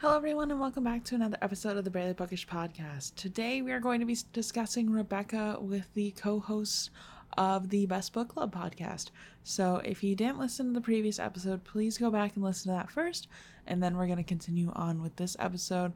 Hello, 0.00 0.16
everyone, 0.16 0.52
and 0.52 0.60
welcome 0.60 0.84
back 0.84 1.02
to 1.02 1.16
another 1.16 1.38
episode 1.42 1.76
of 1.76 1.82
the 1.82 1.90
Barely 1.90 2.12
Bookish 2.12 2.46
podcast. 2.46 3.16
Today, 3.16 3.62
we 3.62 3.72
are 3.72 3.80
going 3.80 3.98
to 3.98 4.06
be 4.06 4.16
discussing 4.32 4.92
Rebecca 4.92 5.58
with 5.60 5.92
the 5.94 6.12
co 6.12 6.38
hosts 6.38 6.90
of 7.36 7.70
the 7.70 7.84
Best 7.86 8.12
Book 8.12 8.28
Club 8.28 8.54
podcast. 8.54 9.10
So, 9.42 9.82
if 9.84 10.04
you 10.04 10.14
didn't 10.14 10.38
listen 10.38 10.68
to 10.68 10.72
the 10.72 10.80
previous 10.80 11.18
episode, 11.18 11.64
please 11.64 11.98
go 11.98 12.12
back 12.12 12.36
and 12.36 12.44
listen 12.44 12.70
to 12.70 12.78
that 12.78 12.92
first, 12.92 13.26
and 13.66 13.82
then 13.82 13.96
we're 13.96 14.06
going 14.06 14.18
to 14.18 14.22
continue 14.22 14.70
on 14.76 15.02
with 15.02 15.16
this 15.16 15.36
episode. 15.40 15.92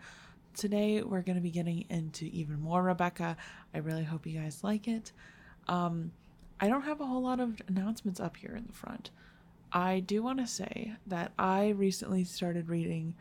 Today, 0.57 1.01
we're 1.01 1.23
going 1.23 1.37
to 1.37 1.41
be 1.41 1.53
getting 1.53 1.85
into 1.89 2.25
even 2.25 2.61
more 2.61 2.83
Rebecca. 2.83 3.37
I 3.73 3.79
really 3.79 4.03
hope 4.03 4.27
you 4.27 4.37
guys 4.37 4.65
like 4.65 4.89
it. 4.89 5.13
Um, 5.69 6.11
I 6.59 6.67
don't 6.67 6.83
have 6.83 7.01
a 7.01 7.07
whole 7.07 7.23
lot 7.23 7.39
of 7.39 7.63
announcements 7.69 8.19
up 8.19 8.37
here 8.37 8.57
in 8.57 8.67
the 8.67 8.73
front. 8.73 9.11
I 9.73 10.01
do 10.01 10.25
want 10.25 10.41
to 10.41 10.49
say 10.49 10.95
that 11.07 11.31
I 11.39 11.69
recently 11.69 12.25
started 12.25 12.69
reading 12.69 13.15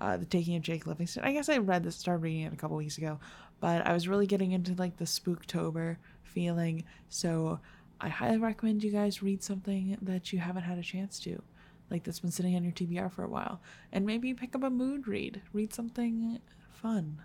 uh, 0.00 0.16
The 0.16 0.24
Taking 0.24 0.56
of 0.56 0.62
Jake 0.62 0.86
Livingston. 0.86 1.24
I 1.24 1.32
guess 1.32 1.48
I 1.48 1.58
read 1.58 1.84
this, 1.84 1.96
started 1.96 2.22
reading 2.22 2.42
it 2.42 2.52
a 2.52 2.56
couple 2.56 2.76
weeks 2.76 2.98
ago, 2.98 3.18
but 3.60 3.86
I 3.86 3.92
was 3.92 4.08
really 4.08 4.26
getting 4.26 4.52
into 4.52 4.74
like 4.74 4.96
the 4.96 5.04
Spooktober 5.04 5.96
feeling. 6.22 6.84
So 7.08 7.60
I 8.00 8.08
highly 8.08 8.38
recommend 8.38 8.84
you 8.84 8.92
guys 8.92 9.22
read 9.22 9.42
something 9.42 9.98
that 10.02 10.32
you 10.32 10.38
haven't 10.38 10.62
had 10.62 10.78
a 10.78 10.82
chance 10.82 11.18
to, 11.20 11.42
like 11.90 12.04
that's 12.04 12.20
been 12.20 12.30
sitting 12.30 12.54
on 12.54 12.64
your 12.64 12.72
TBR 12.72 13.12
for 13.12 13.24
a 13.24 13.28
while. 13.28 13.60
And 13.92 14.06
maybe 14.06 14.34
pick 14.34 14.54
up 14.54 14.62
a 14.62 14.70
mood 14.70 15.08
read, 15.08 15.42
read 15.52 15.74
something 15.74 16.40
fun. 16.70 17.22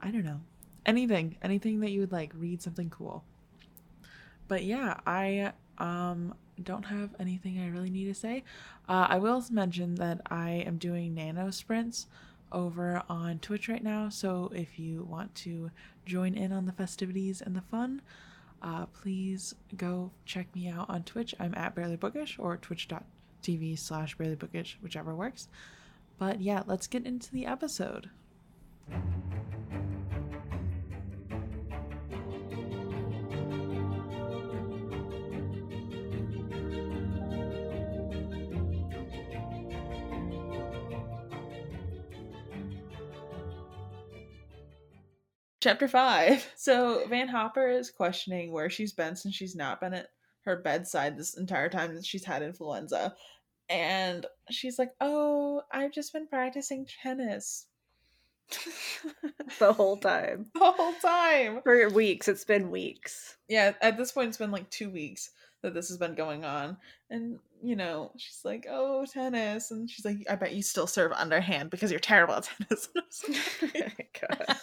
I 0.00 0.10
don't 0.10 0.24
know. 0.24 0.40
Anything, 0.84 1.36
anything 1.42 1.80
that 1.80 1.90
you 1.90 2.00
would 2.00 2.12
like, 2.12 2.32
read 2.36 2.62
something 2.62 2.90
cool. 2.90 3.24
But 4.48 4.64
yeah, 4.64 5.00
I 5.06 5.52
um 5.78 6.34
don't 6.62 6.84
have 6.84 7.10
anything 7.18 7.58
I 7.58 7.68
really 7.68 7.90
need 7.90 8.06
to 8.06 8.14
say. 8.14 8.44
Uh, 8.88 9.06
I 9.08 9.18
will 9.18 9.44
mention 9.50 9.96
that 9.96 10.20
I 10.30 10.50
am 10.66 10.78
doing 10.78 11.14
nano 11.14 11.50
sprints 11.50 12.06
over 12.52 13.02
on 13.08 13.38
Twitch 13.38 13.68
right 13.68 13.82
now. 13.82 14.08
So 14.08 14.50
if 14.54 14.78
you 14.78 15.02
want 15.04 15.34
to 15.36 15.70
join 16.04 16.34
in 16.34 16.52
on 16.52 16.66
the 16.66 16.72
festivities 16.72 17.40
and 17.40 17.54
the 17.56 17.62
fun, 17.62 18.02
uh, 18.62 18.86
please 18.86 19.54
go 19.76 20.10
check 20.24 20.54
me 20.54 20.68
out 20.68 20.88
on 20.88 21.02
Twitch. 21.02 21.34
I'm 21.38 21.54
at 21.54 21.74
Barely 21.74 21.96
Bookish 21.96 22.36
or 22.38 22.56
twitch.tv 22.56 23.78
slash 23.78 24.16
Barely 24.16 24.36
Bookish, 24.36 24.78
whichever 24.82 25.14
works. 25.14 25.48
But 26.18 26.40
yeah, 26.40 26.62
let's 26.66 26.86
get 26.86 27.04
into 27.04 27.30
the 27.32 27.46
episode. 27.46 28.10
Chapter 45.66 45.88
five. 45.88 46.48
So 46.56 47.08
Van 47.08 47.26
Hopper 47.26 47.68
is 47.68 47.90
questioning 47.90 48.52
where 48.52 48.70
she's 48.70 48.92
been 48.92 49.16
since 49.16 49.34
she's 49.34 49.56
not 49.56 49.80
been 49.80 49.94
at 49.94 50.10
her 50.44 50.54
bedside 50.54 51.18
this 51.18 51.36
entire 51.36 51.68
time 51.68 51.96
that 51.96 52.06
she's 52.06 52.24
had 52.24 52.42
influenza. 52.42 53.16
And 53.68 54.26
she's 54.48 54.78
like, 54.78 54.92
Oh, 55.00 55.62
I've 55.72 55.90
just 55.90 56.12
been 56.12 56.28
practicing 56.28 56.86
tennis. 57.02 57.66
the 59.58 59.72
whole 59.72 59.96
time. 59.96 60.46
The 60.54 60.70
whole 60.70 60.92
time. 61.02 61.62
For 61.64 61.88
weeks. 61.88 62.28
It's 62.28 62.44
been 62.44 62.70
weeks. 62.70 63.36
Yeah, 63.48 63.72
at 63.82 63.96
this 63.96 64.12
point, 64.12 64.28
it's 64.28 64.38
been 64.38 64.52
like 64.52 64.70
two 64.70 64.90
weeks 64.90 65.30
that 65.62 65.74
this 65.74 65.88
has 65.88 65.98
been 65.98 66.14
going 66.14 66.44
on. 66.44 66.76
And, 67.10 67.40
you 67.60 67.74
know, 67.74 68.12
she's 68.16 68.42
like, 68.44 68.66
oh, 68.70 69.04
tennis. 69.04 69.72
And 69.72 69.90
she's 69.90 70.04
like, 70.04 70.18
I 70.30 70.36
bet 70.36 70.54
you 70.54 70.62
still 70.62 70.86
serve 70.86 71.10
underhand 71.10 71.70
because 71.70 71.90
you're 71.90 71.98
terrible 71.98 72.34
at 72.34 72.48
tennis. 72.68 72.88
oh 73.64 74.04
God. 74.20 74.56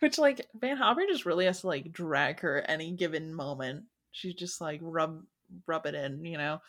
Which 0.00 0.18
like 0.18 0.46
Van 0.54 0.76
Hopper 0.76 1.02
just 1.08 1.26
really 1.26 1.46
has 1.46 1.62
to 1.62 1.66
like 1.66 1.92
drag 1.92 2.40
her 2.40 2.60
any 2.60 2.92
given 2.92 3.34
moment. 3.34 3.84
She's 4.12 4.34
just 4.34 4.60
like 4.60 4.80
rub 4.82 5.22
rub 5.66 5.86
it 5.86 5.94
in, 5.94 6.24
you 6.24 6.38
know. 6.38 6.60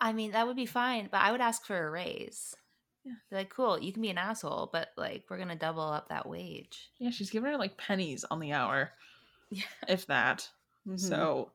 I 0.00 0.12
mean, 0.12 0.32
that 0.32 0.46
would 0.46 0.56
be 0.56 0.66
fine, 0.66 1.08
but 1.10 1.20
I 1.20 1.30
would 1.32 1.42
ask 1.42 1.66
for 1.66 1.86
a 1.86 1.90
raise. 1.90 2.54
Yeah. 3.04 3.12
Be 3.30 3.36
like, 3.36 3.50
cool, 3.50 3.78
you 3.78 3.92
can 3.92 4.02
be 4.02 4.10
an 4.10 4.18
asshole, 4.18 4.70
but 4.72 4.88
like 4.96 5.24
we're 5.28 5.38
gonna 5.38 5.56
double 5.56 5.82
up 5.82 6.08
that 6.08 6.28
wage. 6.28 6.90
Yeah, 6.98 7.10
she's 7.10 7.30
giving 7.30 7.50
her 7.50 7.58
like 7.58 7.76
pennies 7.76 8.24
on 8.30 8.40
the 8.40 8.52
hour. 8.52 8.90
Yeah. 9.50 9.64
If 9.88 10.06
that. 10.06 10.48
Mm-hmm. 10.86 10.96
So 10.96 11.52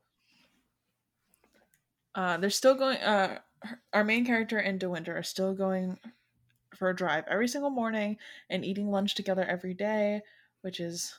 uh 2.13 2.37
they're 2.37 2.49
still 2.49 2.75
going 2.75 2.97
uh 2.97 3.39
our 3.93 4.03
main 4.03 4.25
character 4.25 4.57
and 4.57 4.79
De 4.79 4.89
Winter 4.89 5.17
are 5.17 5.23
still 5.23 5.53
going 5.53 5.97
for 6.75 6.89
a 6.89 6.95
drive 6.95 7.25
every 7.29 7.47
single 7.47 7.69
morning 7.69 8.17
and 8.49 8.65
eating 8.65 8.89
lunch 8.89 9.15
together 9.15 9.43
every 9.43 9.73
day, 9.73 10.21
which 10.61 10.79
is 10.79 11.15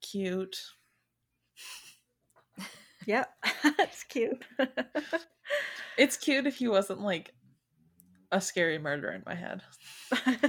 cute. 0.00 0.56
Yep, 3.06 3.28
it's 3.64 4.04
cute. 4.04 4.44
it's 5.98 6.16
cute 6.16 6.46
if 6.46 6.56
he 6.56 6.68
wasn't 6.68 7.00
like 7.00 7.32
a 8.30 8.40
scary 8.40 8.78
murder 8.78 9.10
in 9.10 9.22
my 9.26 9.34
head. 9.34 9.62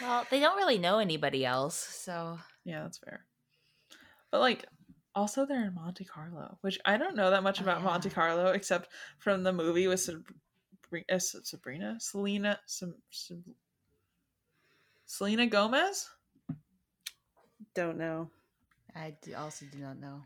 well, 0.00 0.26
they 0.30 0.40
don't 0.40 0.56
really 0.56 0.78
know 0.78 0.98
anybody 0.98 1.44
else, 1.44 1.76
so 1.76 2.38
yeah, 2.64 2.82
that's 2.82 2.98
fair. 2.98 3.24
But 4.30 4.40
like, 4.40 4.66
also 5.14 5.46
they're 5.46 5.64
in 5.64 5.74
Monte 5.74 6.04
Carlo, 6.04 6.58
which 6.60 6.78
I 6.84 6.96
don't 6.96 7.16
know 7.16 7.30
that 7.30 7.42
much 7.42 7.60
oh, 7.60 7.64
about 7.64 7.78
yeah. 7.78 7.84
Monte 7.84 8.10
Carlo 8.10 8.46
except 8.52 8.88
from 9.18 9.42
the 9.42 9.52
movie 9.52 9.86
with 9.86 10.00
Sabrina, 10.00 11.04
uh, 11.12 11.18
Sabrina, 11.18 11.96
Selena, 11.98 12.60
some, 12.66 12.94
some 13.10 13.42
Selena 15.06 15.46
Gomez? 15.46 16.10
Don't 17.74 17.98
know. 17.98 18.30
I 18.94 19.14
also 19.36 19.66
do 19.72 19.78
not 19.78 19.98
know. 19.98 20.22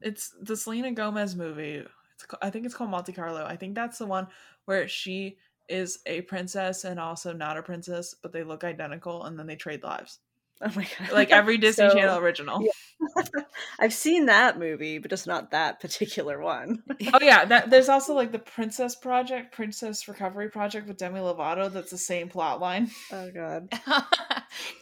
It's 0.00 0.34
the 0.40 0.56
Selena 0.56 0.92
Gomez 0.92 1.36
movie. 1.36 1.84
It's 2.14 2.26
I 2.40 2.50
think 2.50 2.64
it's 2.64 2.74
called 2.74 2.90
Monte 2.90 3.12
Carlo. 3.12 3.44
I 3.44 3.56
think 3.56 3.74
that's 3.74 3.98
the 3.98 4.06
one 4.06 4.26
where 4.64 4.88
she 4.88 5.36
is 5.68 6.00
a 6.06 6.22
princess 6.22 6.84
and 6.84 6.98
also 6.98 7.32
not 7.32 7.56
a 7.56 7.62
princess, 7.62 8.14
but 8.22 8.32
they 8.32 8.42
look 8.42 8.64
identical 8.64 9.24
and 9.24 9.38
then 9.38 9.46
they 9.46 9.56
trade 9.56 9.82
lives. 9.82 10.18
Oh 10.66 10.70
my 10.76 10.86
god! 10.98 11.12
Like 11.12 11.30
every 11.30 11.56
Disney 11.58 11.88
so, 11.88 11.94
Channel 11.94 12.18
original. 12.18 12.62
Yeah. 12.62 13.22
I've 13.80 13.94
seen 13.94 14.26
that 14.26 14.58
movie, 14.58 14.98
but 14.98 15.08
just 15.08 15.26
not 15.26 15.52
that 15.52 15.80
particular 15.80 16.38
one. 16.38 16.82
oh 17.14 17.18
yeah, 17.22 17.46
that, 17.46 17.70
there's 17.70 17.88
also 17.88 18.12
like 18.12 18.30
the 18.30 18.38
Princess 18.38 18.94
Project, 18.94 19.54
Princess 19.54 20.06
Recovery 20.06 20.50
Project 20.50 20.86
with 20.86 20.98
Demi 20.98 21.20
Lovato. 21.20 21.72
That's 21.72 21.90
the 21.90 21.96
same 21.96 22.28
plot 22.28 22.60
line. 22.60 22.90
Oh 23.10 23.30
god. 23.30 23.72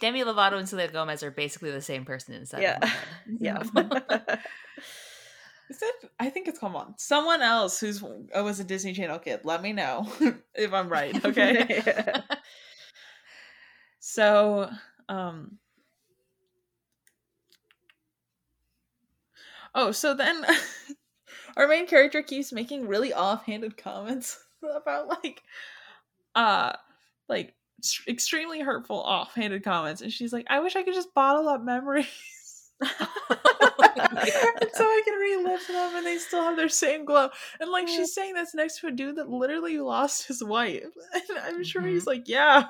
Demi 0.01 0.21
Lovato 0.21 0.57
and 0.57 0.67
Selena 0.67 0.91
Gomez 0.91 1.23
are 1.23 1.31
basically 1.31 1.71
the 1.71 1.81
same 1.81 2.03
person 2.03 2.33
inside. 2.33 2.61
Yeah. 2.61 2.93
yeah. 3.39 3.63
Is 5.69 5.83
it? 5.83 6.11
I 6.19 6.29
think 6.29 6.47
it's 6.47 6.59
come 6.59 6.75
on. 6.75 6.95
Someone 6.97 7.41
else 7.41 7.79
who's 7.79 8.03
oh, 8.03 8.43
was 8.43 8.59
a 8.59 8.63
Disney 8.63 8.93
Channel 8.93 9.19
kid. 9.19 9.41
Let 9.43 9.61
me 9.61 9.71
know 9.71 10.11
if 10.55 10.73
I'm 10.73 10.89
right. 10.89 11.23
Okay. 11.23 11.83
so, 13.99 14.69
um, 15.07 15.59
Oh, 19.75 19.91
so 19.91 20.13
then 20.13 20.45
our 21.57 21.67
main 21.67 21.87
character 21.87 22.21
keeps 22.21 22.51
making 22.51 22.87
really 22.87 23.13
offhanded 23.13 23.77
comments 23.77 24.39
about 24.75 25.07
like 25.07 25.41
uh 26.35 26.73
like 27.29 27.55
extremely 28.07 28.59
hurtful 28.59 28.99
offhanded 28.99 29.63
comments 29.63 30.01
and 30.01 30.11
she's 30.11 30.33
like 30.33 30.45
I 30.49 30.59
wish 30.59 30.75
I 30.75 30.83
could 30.83 30.93
just 30.93 31.13
bottle 31.13 31.47
up 31.47 31.63
memories 31.63 32.07
and 34.61 34.69
so 34.73 34.83
I 34.83 35.01
can 35.05 35.19
relive 35.19 35.67
them 35.67 35.95
and 35.95 36.05
they 36.05 36.17
still 36.17 36.43
have 36.43 36.57
their 36.57 36.69
same 36.69 37.05
glow. 37.05 37.29
And 37.59 37.69
like 37.69 37.87
she's 37.87 38.13
saying 38.13 38.33
that's 38.33 38.55
next 38.55 38.79
to 38.79 38.87
a 38.87 38.91
dude 38.91 39.17
that 39.17 39.29
literally 39.29 39.77
lost 39.79 40.27
his 40.27 40.43
wife. 40.43 40.83
And 41.29 41.37
I'm 41.39 41.63
sure 41.63 41.81
mm-hmm. 41.81 41.91
he's 41.91 42.07
like, 42.07 42.27
Yeah, 42.27 42.65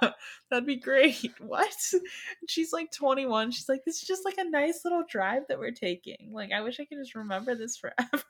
that'd 0.49 0.65
be 0.65 0.77
great. 0.77 1.29
What? 1.39 1.73
And 1.93 2.01
she's 2.49 2.73
like 2.73 2.91
21. 2.91 3.51
She's 3.51 3.69
like, 3.69 3.81
This 3.85 4.01
is 4.01 4.07
just 4.07 4.25
like 4.25 4.37
a 4.37 4.49
nice 4.49 4.81
little 4.83 5.03
drive 5.09 5.43
that 5.49 5.59
we're 5.59 5.71
taking. 5.71 6.31
Like, 6.31 6.51
I 6.51 6.61
wish 6.61 6.79
I 6.79 6.85
could 6.85 6.97
just 6.99 7.15
remember 7.15 7.55
this 7.55 7.77
forever. 7.77 8.23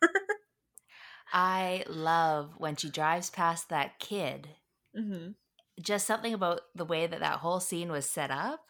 I 1.32 1.84
love 1.88 2.54
when 2.58 2.76
she 2.76 2.90
drives 2.90 3.30
past 3.30 3.70
that 3.70 4.00
kid. 4.00 4.50
Mm-hmm. 4.98 5.32
Just 5.82 6.08
something 6.08 6.34
about 6.34 6.62
the 6.76 6.86
way 6.86 7.08
that 7.08 7.20
that 7.20 7.40
whole 7.40 7.60
scene 7.60 7.92
was 7.92 8.10
set 8.10 8.32
up. 8.32 8.62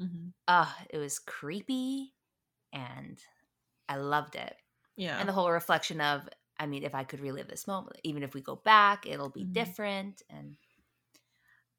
Mm-hmm. 0.00 0.28
Uh, 0.48 0.72
it 0.90 0.98
was 0.98 1.18
creepy 1.18 2.14
and 2.72 3.18
I 3.88 3.96
loved 3.96 4.34
it. 4.34 4.56
Yeah. 4.96 5.18
And 5.18 5.28
the 5.28 5.32
whole 5.32 5.50
reflection 5.50 6.00
of, 6.00 6.28
I 6.58 6.66
mean, 6.66 6.82
if 6.82 6.94
I 6.94 7.04
could 7.04 7.20
relive 7.20 7.48
this 7.48 7.66
moment, 7.66 7.96
even 8.02 8.22
if 8.22 8.34
we 8.34 8.40
go 8.40 8.56
back, 8.56 9.06
it'll 9.06 9.28
be 9.28 9.42
mm-hmm. 9.42 9.52
different. 9.52 10.22
And 10.30 10.56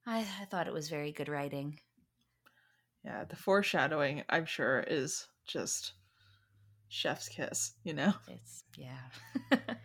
I, 0.05 0.19
I 0.19 0.45
thought 0.45 0.67
it 0.67 0.73
was 0.73 0.89
very 0.89 1.11
good 1.11 1.29
writing. 1.29 1.79
Yeah, 3.03 3.23
the 3.25 3.35
foreshadowing, 3.35 4.23
I'm 4.29 4.45
sure, 4.45 4.83
is 4.85 5.27
just 5.45 5.93
chef's 6.89 7.29
kiss, 7.29 7.71
you 7.83 7.93
know? 7.93 8.13
It's, 8.27 8.63
yeah. 8.77 9.57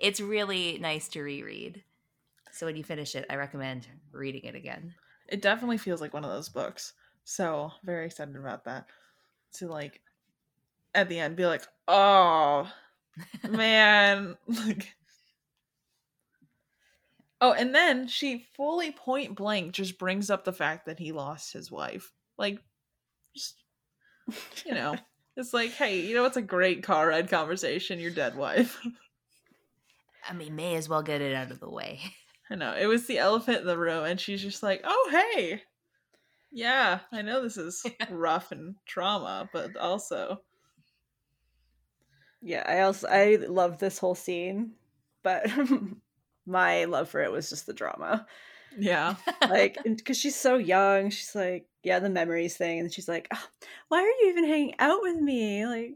it's 0.00 0.20
really 0.20 0.78
nice 0.80 1.08
to 1.08 1.22
reread. 1.22 1.82
So 2.52 2.66
when 2.66 2.76
you 2.76 2.84
finish 2.84 3.14
it, 3.14 3.26
I 3.30 3.36
recommend 3.36 3.86
reading 4.12 4.44
it 4.44 4.54
again. 4.54 4.94
It 5.28 5.42
definitely 5.42 5.78
feels 5.78 6.00
like 6.00 6.12
one 6.12 6.24
of 6.24 6.30
those 6.30 6.48
books. 6.48 6.92
So 7.24 7.72
very 7.84 8.06
excited 8.06 8.36
about 8.36 8.64
that. 8.64 8.86
To 9.54 9.68
like 9.68 10.00
at 10.94 11.08
the 11.08 11.18
end 11.18 11.36
be 11.36 11.46
like, 11.46 11.66
oh 11.88 12.70
man. 13.48 14.36
like 14.46 14.94
Oh, 17.42 17.52
and 17.52 17.74
then 17.74 18.06
she 18.06 18.44
fully 18.54 18.92
point 18.92 19.34
blank 19.34 19.72
just 19.72 19.98
brings 19.98 20.28
up 20.28 20.44
the 20.44 20.52
fact 20.52 20.86
that 20.86 20.98
he 20.98 21.12
lost 21.12 21.54
his 21.54 21.70
wife. 21.70 22.12
Like 22.36 22.58
just 23.34 23.56
you 24.64 24.74
know, 24.74 24.96
it's 25.36 25.54
like, 25.54 25.70
hey, 25.72 26.00
you 26.00 26.14
know 26.14 26.26
it's 26.26 26.36
a 26.36 26.42
great 26.42 26.82
car 26.82 27.08
ride 27.08 27.30
conversation? 27.30 27.98
Your 27.98 28.10
dead 28.10 28.36
wife. 28.36 28.78
I 30.28 30.34
mean, 30.34 30.54
may 30.54 30.74
as 30.74 30.88
well 30.88 31.02
get 31.02 31.22
it 31.22 31.34
out 31.34 31.50
of 31.50 31.60
the 31.60 31.70
way. 31.70 32.00
I 32.50 32.56
know. 32.56 32.74
It 32.78 32.86
was 32.86 33.06
the 33.06 33.18
elephant 33.18 33.60
in 33.60 33.66
the 33.66 33.78
room, 33.78 34.04
and 34.04 34.20
she's 34.20 34.42
just 34.42 34.62
like, 34.62 34.82
oh, 34.84 35.08
hey. 35.10 35.62
Yeah, 36.52 37.00
I 37.10 37.22
know 37.22 37.42
this 37.42 37.56
is 37.56 37.84
rough 38.10 38.52
and 38.52 38.74
trauma, 38.86 39.48
but 39.52 39.76
also. 39.76 40.42
Yeah, 42.42 42.64
I 42.66 42.80
also 42.80 43.06
I 43.08 43.36
love 43.36 43.78
this 43.78 43.98
whole 43.98 44.14
scene, 44.14 44.72
but 45.22 45.46
my 46.46 46.84
love 46.84 47.08
for 47.08 47.22
it 47.22 47.32
was 47.32 47.50
just 47.50 47.66
the 47.66 47.72
drama. 47.72 48.26
Yeah. 48.78 49.16
like, 49.48 49.78
because 49.84 50.16
she's 50.18 50.36
so 50.36 50.56
young, 50.56 51.10
she's 51.10 51.34
like, 51.34 51.66
yeah, 51.82 51.98
the 51.98 52.10
memories 52.10 52.56
thing. 52.56 52.80
And 52.80 52.92
she's 52.92 53.08
like, 53.08 53.28
oh, 53.32 53.46
why 53.88 53.98
are 53.98 54.06
you 54.24 54.30
even 54.30 54.46
hanging 54.46 54.74
out 54.78 55.00
with 55.02 55.16
me? 55.16 55.66
Like, 55.66 55.94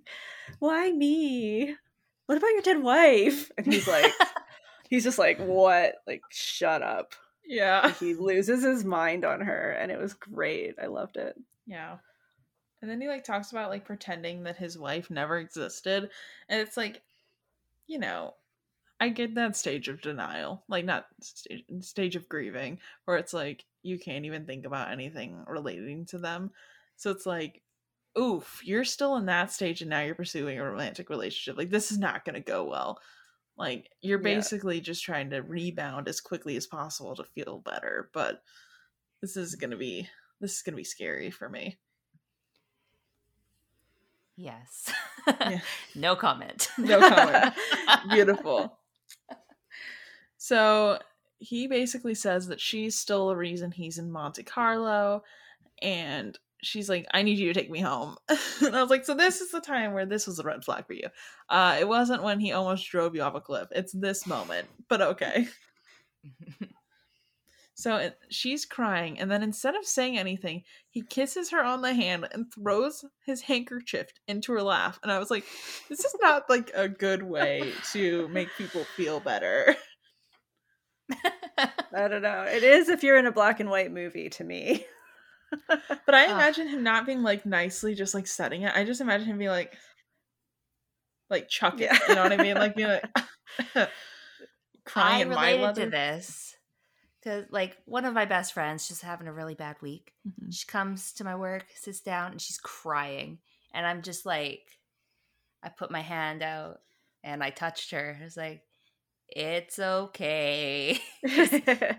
why 0.59 0.91
me? 0.91 1.75
What 2.27 2.39
about 2.39 2.49
your 2.49 2.63
dead 2.63 2.83
wife? 2.83 3.51
And 3.59 3.67
he's 3.67 3.89
like, 3.89 4.13
he's 4.89 5.05
just 5.05 5.19
like, 5.19 5.39
what? 5.39 5.97
Like, 6.07 6.23
shut 6.31 6.83
up. 6.83 7.15
Yeah. 7.47 7.93
he 7.93 8.15
loses 8.15 8.65
his 8.65 8.85
mind 8.85 9.25
on 9.25 9.43
her. 9.43 9.71
And 9.73 9.93
it 9.93 9.99
was 9.99 10.15
great. 10.15 10.77
I 10.83 10.87
loved 10.87 11.17
it. 11.17 11.37
Yeah. 11.67 11.97
And 12.85 12.91
then 12.91 13.01
he 13.01 13.09
like 13.09 13.25
talks 13.25 13.51
about 13.51 13.71
like 13.71 13.87
pretending 13.87 14.43
that 14.43 14.59
his 14.59 14.77
wife 14.77 15.11
never 15.11 15.39
existed. 15.39 16.11
And 16.51 16.61
it's 16.61 16.77
like, 16.77 17.01
you 17.87 17.99
know, 17.99 18.35
I 19.01 19.09
get 19.09 19.35
that 19.37 19.57
stage 19.57 19.89
of 19.89 20.03
denial, 20.03 20.65
like 20.69 20.85
not 20.85 21.07
stage, 21.23 21.65
stage 21.81 22.15
of 22.15 22.29
grieving, 22.29 22.81
where 23.07 23.17
it's 23.17 23.33
like 23.33 23.65
you 23.83 23.99
can't 23.99 24.27
even 24.27 24.45
think 24.45 24.67
about 24.67 24.93
anything 24.93 25.47
relating 25.49 26.05
to 26.09 26.19
them. 26.19 26.51
So 26.97 27.11
it's 27.11 27.25
like, 27.25 27.63
oof, 28.19 28.61
you're 28.63 28.85
still 28.85 29.17
in 29.17 29.25
that 29.27 29.51
stage 29.51 29.81
and 29.81 29.89
now 29.89 30.03
you're 30.03 30.15
pursuing 30.15 30.59
a 30.59 30.63
romantic 30.63 31.09
relationship. 31.09 31.57
Like 31.57 31.71
this 31.71 31.91
is 31.91 31.97
not 31.99 32.27
going 32.27 32.35
to 32.35 32.41
go 32.41 32.65
well. 32.65 32.99
Like 33.57 33.89
you're 34.03 34.19
basically 34.19 34.77
yeah. 34.77 34.83
just 34.83 35.03
trying 35.03 35.31
to 35.31 35.41
rebound 35.41 36.07
as 36.07 36.21
quickly 36.21 36.55
as 36.59 36.67
possible 36.67 37.17
to 37.17 37.25
feel 37.25 37.63
better, 37.65 38.11
but 38.13 38.43
this 39.23 39.39
is 39.39 39.55
going 39.55 39.71
to 39.71 39.79
be 39.79 40.07
this 40.39 40.57
is 40.57 40.63
going 40.63 40.75
to 40.75 40.77
be 40.77 40.85
scary 40.85 41.31
for 41.31 41.49
me. 41.49 41.79
Yes. 44.37 44.93
Yeah. 45.27 45.61
no 45.95 46.17
comment. 46.17 46.69
No 46.79 47.01
comment. 47.01 47.55
Beautiful. 48.11 48.79
So 50.37 50.99
he 51.39 51.69
basically 51.69 52.15
says 52.15 52.49
that 52.49 52.61
she's 52.61 52.97
still 52.97 53.29
the 53.29 53.37
reason 53.37 53.71
he's 53.71 53.97
in 53.97 54.13
Monte 54.13 54.43
Carlo 54.43 55.23
and 55.81 56.39
she's 56.65 56.89
like 56.89 57.07
i 57.13 57.23
need 57.23 57.39
you 57.39 57.53
to 57.53 57.59
take 57.59 57.71
me 57.71 57.81
home 57.81 58.17
and 58.61 58.75
i 58.75 58.81
was 58.81 58.91
like 58.91 59.05
so 59.05 59.15
this 59.15 59.41
is 59.41 59.51
the 59.51 59.61
time 59.61 59.93
where 59.93 60.07
this 60.07 60.27
was 60.27 60.39
a 60.39 60.43
red 60.43 60.65
flag 60.65 60.87
for 60.87 60.95
you 60.95 61.07
uh 61.51 61.77
it 61.79 61.87
wasn't 61.87 62.23
when 62.23 62.41
he 62.41 62.53
almost 62.53 62.89
drove 62.89 63.15
you 63.15 63.23
off 63.23 63.35
a 63.35 63.41
cliff 63.41 63.69
it's 63.71 63.93
this 63.93 64.27
moment 64.27 64.67
but 64.89 65.01
okay 65.01 65.47
so 67.75 67.97
it, 67.97 68.19
she's 68.31 68.65
crying 68.65 69.19
and 69.19 69.31
then 69.31 69.43
instead 69.43 69.75
of 69.75 69.85
saying 69.85 70.19
anything 70.19 70.63
he 70.91 71.03
kisses 71.03 71.51
her 71.51 71.63
on 71.63 71.83
the 71.83 71.93
hand 71.93 72.27
and 72.33 72.47
throws 72.53 73.05
his 73.27 73.43
handkerchief 73.43 74.09
into 74.29 74.53
her 74.53 74.63
laugh. 74.63 74.99
and 75.03 75.11
i 75.11 75.19
was 75.19 75.31
like 75.31 75.45
this 75.89 76.05
is 76.05 76.15
not 76.21 76.49
like 76.49 76.71
a 76.75 76.89
good 76.89 77.23
way 77.23 77.73
to 77.93 78.29
make 78.29 78.49
people 78.57 78.85
feel 78.97 79.21
better 79.21 79.75
I 81.59 82.09
don't 82.09 82.23
know. 82.23 82.45
It 82.49 82.63
is 82.63 82.89
if 82.89 83.03
you're 83.03 83.19
in 83.19 83.27
a 83.27 83.33
black 83.33 83.61
and 83.61 83.71
white 83.71 83.93
movie 83.93 84.29
to 84.31 84.45
me. 84.45 84.85
but 85.69 86.15
I 86.15 86.25
imagine 86.33 86.69
him 86.69 86.83
not 86.83 87.07
being 87.07 87.23
like 87.23 87.47
nicely 87.47 87.95
just 87.95 88.15
like 88.15 88.27
setting 88.27 88.63
it. 88.63 88.73
I 88.75 88.85
just 88.85 89.01
imagine 89.01 89.27
him 89.27 89.39
being 89.39 89.51
like 89.51 89.77
like 91.31 91.49
chuck 91.49 91.81
it. 91.81 91.91
Yeah. 91.93 91.99
You 92.09 92.15
know 92.15 92.23
what 92.23 92.33
I 92.33 92.37
mean? 92.37 92.55
Like 92.55 92.75
being 92.75 92.89
like 92.89 93.05
crying 94.85 95.19
I 95.19 95.21
in 95.23 95.29
my 95.29 95.55
leather. 95.55 95.85
to 95.85 95.91
this 95.91 96.54
because 97.25 97.47
like 97.51 97.77
one 97.87 98.05
of 98.05 98.15
my 98.15 98.27
best 98.27 98.53
friends 98.53 98.89
just 98.89 99.03
having 99.03 99.27
a 99.27 99.33
really 99.33 99.55
bad 99.55 99.77
week. 99.81 100.13
Mm-hmm. 100.29 100.51
She 100.51 100.67
comes 100.67 101.13
to 101.15 101.25
my 101.25 101.37
work, 101.37 101.67
sits 101.75 102.01
down, 102.01 102.33
and 102.33 102.41
she's 102.41 102.59
crying, 102.59 103.39
and 103.73 103.87
I'm 103.87 104.03
just 104.03 104.27
like, 104.27 104.63
I 105.63 105.71
put 105.71 105.91
my 105.91 106.03
hand 106.03 106.43
out 106.43 106.81
and 107.23 107.43
I 107.43 107.51
touched 107.51 107.91
her. 107.93 108.19
I 108.21 108.25
was 108.25 108.37
like, 108.37 108.63
it's 109.29 109.79
okay. 109.79 111.01
is 111.25 111.53
yeah. 111.53 111.97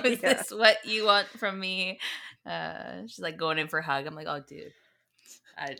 this 0.00 0.50
what 0.50 0.84
you 0.84 1.04
want 1.04 1.28
from 1.28 1.58
me? 1.58 2.00
Uh, 2.44 3.02
she's 3.06 3.20
like 3.20 3.36
going 3.36 3.58
in 3.58 3.68
for 3.68 3.78
a 3.78 3.84
hug. 3.84 4.06
I'm 4.06 4.16
like, 4.16 4.26
oh, 4.28 4.42
dude, 4.46 4.72
I 5.56 5.76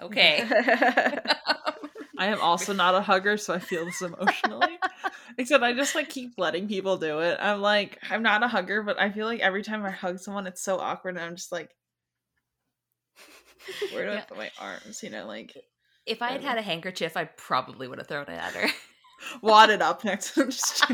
okay. 0.00 0.44
I 2.18 2.26
am 2.26 2.40
also 2.40 2.72
not 2.72 2.94
a 2.94 3.00
hugger, 3.00 3.36
so 3.36 3.54
I 3.54 3.58
feel 3.58 3.84
this 3.84 4.02
emotionally. 4.02 4.78
Except 5.38 5.62
I 5.62 5.72
just 5.72 5.94
like 5.94 6.08
keep 6.08 6.32
letting 6.38 6.68
people 6.68 6.96
do 6.96 7.20
it. 7.20 7.38
I'm 7.40 7.60
like, 7.60 7.98
I'm 8.10 8.22
not 8.22 8.42
a 8.42 8.48
hugger, 8.48 8.82
but 8.82 8.98
I 8.98 9.10
feel 9.10 9.26
like 9.26 9.40
every 9.40 9.62
time 9.62 9.84
I 9.84 9.90
hug 9.90 10.18
someone, 10.18 10.46
it's 10.46 10.62
so 10.62 10.78
awkward, 10.78 11.16
and 11.16 11.24
I'm 11.24 11.36
just 11.36 11.52
like, 11.52 11.70
where 13.92 14.06
do 14.06 14.12
yeah. 14.12 14.18
I 14.18 14.22
put 14.22 14.38
my 14.38 14.50
arms? 14.60 15.02
You 15.02 15.10
know, 15.10 15.26
like. 15.26 15.56
If 16.06 16.22
I 16.22 16.30
had 16.30 16.44
had 16.44 16.56
a 16.56 16.62
handkerchief, 16.62 17.16
I 17.16 17.24
probably 17.24 17.88
would 17.88 17.98
have 17.98 18.06
thrown 18.06 18.26
it 18.28 18.30
at 18.30 18.52
her 18.52 18.68
wadded 19.42 19.82
up 19.82 20.04
next. 20.04 20.38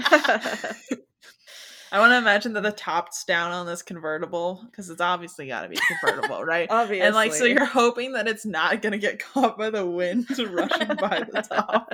I 1.92 1.98
want 1.98 2.12
to 2.12 2.16
imagine 2.16 2.54
that 2.54 2.62
the 2.62 2.72
top's 2.72 3.22
down 3.22 3.52
on 3.52 3.66
this 3.66 3.82
convertible 3.82 4.62
because 4.64 4.88
it's 4.88 5.02
obviously 5.02 5.46
got 5.46 5.60
to 5.60 5.68
be 5.68 5.76
convertible, 5.76 6.42
right? 6.42 6.66
obviously. 6.70 7.02
And 7.06 7.14
like, 7.14 7.34
so 7.34 7.44
you're 7.44 7.66
hoping 7.66 8.14
that 8.14 8.26
it's 8.26 8.46
not 8.46 8.80
going 8.80 8.92
to 8.92 8.98
get 8.98 9.18
caught 9.18 9.58
by 9.58 9.68
the 9.68 9.84
wind 9.84 10.26
rushing 10.38 10.88
by 10.96 11.26
the 11.30 11.44
top. 11.46 11.92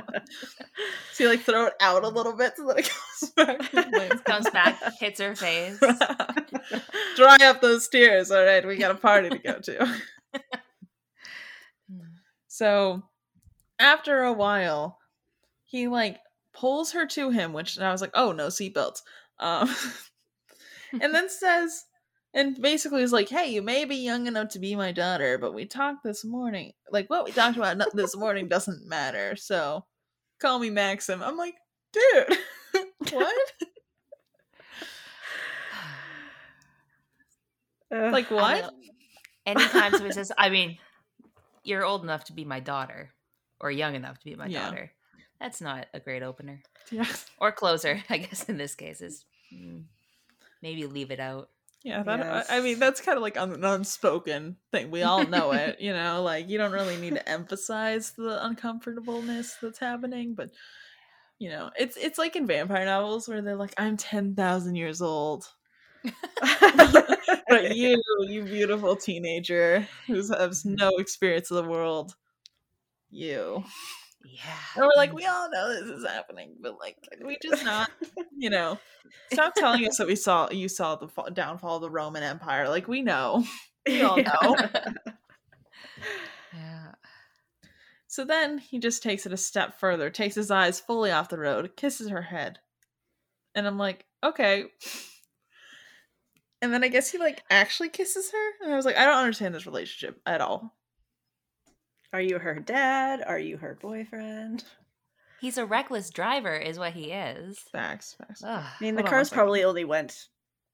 so 1.12 1.25
you 1.25 1.29
like 1.31 1.41
throw 1.41 1.67
it 1.67 1.73
out 1.81 2.05
a 2.05 2.09
little 2.09 2.37
bit 2.37 2.53
so 2.56 2.69
that 2.69 2.79
it 2.79 2.91
goes 2.93 3.31
back. 3.31 4.25
Comes 4.25 4.49
back, 4.50 4.81
hits 5.00 5.21
her 5.21 5.35
face. 5.35 5.81
Dry 7.17 7.39
up 7.43 7.61
those 7.61 7.88
tears. 7.88 8.31
All 8.31 8.45
right, 8.45 8.64
we 8.64 8.76
got 8.76 8.93
a 8.93 8.95
party 8.95 9.31
to 9.31 9.38
go 9.38 9.59
to. 9.59 10.00
so 12.47 13.02
after 13.81 14.23
a 14.23 14.33
while, 14.33 14.99
he 15.64 15.88
like 15.88 16.19
pulls 16.52 16.93
her 16.93 17.05
to 17.07 17.31
him, 17.31 17.52
which 17.52 17.81
I 17.81 17.90
was 17.90 18.00
like, 18.00 18.12
oh 18.14 18.31
no, 18.31 18.47
seatbelts. 18.47 19.02
Um, 19.40 19.75
and 21.00 21.14
then 21.14 21.28
says, 21.28 21.85
and 22.35 22.61
basically 22.61 23.02
is 23.02 23.12
like, 23.12 23.28
hey, 23.28 23.49
you 23.49 23.62
may 23.62 23.85
be 23.85 23.97
young 23.97 24.26
enough 24.26 24.50
to 24.50 24.59
be 24.59 24.76
my 24.76 24.92
daughter, 24.92 25.38
but 25.38 25.54
we 25.54 25.64
talked 25.64 26.04
this 26.04 26.25
morning. 26.25 26.73
Like 26.90 27.09
what 27.09 27.25
we 27.25 27.33
talked 27.33 27.57
about 27.57 27.78
this 27.95 28.16
morning 28.16 28.49
doesn't 28.50 28.87
matter. 28.87 29.35
So 29.37 29.85
call 30.40 30.59
me 30.59 30.71
Maxim. 30.71 31.23
I'm 31.23 31.37
like, 31.37 31.54
dude, 31.92 32.38
what? 33.12 33.52
Like 37.90 38.30
what? 38.30 38.75
Anytime 39.47 39.92
somebody 39.92 40.12
says, 40.12 40.30
I 40.37 40.50
mean, 40.50 40.76
you're 41.64 41.85
old 41.85 42.02
enough 42.02 42.25
to 42.25 42.35
be 42.35 42.45
my 42.45 42.61
daughter, 42.61 43.11
or 43.61 43.71
young 43.71 43.95
enough 43.95 44.18
to 44.18 44.25
be 44.26 44.35
my 44.37 44.47
yeah. 44.47 44.64
daughter. 44.66 44.92
That's 45.40 45.61
not 45.61 45.87
a 45.95 46.00
great 46.00 46.23
opener. 46.23 46.61
Yeah. 46.90 47.07
Or 47.38 47.52
closer, 47.52 48.02
I 48.11 48.18
guess 48.18 48.45
in 48.45 48.59
this 48.59 48.75
case 48.75 49.00
is 49.00 49.25
mm, 49.54 49.85
maybe 50.62 50.87
leave 50.87 51.11
it 51.11 51.21
out. 51.21 51.50
Yeah, 51.85 52.02
that 52.02 52.18
yes. 52.18 52.47
I 52.50 52.61
mean 52.61 52.80
that's 52.80 53.00
kind 53.00 53.16
of 53.16 53.23
like 53.23 53.37
an 53.37 53.64
unspoken 53.64 54.57
thing. 54.73 54.90
We 54.90 55.04
all 55.04 55.25
know 55.25 55.52
it, 55.52 55.76
you 55.80 55.92
know, 55.92 56.23
like 56.23 56.49
you 56.49 56.59
don't 56.59 56.73
really 56.73 56.97
need 56.97 57.14
to 57.14 57.28
emphasize 57.28 58.11
the 58.11 58.45
uncomfortableness 58.45 59.57
that's 59.62 59.78
happening, 59.78 60.35
but 60.35 60.50
you 61.38 61.50
know, 61.50 61.71
it's 61.78 61.97
it's 61.97 62.18
like 62.18 62.35
in 62.35 62.49
vampire 62.49 62.85
novels 62.85 63.28
where 63.28 63.42
they're 63.42 63.54
like 63.54 63.75
I'm 63.78 63.97
10,000 63.97 64.75
years 64.75 65.00
old. 65.00 65.47
but 67.49 67.76
you, 67.76 68.00
you 68.23 68.45
beautiful 68.45 68.97
teenager 68.97 69.87
who 70.07 70.14
has 70.14 70.64
no 70.64 70.90
experience 70.99 71.50
of 71.50 71.64
the 71.64 71.71
world, 71.71 72.14
you 73.11 73.64
yeah. 74.25 74.56
And 74.76 74.84
we're 74.84 74.96
like, 74.96 75.12
mm. 75.12 75.16
we 75.16 75.26
all 75.26 75.50
know 75.50 75.68
this 75.68 75.88
is 75.88 76.06
happening, 76.06 76.56
but 76.60 76.78
like, 76.78 76.96
we 77.25 77.38
just 77.42 77.64
not, 77.64 77.90
you 78.37 78.50
know, 78.50 78.78
stop 79.32 79.54
telling 79.54 79.87
us 79.87 79.96
that 79.98 80.06
we 80.06 80.16
saw 80.16 80.50
you 80.50 80.68
saw 80.68 80.96
the 80.96 81.08
fall, 81.08 81.28
downfall 81.32 81.76
of 81.76 81.82
the 81.82 81.90
Roman 81.90 82.22
Empire. 82.22 82.68
Like, 82.68 82.88
we 82.88 83.02
know, 83.02 83.44
we 83.87 84.02
all 84.02 84.16
know. 84.16 84.56
yeah. 86.54 86.92
So 88.08 88.25
then 88.25 88.58
he 88.58 88.78
just 88.78 89.02
takes 89.02 89.26
it 89.26 89.32
a 89.32 89.37
step 89.37 89.78
further, 89.78 90.10
takes 90.10 90.34
his 90.34 90.50
eyes 90.50 90.80
fully 90.80 91.10
off 91.10 91.28
the 91.28 91.38
road, 91.38 91.76
kisses 91.76 92.08
her 92.08 92.22
head, 92.22 92.58
and 93.54 93.66
I'm 93.66 93.78
like, 93.78 94.04
okay. 94.25 94.64
And 96.60 96.72
then 96.72 96.82
I 96.82 96.88
guess 96.88 97.10
he 97.12 97.18
like 97.18 97.44
actually 97.50 97.90
kisses 97.90 98.32
her, 98.32 98.64
and 98.64 98.72
I 98.72 98.76
was 98.76 98.84
like, 98.84 98.96
I 98.96 99.04
don't 99.04 99.18
understand 99.18 99.54
this 99.54 99.66
relationship 99.66 100.20
at 100.26 100.40
all. 100.40 100.77
Are 102.12 102.21
you 102.21 102.38
her 102.38 102.55
dad? 102.55 103.23
Are 103.27 103.38
you 103.38 103.59
her 103.59 103.77
boyfriend? 103.81 104.65
He's 105.41 105.59
a 105.59 105.67
reckless 105.67 106.11
driver, 106.11 106.57
is 106.57 106.79
what 106.79 106.95
he 106.95 107.12
is. 107.12 107.59
Facts, 107.71 108.15
facts. 108.19 108.43
Ugh. 108.45 108.65
I 108.65 108.83
mean, 108.83 108.97
the 108.97 109.03
cars 109.03 109.31
probably 109.31 109.62
only 109.62 109.85
went 109.85 110.29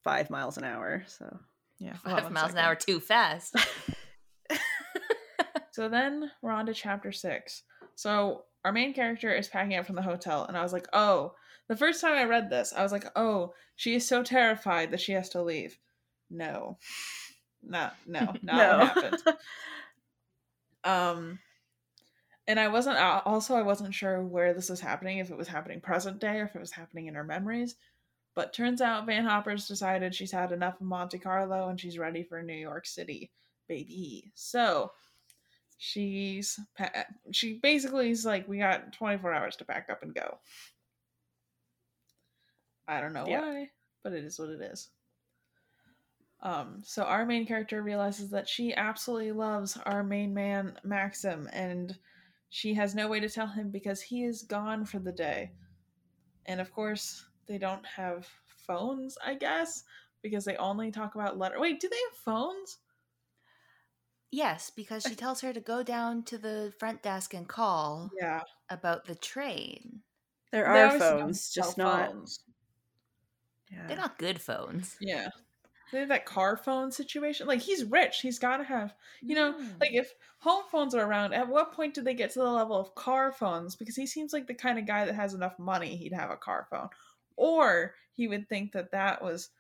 five 0.04 0.30
miles 0.30 0.56
an 0.56 0.64
hour, 0.64 1.04
so 1.06 1.38
yeah, 1.78 1.96
five 2.04 2.30
miles 2.30 2.46
second. 2.46 2.58
an 2.58 2.64
hour 2.64 2.74
too 2.74 3.00
fast. 3.00 3.56
so 5.72 5.88
then 5.88 6.30
we're 6.40 6.52
on 6.52 6.66
to 6.66 6.74
chapter 6.74 7.12
six. 7.12 7.62
So 7.96 8.44
our 8.64 8.72
main 8.72 8.94
character 8.94 9.34
is 9.34 9.48
packing 9.48 9.76
up 9.76 9.86
from 9.86 9.96
the 9.96 10.02
hotel, 10.02 10.44
and 10.46 10.56
I 10.56 10.62
was 10.62 10.72
like, 10.72 10.88
oh, 10.92 11.34
the 11.68 11.76
first 11.76 12.00
time 12.00 12.14
I 12.14 12.24
read 12.24 12.48
this, 12.48 12.72
I 12.74 12.82
was 12.82 12.92
like, 12.92 13.06
oh, 13.16 13.52
she 13.76 13.94
is 13.94 14.06
so 14.06 14.22
terrified 14.22 14.92
that 14.92 15.00
she 15.00 15.12
has 15.12 15.28
to 15.30 15.42
leave. 15.42 15.78
No, 16.30 16.78
not 17.62 17.96
no, 18.06 18.34
not 18.42 18.42
no. 18.42 18.78
what 18.78 18.88
happened. 18.88 19.22
um, 20.84 21.38
and 22.46 22.60
I 22.60 22.68
wasn't 22.68 22.98
also 22.98 23.54
I 23.54 23.62
wasn't 23.62 23.94
sure 23.94 24.22
where 24.22 24.52
this 24.54 24.68
was 24.68 24.80
happening, 24.80 25.18
if 25.18 25.30
it 25.30 25.36
was 25.36 25.48
happening 25.48 25.80
present 25.80 26.20
day 26.20 26.40
or 26.40 26.44
if 26.44 26.54
it 26.54 26.60
was 26.60 26.72
happening 26.72 27.06
in 27.06 27.14
her 27.14 27.24
memories. 27.24 27.76
But 28.34 28.52
turns 28.52 28.80
out 28.80 29.06
Van 29.06 29.24
Hopper's 29.24 29.68
decided 29.68 30.14
she's 30.14 30.32
had 30.32 30.52
enough 30.52 30.80
of 30.80 30.86
Monte 30.86 31.18
Carlo 31.18 31.68
and 31.68 31.80
she's 31.80 31.98
ready 31.98 32.24
for 32.24 32.42
New 32.42 32.52
York 32.52 32.84
City, 32.84 33.30
baby. 33.68 34.32
So 34.34 34.90
she's 35.78 36.58
she 37.32 37.54
basically 37.62 38.10
is 38.10 38.24
like, 38.24 38.48
we 38.48 38.58
got 38.58 38.92
24 38.92 39.32
hours 39.32 39.56
to 39.56 39.64
pack 39.64 39.88
up 39.90 40.02
and 40.02 40.14
go. 40.14 40.38
I 42.86 43.00
don't 43.00 43.12
know 43.12 43.24
yeah. 43.26 43.40
why, 43.40 43.70
but 44.02 44.12
it 44.12 44.24
is 44.24 44.38
what 44.38 44.50
it 44.50 44.60
is. 44.60 44.90
Um, 46.44 46.82
so 46.84 47.04
our 47.04 47.24
main 47.24 47.46
character 47.46 47.82
realizes 47.82 48.28
that 48.30 48.48
she 48.48 48.74
absolutely 48.74 49.32
loves 49.32 49.78
our 49.86 50.04
main 50.04 50.34
man 50.34 50.76
Maxim, 50.84 51.48
and 51.52 51.96
she 52.50 52.74
has 52.74 52.94
no 52.94 53.08
way 53.08 53.18
to 53.18 53.30
tell 53.30 53.46
him 53.46 53.70
because 53.70 54.02
he 54.02 54.24
is 54.24 54.42
gone 54.42 54.84
for 54.84 54.98
the 54.98 55.10
day. 55.10 55.52
And 56.44 56.60
of 56.60 56.70
course, 56.70 57.24
they 57.48 57.56
don't 57.56 57.84
have 57.86 58.28
phones, 58.66 59.16
I 59.24 59.34
guess, 59.34 59.84
because 60.22 60.44
they 60.44 60.56
only 60.56 60.90
talk 60.90 61.14
about 61.14 61.38
letter. 61.38 61.58
Wait, 61.58 61.80
do 61.80 61.88
they 61.88 61.96
have 62.10 62.18
phones? 62.18 62.78
Yes, 64.30 64.70
because 64.74 65.04
she 65.04 65.14
tells 65.14 65.40
her 65.40 65.52
to 65.52 65.60
go 65.60 65.82
down 65.82 66.24
to 66.24 66.38
the 66.38 66.72
front 66.78 67.02
desk 67.02 67.34
and 67.34 67.48
call. 67.48 68.10
Yeah. 68.20 68.42
About 68.68 69.06
the 69.06 69.14
train. 69.14 70.00
There 70.52 70.66
are 70.66 70.98
phones, 70.98 71.50
just 71.50 71.78
not. 71.78 72.12
Yeah. 73.70 73.86
They're 73.86 73.96
not 73.96 74.18
good 74.18 74.40
phones. 74.40 74.96
Yeah. 75.00 75.28
That 75.94 76.26
car 76.26 76.56
phone 76.56 76.90
situation. 76.90 77.46
Like 77.46 77.60
he's 77.60 77.84
rich. 77.84 78.20
He's 78.20 78.38
gotta 78.38 78.64
have 78.64 78.94
you 79.22 79.34
know, 79.34 79.54
mm. 79.54 79.80
like 79.80 79.92
if 79.92 80.12
home 80.38 80.64
phones 80.70 80.94
are 80.94 81.06
around, 81.06 81.32
at 81.32 81.48
what 81.48 81.72
point 81.72 81.94
do 81.94 82.02
they 82.02 82.14
get 82.14 82.30
to 82.32 82.40
the 82.40 82.50
level 82.50 82.78
of 82.78 82.94
car 82.94 83.32
phones? 83.32 83.76
Because 83.76 83.96
he 83.96 84.06
seems 84.06 84.32
like 84.32 84.46
the 84.46 84.54
kind 84.54 84.78
of 84.78 84.86
guy 84.86 85.04
that 85.04 85.14
has 85.14 85.34
enough 85.34 85.58
money 85.58 85.96
he'd 85.96 86.12
have 86.12 86.30
a 86.30 86.36
car 86.36 86.66
phone. 86.70 86.88
Or 87.36 87.94
he 88.12 88.28
would 88.28 88.48
think 88.48 88.72
that 88.72 88.92
that 88.92 89.22
was 89.22 89.50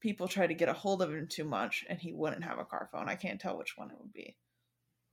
people 0.00 0.28
try 0.28 0.46
to 0.46 0.54
get 0.54 0.68
a 0.68 0.72
hold 0.72 1.02
of 1.02 1.10
him 1.10 1.26
too 1.26 1.44
much 1.44 1.84
and 1.88 1.98
he 1.98 2.12
wouldn't 2.12 2.44
have 2.44 2.58
a 2.58 2.64
car 2.64 2.88
phone. 2.92 3.08
I 3.08 3.16
can't 3.16 3.40
tell 3.40 3.56
which 3.56 3.76
one 3.76 3.90
it 3.90 3.96
would 3.98 4.12
be. 4.12 4.36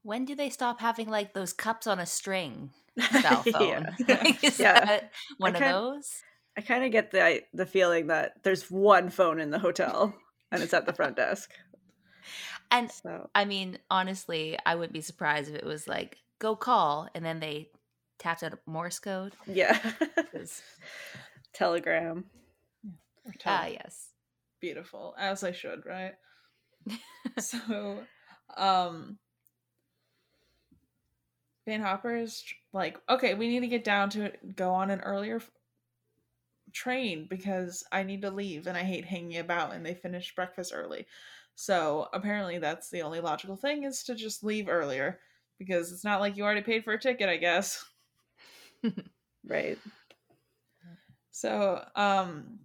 When 0.02 0.24
do 0.26 0.34
they 0.34 0.50
stop 0.50 0.80
having 0.80 1.08
like 1.08 1.32
those 1.32 1.52
cups 1.52 1.86
on 1.86 1.98
a 1.98 2.06
string 2.06 2.70
cell 3.22 3.42
phone? 3.42 3.88
yeah. 4.06 4.32
Is 4.42 4.60
yeah. 4.60 4.84
that 4.84 5.12
one 5.38 5.56
of 5.56 5.62
those? 5.62 6.22
I 6.56 6.60
kind 6.60 6.84
of 6.84 6.92
get 6.92 7.10
the 7.10 7.42
the 7.52 7.66
feeling 7.66 8.08
that 8.08 8.34
there's 8.44 8.70
one 8.70 9.10
phone 9.10 9.40
in 9.40 9.50
the 9.50 9.58
hotel 9.58 10.14
and 10.52 10.62
it's 10.62 10.74
at 10.74 10.86
the 10.86 10.92
front 10.92 11.16
desk. 11.16 11.50
And 12.70 12.90
so. 12.90 13.30
I 13.34 13.44
mean, 13.44 13.78
honestly, 13.90 14.58
I 14.64 14.74
wouldn't 14.74 14.92
be 14.92 15.00
surprised 15.00 15.50
if 15.50 15.56
it 15.56 15.64
was 15.64 15.86
like 15.86 16.18
go 16.38 16.56
call 16.56 17.08
and 17.14 17.24
then 17.24 17.40
they 17.40 17.70
tapped 18.18 18.42
out 18.42 18.58
Morse 18.66 18.98
code. 18.98 19.34
Yeah. 19.46 19.78
Telegram. 21.52 22.24
Ah, 23.46 23.64
uh, 23.64 23.66
yes. 23.66 24.10
Beautiful. 24.60 25.14
As 25.18 25.44
I 25.44 25.52
should, 25.52 25.84
right? 25.86 26.14
so 27.38 27.98
um 28.56 29.18
Van 31.66 31.80
Hopper 31.80 32.14
is 32.16 32.44
like, 32.72 32.98
okay, 33.08 33.34
we 33.34 33.48
need 33.48 33.60
to 33.60 33.66
get 33.68 33.84
down 33.84 34.10
to 34.10 34.32
go 34.54 34.72
on 34.72 34.90
an 34.90 35.00
earlier 35.00 35.40
train 36.74 37.26
because 37.30 37.84
I 37.92 38.02
need 38.02 38.22
to 38.22 38.30
leave 38.30 38.66
and 38.66 38.76
I 38.76 38.82
hate 38.82 39.04
hanging 39.06 39.38
about 39.38 39.72
and 39.72 39.86
they 39.86 39.94
finished 39.94 40.36
breakfast 40.36 40.72
early. 40.74 41.06
So 41.54 42.08
apparently 42.12 42.58
that's 42.58 42.90
the 42.90 43.02
only 43.02 43.20
logical 43.20 43.56
thing 43.56 43.84
is 43.84 44.02
to 44.04 44.14
just 44.14 44.44
leave 44.44 44.68
earlier 44.68 45.20
because 45.58 45.92
it's 45.92 46.04
not 46.04 46.20
like 46.20 46.36
you 46.36 46.44
already 46.44 46.62
paid 46.62 46.84
for 46.84 46.92
a 46.92 47.00
ticket, 47.00 47.28
I 47.28 47.36
guess. 47.36 47.84
right. 49.46 49.78
So, 51.30 51.84
um 51.96 52.60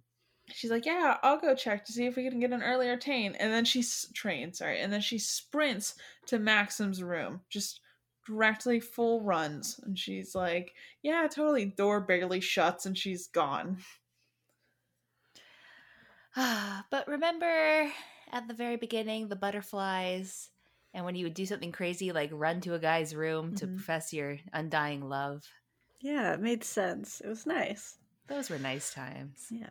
she's 0.52 0.70
like, 0.70 0.84
"Yeah, 0.84 1.16
I'll 1.22 1.38
go 1.38 1.54
check 1.54 1.84
to 1.84 1.92
see 1.92 2.06
if 2.06 2.16
we 2.16 2.28
can 2.28 2.40
get 2.40 2.52
an 2.52 2.62
earlier 2.62 2.96
train." 2.96 3.36
And 3.38 3.52
then 3.52 3.64
she's 3.64 4.10
train, 4.14 4.52
sorry. 4.52 4.80
And 4.80 4.92
then 4.92 5.00
she 5.00 5.18
sprints 5.18 5.94
to 6.26 6.38
Maxim's 6.40 7.02
room. 7.02 7.42
Just 7.48 7.80
directly 8.26 8.78
full 8.80 9.22
runs 9.22 9.80
and 9.82 9.98
she's 9.98 10.34
like 10.34 10.74
yeah 11.02 11.26
totally 11.26 11.64
door 11.64 12.00
barely 12.00 12.38
shuts 12.38 12.86
and 12.86 12.96
she's 12.96 13.26
gone 13.28 13.78
but 16.90 17.08
remember 17.08 17.90
at 18.32 18.48
the 18.48 18.54
very 18.54 18.76
beginning, 18.76 19.28
the 19.28 19.36
butterflies, 19.36 20.50
and 20.94 21.04
when 21.04 21.14
you 21.14 21.24
would 21.26 21.34
do 21.34 21.46
something 21.46 21.72
crazy 21.72 22.12
like 22.12 22.30
run 22.32 22.60
to 22.62 22.74
a 22.74 22.78
guy's 22.78 23.14
room 23.14 23.46
mm-hmm. 23.48 23.56
to 23.56 23.66
profess 23.66 24.12
your 24.12 24.38
undying 24.52 25.08
love. 25.08 25.44
Yeah, 26.00 26.32
it 26.34 26.40
made 26.40 26.64
sense. 26.64 27.20
It 27.20 27.28
was 27.28 27.46
nice. 27.46 27.98
Those 28.26 28.48
were 28.48 28.58
nice 28.58 28.94
times. 28.94 29.46
Yeah. 29.50 29.68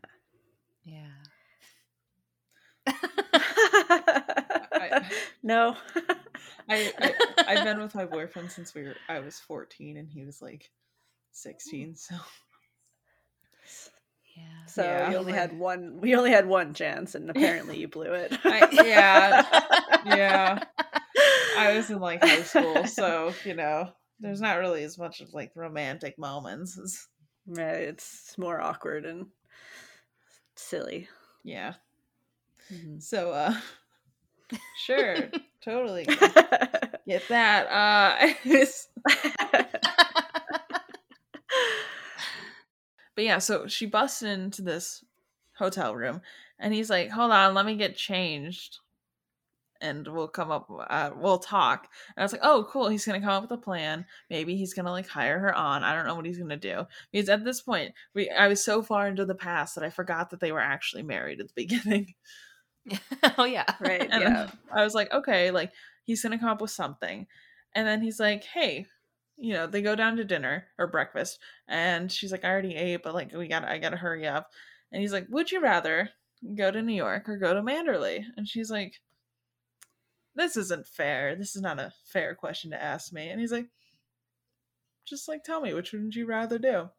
Yeah. 0.84 1.08
I, 4.72 5.10
no. 5.44 5.75
I, 6.70 6.94
I 7.00 7.13
I've 7.48 7.63
been 7.63 7.80
with 7.80 7.96
my 7.96 8.06
boyfriend 8.06 8.51
since 8.51 8.74
we 8.74 8.84
were 8.84 8.96
I 9.08 9.20
was 9.20 9.39
14 9.39 9.98
and 9.98 10.10
he 10.10 10.25
was 10.25 10.42
like 10.42 10.70
16, 11.32 11.96
so 11.96 12.16
yeah. 14.39 14.65
So 14.65 14.84
yeah. 14.84 15.12
you 15.12 15.17
only 15.17 15.34
had 15.34 15.58
one. 15.58 16.00
We 16.00 16.15
only 16.15 16.31
had 16.31 16.48
one 16.48 16.74
chance, 16.74 17.15
and 17.15 17.29
apparently 17.29 17.77
you 17.77 17.88
blew 17.88 18.13
it. 18.13 18.38
I, 18.43 18.69
yeah, 18.72 19.46
yeah. 20.05 20.63
I 21.58 21.75
was 21.75 21.89
in 21.89 22.00
like 22.00 22.24
high 22.24 22.43
school, 22.43 22.86
so 22.88 23.34
you 23.43 23.55
know, 23.55 23.89
there's 24.19 24.41
not 24.41 24.60
really 24.60 24.84
as 24.84 24.98
much 24.98 25.22
of 25.22 25.34
like 25.34 25.51
romantic 25.55 26.17
moments. 26.17 26.77
As... 26.77 27.08
Right, 27.48 27.81
it's 27.81 28.38
more 28.38 28.62
awkward 28.62 29.05
and 29.05 29.27
silly. 30.55 31.08
Yeah. 31.43 31.74
Mm-hmm. 32.72 33.00
So, 33.00 33.31
uh, 33.31 33.55
sure, 34.86 35.15
totally 35.63 36.05
get 36.05 37.27
that. 37.29 37.67
Uh, 37.67 38.34
But 43.20 43.26
yeah, 43.26 43.40
so 43.40 43.68
she 43.68 43.86
busts 43.86 44.24
into 44.24 44.62
this 44.62 45.04
hotel 45.58 45.94
room 45.94 46.22
and 46.58 46.74
he's 46.74 46.90
like, 46.90 47.10
Hold 47.10 47.34
on, 47.34 47.54
let 47.54 47.66
me 47.66 47.76
get 47.76 47.98
changed. 47.98 48.78
And 49.82 50.08
we'll 50.08 50.30
come 50.30 50.52
up, 50.52 50.72
uh, 50.90 51.10
we'll 51.18 51.40
talk. 51.40 51.90
And 52.16 52.22
I 52.22 52.24
was 52.24 52.32
like, 52.32 52.46
oh, 52.46 52.66
cool. 52.70 52.88
He's 52.88 53.06
going 53.06 53.20
to 53.20 53.28
come 53.28 53.36
up 53.36 53.42
with 53.42 53.52
a 53.52 53.62
plan. 53.62 54.06
Maybe 54.30 54.56
he's 54.56 54.74
going 54.74 54.86
to 54.86 54.92
like 54.92 55.10
hire 55.10 55.38
her 55.38 55.54
on. 55.54 55.84
I 55.84 55.94
don't 55.94 56.08
know 56.08 56.16
what 56.16 56.26
he's 56.26 56.38
going 56.38 56.50
to 56.52 56.56
do. 56.56 56.86
Because 57.12 57.28
at 57.28 57.44
this 57.44 57.60
point, 57.60 57.94
we 58.16 58.30
I 58.30 58.48
was 58.48 58.64
so 58.64 58.82
far 58.82 59.06
into 59.06 59.26
the 59.26 59.36
past 59.36 59.76
that 59.76 59.84
I 59.84 59.90
forgot 59.90 60.30
that 60.30 60.40
they 60.40 60.54
were 60.54 60.62
actually 60.62 61.04
married 61.04 61.42
at 61.42 61.50
the 61.50 61.54
beginning. 61.58 62.14
oh, 63.38 63.44
yeah. 63.44 63.66
Right. 63.82 64.08
And 64.10 64.24
yeah. 64.24 64.52
I 64.74 64.86
was 64.86 64.96
like, 64.96 65.12
okay, 65.12 65.52
like 65.52 65.74
he's 66.06 66.22
going 66.22 66.32
to 66.32 66.40
come 66.40 66.52
up 66.52 66.62
with 66.62 66.72
something. 66.72 67.28
And 67.76 67.86
then 67.86 68.02
he's 68.02 68.20
like, 68.22 68.46
hey, 68.46 68.88
you 69.39 69.53
know, 69.53 69.67
they 69.67 69.81
go 69.81 69.96
down 69.96 70.17
to 70.17 70.24
dinner 70.24 70.65
or 70.77 70.88
breakfast, 70.88 71.39
and 71.67 72.12
she's 72.12 72.31
like, 72.31 72.43
I 72.43 72.50
already 72.50 72.75
ate, 72.75 73.03
but 73.03 73.13
like, 73.13 73.34
we 73.34 73.48
got, 73.48 73.63
I 73.63 73.77
gotta 73.77 73.98
hurry 73.98 74.27
up. 74.27 74.50
And 74.91 75.01
he's 75.01 75.13
like, 75.13 75.27
Would 75.29 75.51
you 75.51 75.62
rather 75.62 76.10
go 76.55 76.72
to 76.72 76.81
New 76.81 76.93
York 76.93 77.27
or 77.29 77.38
go 77.38 77.53
to 77.53 77.62
Manderley? 77.62 78.24
And 78.38 78.48
she's 78.48 78.69
like, 78.69 78.96
This 80.36 80.58
isn't 80.58 80.88
fair. 80.88 81.36
This 81.36 81.55
is 81.55 81.62
not 81.62 81.79
a 81.79 81.93
fair 82.05 82.36
question 82.36 82.72
to 82.72 82.81
ask 82.81 83.13
me. 83.13 83.29
And 83.29 83.39
he's 83.39 83.51
like, 83.51 83.67
Just 85.08 85.27
like, 85.27 85.43
tell 85.43 85.62
me, 85.62 85.74
which 85.74 85.91
would 85.91 86.15
you 86.15 86.25
rather 86.25 86.58
do? 86.58 86.89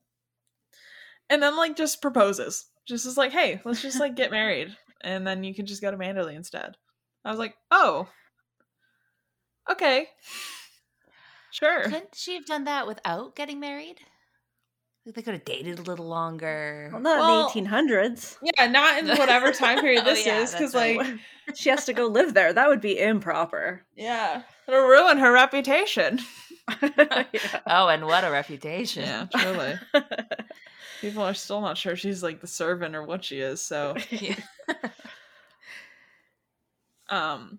And 1.29 1.43
then, 1.43 1.57
like, 1.57 1.77
just 1.77 2.03
proposes. 2.03 2.67
Just 2.87 3.07
is 3.07 3.17
like, 3.17 3.33
Hey, 3.33 3.61
let's 3.65 3.83
just 3.83 4.01
like 4.01 4.17
get 4.17 4.31
married, 4.31 4.77
and 5.03 5.27
then 5.27 5.45
you 5.45 5.55
can 5.55 5.67
just 5.67 5.83
go 5.83 5.91
to 5.91 5.97
Manderley 5.97 6.35
instead. 6.35 6.77
I 7.25 7.31
was 7.31 7.39
like, 7.39 7.55
Oh, 7.71 8.09
okay. 9.71 10.09
Sure. 11.51 11.85
Couldn't 11.85 12.15
she 12.15 12.35
have 12.35 12.47
done 12.47 12.65
that 12.65 12.87
without 12.87 13.35
getting 13.35 13.61
married? 13.61 14.01
They 15.07 15.23
could 15.23 15.35
have 15.35 15.45
dated 15.45 15.79
a 15.79 15.83
little 15.83 16.07
longer. 16.07 16.91
Well, 16.93 17.01
not 17.01 17.19
well, 17.19 17.51
in 17.55 17.65
the 17.65 17.71
1800s. 17.71 18.37
Yeah, 18.43 18.67
not 18.67 18.99
in 18.99 19.09
whatever 19.09 19.51
time 19.51 19.81
period 19.81 20.05
this 20.05 20.27
oh, 20.27 20.31
yeah, 20.31 20.43
is, 20.43 20.53
because 20.53 20.75
like 20.75 21.01
she 21.55 21.71
has 21.71 21.87
to 21.87 21.93
go 21.93 22.07
live 22.07 22.35
there. 22.35 22.53
That 22.53 22.69
would 22.69 22.81
be 22.81 22.99
improper. 22.99 23.83
Yeah, 23.97 24.43
it'll 24.69 24.87
ruin 24.87 25.19
her 25.19 25.33
reputation. 25.33 26.21
yeah. 26.83 27.25
Oh, 27.67 27.89
and 27.89 28.07
what 28.07 28.25
a 28.25 28.31
reputation! 28.31 29.03
Yeah, 29.03 29.27
truly. 29.35 29.75
People 31.01 31.23
are 31.23 31.35
still 31.35 31.63
not 31.63 31.79
sure 31.79 31.97
she's 31.97 32.23
like 32.23 32.41
the 32.41 32.47
servant 32.47 32.95
or 32.95 33.03
what 33.03 33.25
she 33.25 33.41
is. 33.41 33.63
So, 33.63 33.97
um, 37.09 37.59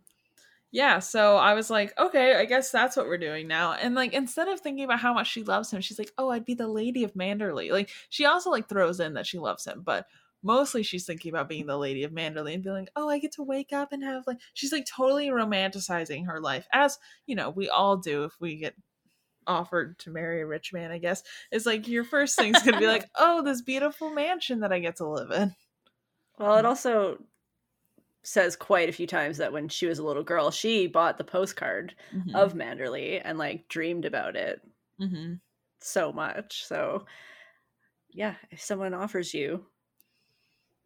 yeah, 0.72 1.00
so 1.00 1.36
I 1.36 1.54
was 1.54 1.70
like, 1.70 1.94
okay, 2.00 2.36
I 2.36 2.46
guess 2.46 2.72
that's 2.72 2.96
what 2.96 3.06
we're 3.06 3.18
doing 3.18 3.48
now. 3.48 3.74
And 3.74 3.94
like 3.94 4.14
instead 4.14 4.48
of 4.48 4.62
thinking 4.62 4.86
about 4.86 5.00
how 5.00 5.14
much 5.14 5.30
she 5.30 5.44
loves 5.44 5.72
him, 5.72 5.82
she's 5.82 6.00
like, 6.00 6.12
oh, 6.18 6.30
I'd 6.30 6.46
be 6.46 6.54
the 6.54 6.68
lady 6.68 7.04
of 7.04 7.14
Manderley. 7.14 7.72
Like 7.72 7.90
she 8.10 8.26
also 8.26 8.50
like 8.50 8.70
throws 8.70 9.02
in 9.02 9.16
that 9.16 9.28
she 9.28 9.38
loves 9.38 9.66
him, 9.66 9.82
but 9.86 10.06
mostly 10.42 10.82
she's 10.82 11.06
thinking 11.06 11.30
about 11.30 11.50
being 11.50 11.66
the 11.66 11.78
lady 11.78 12.04
of 12.04 12.12
Manderley 12.12 12.54
and 12.54 12.64
being 12.64 12.76
like, 12.76 12.92
oh, 12.96 13.10
I 13.10 13.20
get 13.20 13.34
to 13.34 13.44
wake 13.44 13.74
up 13.74 13.92
and 13.92 14.02
have 14.02 14.24
like 14.28 14.38
she's 14.54 14.72
like 14.72 14.86
totally 14.86 15.28
romanticizing 15.28 16.26
her 16.28 16.40
life 16.40 16.68
as 16.74 16.98
you 17.26 17.36
know 17.36 17.50
we 17.50 17.70
all 17.70 17.98
do 17.98 18.24
if 18.24 18.34
we 18.40 18.56
get 18.58 18.74
offered 19.48 20.00
to 20.00 20.10
marry 20.10 20.42
a 20.42 20.46
rich 20.46 20.72
man. 20.72 20.92
I 20.92 21.00
guess 21.00 21.22
is 21.52 21.66
like 21.66 21.88
your 21.90 22.06
first 22.06 22.38
thing's 22.38 22.64
gonna 22.64 22.80
be 22.80 22.88
like, 22.88 23.10
oh, 23.18 23.42
this 23.44 23.62
beautiful 23.62 24.10
mansion 24.10 24.62
that 24.62 24.72
I 24.72 24.80
get 24.80 24.98
to 24.98 25.08
live 25.08 25.32
in. 25.32 25.54
Well, 26.40 26.56
it 26.58 26.64
mm. 26.64 26.70
also 26.70 27.18
says 28.24 28.56
quite 28.56 28.90
a 28.90 28.94
few 28.94 29.08
times 29.08 29.38
that 29.38 29.54
when 29.54 29.68
she 29.68 29.88
was 29.88 30.00
a 30.00 30.04
little 30.04 30.24
girl, 30.24 30.52
she 30.52 30.88
bought 30.88 31.18
the 31.18 31.24
postcard 31.24 31.96
mm-hmm. 32.16 32.36
of 32.36 32.54
Manderley 32.54 33.22
and 33.24 33.38
like 33.38 33.68
dreamed 33.68 34.06
about 34.06 34.36
it 34.36 34.62
mm-hmm. 35.00 35.34
so 35.80 36.12
much. 36.12 36.66
So, 36.66 37.06
yeah, 38.12 38.36
if 38.52 38.62
someone 38.62 38.94
offers 38.94 39.34
you 39.34 39.66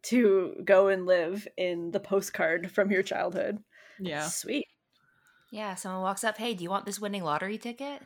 to 0.04 0.54
go 0.64 0.88
and 0.88 1.06
live 1.06 1.46
in 1.56 1.90
the 1.90 2.00
postcard 2.00 2.70
from 2.70 2.90
your 2.90 3.02
childhood, 3.02 3.58
yeah, 3.98 4.26
sweet. 4.26 4.66
Yeah, 5.50 5.74
someone 5.74 6.02
walks 6.02 6.24
up, 6.24 6.38
hey, 6.38 6.54
do 6.54 6.64
you 6.64 6.70
want 6.70 6.86
this 6.86 7.00
winning 7.00 7.22
lottery 7.22 7.58
ticket? 7.58 8.02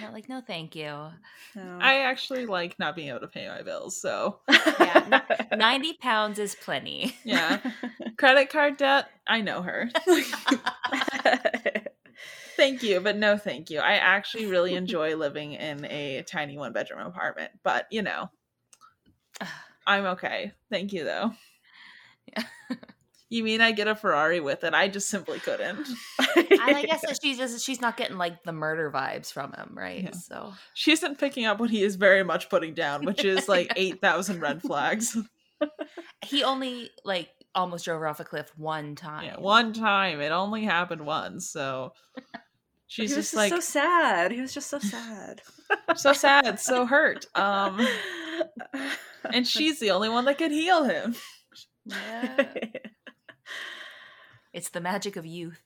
Not 0.00 0.12
like, 0.12 0.28
no, 0.28 0.40
thank 0.40 0.74
you. 0.76 0.90
No. 1.54 1.78
I 1.80 2.00
actually 2.00 2.46
like 2.46 2.78
not 2.78 2.96
being 2.96 3.08
able 3.08 3.20
to 3.20 3.28
pay 3.28 3.48
my 3.48 3.62
bills, 3.62 4.00
so 4.00 4.40
yeah, 4.80 5.22
ninety 5.56 5.94
pounds 5.94 6.38
is 6.38 6.54
plenty. 6.54 7.14
Yeah, 7.24 7.60
credit 8.18 8.50
card 8.50 8.76
debt. 8.76 9.08
I 9.26 9.40
know 9.40 9.62
her. 9.62 9.90
thank 12.56 12.82
you, 12.82 13.00
but 13.00 13.16
no, 13.16 13.36
thank 13.36 13.70
you. 13.70 13.80
I 13.80 13.94
actually 13.94 14.46
really 14.46 14.74
enjoy 14.74 15.16
living 15.16 15.52
in 15.52 15.84
a 15.84 16.22
tiny 16.22 16.56
one 16.56 16.72
bedroom 16.72 17.06
apartment, 17.06 17.52
but 17.62 17.86
you 17.90 18.02
know, 18.02 18.30
I'm 19.86 20.06
okay. 20.06 20.52
Thank 20.70 20.92
you, 20.92 21.04
though. 21.04 21.32
Yeah. 22.26 22.44
You 23.34 23.42
mean 23.42 23.60
I 23.60 23.72
get 23.72 23.88
a 23.88 23.96
Ferrari 23.96 24.38
with 24.38 24.62
it? 24.62 24.74
I 24.74 24.86
just 24.86 25.10
simply 25.10 25.40
couldn't. 25.40 25.88
I 26.20 26.84
guess 26.86 27.00
that 27.04 27.18
she's 27.20 27.36
just 27.36 27.66
she's 27.66 27.80
not 27.80 27.96
getting 27.96 28.16
like 28.16 28.44
the 28.44 28.52
murder 28.52 28.92
vibes 28.92 29.32
from 29.32 29.52
him, 29.54 29.72
right? 29.74 30.04
Yeah. 30.04 30.12
So 30.12 30.52
she 30.72 30.92
isn't 30.92 31.18
picking 31.18 31.44
up 31.44 31.58
what 31.58 31.68
he 31.68 31.82
is 31.82 31.96
very 31.96 32.22
much 32.22 32.48
putting 32.48 32.74
down, 32.74 33.04
which 33.04 33.24
is 33.24 33.48
like 33.48 33.72
eight 33.74 34.00
thousand 34.00 34.40
red 34.40 34.62
flags. 34.62 35.18
he 36.24 36.44
only 36.44 36.90
like 37.04 37.28
almost 37.56 37.86
drove 37.86 37.98
her 37.98 38.06
off 38.06 38.20
a 38.20 38.24
cliff 38.24 38.52
one 38.56 38.94
time. 38.94 39.24
Yeah, 39.24 39.40
one 39.40 39.72
time. 39.72 40.20
It 40.20 40.30
only 40.30 40.62
happened 40.62 41.04
once, 41.04 41.50
so 41.50 41.92
she's 42.86 43.16
just, 43.16 43.32
just, 43.32 43.34
like 43.34 43.50
so 43.50 43.58
sad. 43.58 44.30
He 44.30 44.42
was 44.42 44.54
just 44.54 44.70
so 44.70 44.78
sad. 44.78 45.42
so 45.96 46.12
sad, 46.12 46.60
so 46.60 46.86
hurt. 46.86 47.26
Um 47.34 47.84
and 49.24 49.44
she's 49.44 49.80
the 49.80 49.90
only 49.90 50.08
one 50.08 50.24
that 50.26 50.38
could 50.38 50.52
heal 50.52 50.84
him. 50.84 51.16
Yeah. 51.84 52.44
It's 54.54 54.70
the 54.70 54.80
magic 54.80 55.16
of 55.16 55.26
youth. 55.26 55.60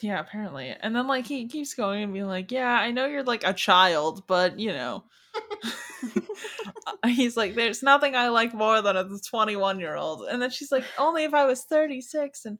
Yeah, 0.00 0.18
apparently. 0.18 0.74
And 0.80 0.94
then 0.94 1.06
like 1.06 1.26
he 1.26 1.46
keeps 1.46 1.74
going 1.74 2.02
and 2.02 2.12
being 2.12 2.26
like, 2.26 2.50
"Yeah, 2.50 2.72
I 2.72 2.90
know 2.90 3.06
you're 3.06 3.22
like 3.22 3.44
a 3.44 3.54
child, 3.54 4.26
but 4.26 4.58
you 4.58 4.72
know." 4.72 5.04
He's 7.06 7.36
like, 7.36 7.54
"There's 7.54 7.82
nothing 7.82 8.16
I 8.16 8.28
like 8.28 8.52
more 8.52 8.82
than 8.82 8.96
a 8.96 9.08
21 9.08 9.78
year 9.78 9.96
old." 9.96 10.22
And 10.28 10.42
then 10.42 10.50
she's 10.50 10.72
like, 10.72 10.84
"Only 10.98 11.24
if 11.24 11.34
I 11.34 11.44
was 11.44 11.62
36 11.62 12.44
and 12.44 12.58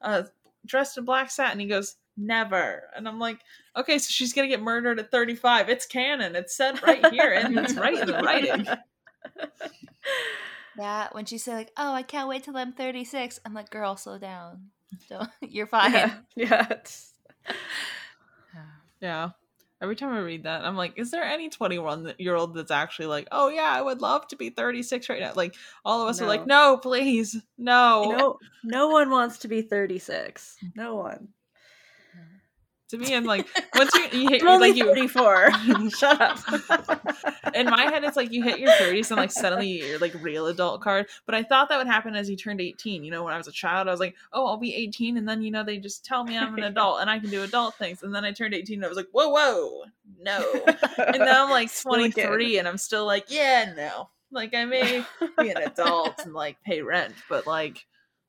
uh, 0.00 0.22
dressed 0.64 0.96
in 0.96 1.04
black 1.04 1.32
satin." 1.32 1.58
He 1.58 1.66
goes, 1.66 1.96
"Never." 2.16 2.84
And 2.96 3.08
I'm 3.08 3.18
like, 3.18 3.40
"Okay, 3.76 3.98
so 3.98 4.06
she's 4.10 4.32
gonna 4.32 4.48
get 4.48 4.62
murdered 4.62 5.00
at 5.00 5.10
35. 5.10 5.68
It's 5.68 5.86
canon. 5.86 6.36
It's 6.36 6.56
said 6.56 6.80
right 6.82 7.04
here, 7.12 7.32
and 7.32 7.58
it's 7.58 7.74
right 7.74 7.98
in 7.98 8.06
the 8.06 8.22
writing." 8.22 8.66
Yeah, 10.76 11.06
when 11.12 11.24
she 11.24 11.38
said 11.38 11.54
like, 11.54 11.70
"Oh, 11.76 11.92
I 11.92 12.02
can't 12.02 12.28
wait 12.28 12.42
till 12.42 12.56
I'm 12.56 12.72
36," 12.72 13.38
I'm 13.44 13.54
like, 13.54 13.70
"Girl, 13.70 13.96
slow 13.96 14.18
down." 14.18 14.70
So 15.08 15.26
you're 15.40 15.66
fine. 15.68 15.92
Yeah. 16.36 16.66
Yeah. 16.66 16.66
yeah. 19.00 19.30
Every 19.82 19.96
time 19.96 20.14
I 20.14 20.20
read 20.20 20.44
that, 20.44 20.64
I'm 20.64 20.76
like, 20.76 20.98
is 20.98 21.10
there 21.10 21.24
any 21.24 21.50
21 21.50 22.14
year 22.18 22.36
old 22.36 22.54
that's 22.54 22.70
actually 22.70 23.06
like, 23.06 23.28
oh 23.32 23.48
yeah, 23.48 23.68
I 23.70 23.82
would 23.82 24.00
love 24.00 24.26
to 24.28 24.36
be 24.36 24.48
36 24.48 25.08
right 25.10 25.20
now? 25.20 25.32
Like 25.34 25.54
all 25.84 26.02
of 26.02 26.08
us 26.08 26.20
no. 26.20 26.24
are 26.24 26.28
like, 26.28 26.46
no, 26.46 26.78
please, 26.78 27.36
no. 27.58 28.14
No, 28.16 28.38
no 28.62 28.88
one 28.88 29.10
wants 29.10 29.38
to 29.38 29.48
be 29.48 29.60
36. 29.60 30.56
No 30.74 30.94
one 30.94 31.28
to 32.88 32.98
me 32.98 33.14
i'm 33.14 33.24
like 33.24 33.46
once 33.74 33.90
you, 33.94 34.20
you 34.20 34.28
hit 34.28 34.42
I'm 34.44 34.60
like 34.60 34.76
you 34.76 34.86
34 34.86 35.50
shut 35.90 36.20
up. 36.20 36.38
In 37.54 37.66
my 37.66 37.82
head 37.82 38.04
it's 38.04 38.16
like 38.16 38.32
you 38.32 38.42
hit 38.42 38.58
your 38.58 38.70
30s 38.72 39.10
and 39.10 39.18
like 39.18 39.30
suddenly 39.30 39.68
you're 39.68 39.98
like 39.98 40.14
real 40.20 40.46
adult 40.46 40.80
card. 40.80 41.06
But 41.26 41.34
i 41.34 41.42
thought 41.42 41.68
that 41.68 41.78
would 41.78 41.86
happen 41.86 42.14
as 42.14 42.28
you 42.28 42.36
turned 42.36 42.60
18 42.60 43.04
you 43.04 43.10
know 43.10 43.24
when 43.24 43.32
i 43.32 43.38
was 43.38 43.48
a 43.48 43.52
child 43.52 43.88
i 43.88 43.90
was 43.90 44.00
like 44.00 44.14
oh 44.32 44.46
i'll 44.46 44.56
be 44.56 44.74
18 44.74 45.16
and 45.16 45.28
then 45.28 45.42
you 45.42 45.50
know 45.50 45.64
they 45.64 45.78
just 45.78 46.04
tell 46.04 46.24
me 46.24 46.36
i'm 46.36 46.54
an 46.56 46.64
adult 46.64 47.00
and 47.00 47.10
i 47.10 47.18
can 47.18 47.30
do 47.30 47.42
adult 47.42 47.74
things. 47.76 48.02
And 48.02 48.14
then 48.14 48.24
i 48.24 48.32
turned 48.32 48.54
18 48.54 48.78
and 48.78 48.84
i 48.84 48.88
was 48.88 48.96
like 48.96 49.08
whoa 49.12 49.28
whoa 49.28 49.84
no. 50.20 50.52
And 50.98 51.18
now 51.18 51.44
i'm 51.44 51.50
like 51.50 51.74
23 51.74 52.58
and 52.58 52.68
i'm 52.68 52.78
still 52.78 53.06
like 53.06 53.26
yeah 53.28 53.72
no. 53.76 54.10
Like 54.30 54.54
i 54.54 54.64
may 54.64 55.04
be 55.38 55.50
an 55.50 55.58
adult 55.58 56.20
and 56.24 56.34
like 56.34 56.60
pay 56.62 56.82
rent 56.82 57.14
but 57.28 57.46
like 57.46 57.86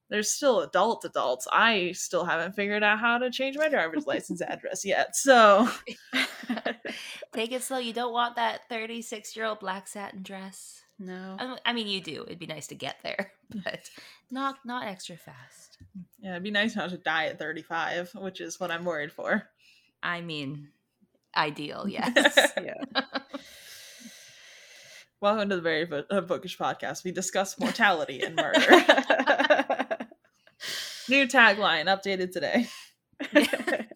there's 0.10 0.32
still 0.32 0.62
adult 0.62 1.04
adults. 1.06 1.48
I 1.52 1.92
still 1.94 2.26
haven't 2.26 2.54
figured 2.54 2.84
out 2.84 3.00
how 3.00 3.18
to 3.18 3.32
change 3.32 3.58
my 3.58 3.70
driver's 3.70 4.06
license 4.08 4.42
address 4.42 4.86
yet. 4.86 5.16
So 5.16 5.70
take 7.34 7.52
it 7.52 7.64
slow. 7.64 7.80
You 7.80 7.94
don't 7.94 8.14
want 8.14 8.36
that 8.36 8.62
36 8.70 9.36
year 9.36 9.46
old 9.46 9.60
black 9.60 9.88
satin 9.88 10.24
dress. 10.24 10.82
No. 10.98 11.58
I 11.66 11.74
mean, 11.74 11.88
you 11.88 12.00
do. 12.00 12.24
It'd 12.26 12.40
be 12.40 12.46
nice 12.46 12.68
to 12.68 12.76
get 12.76 12.98
there, 13.04 13.32
but 13.64 13.90
not 14.32 14.60
not 14.64 14.86
extra 14.86 15.18
fast. 15.18 15.78
Yeah, 16.20 16.32
it'd 16.32 16.44
be 16.44 16.52
nice 16.52 16.76
not 16.76 16.92
to 16.92 16.98
die 16.98 17.26
at 17.26 17.40
35, 17.40 18.12
which 18.16 18.40
is 18.40 18.60
what 18.60 18.72
I'm 18.72 18.86
worried 18.86 19.12
for. 19.12 19.44
I 20.02 20.22
mean, 20.22 20.70
ideal, 21.36 21.86
yes. 21.90 22.52
yeah. 22.62 23.02
Welcome 25.20 25.50
to 25.50 25.56
the 25.56 25.62
very 25.62 25.90
uh, 26.10 26.22
bookish 26.22 26.58
podcast. 26.58 27.04
We 27.04 27.12
discuss 27.12 27.60
mortality 27.60 28.22
and 28.22 28.36
murder. 28.36 29.85
New 31.10 31.28
tagline 31.28 31.86
updated 31.86 32.32
today. 32.32 32.68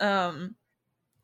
um 0.00 0.54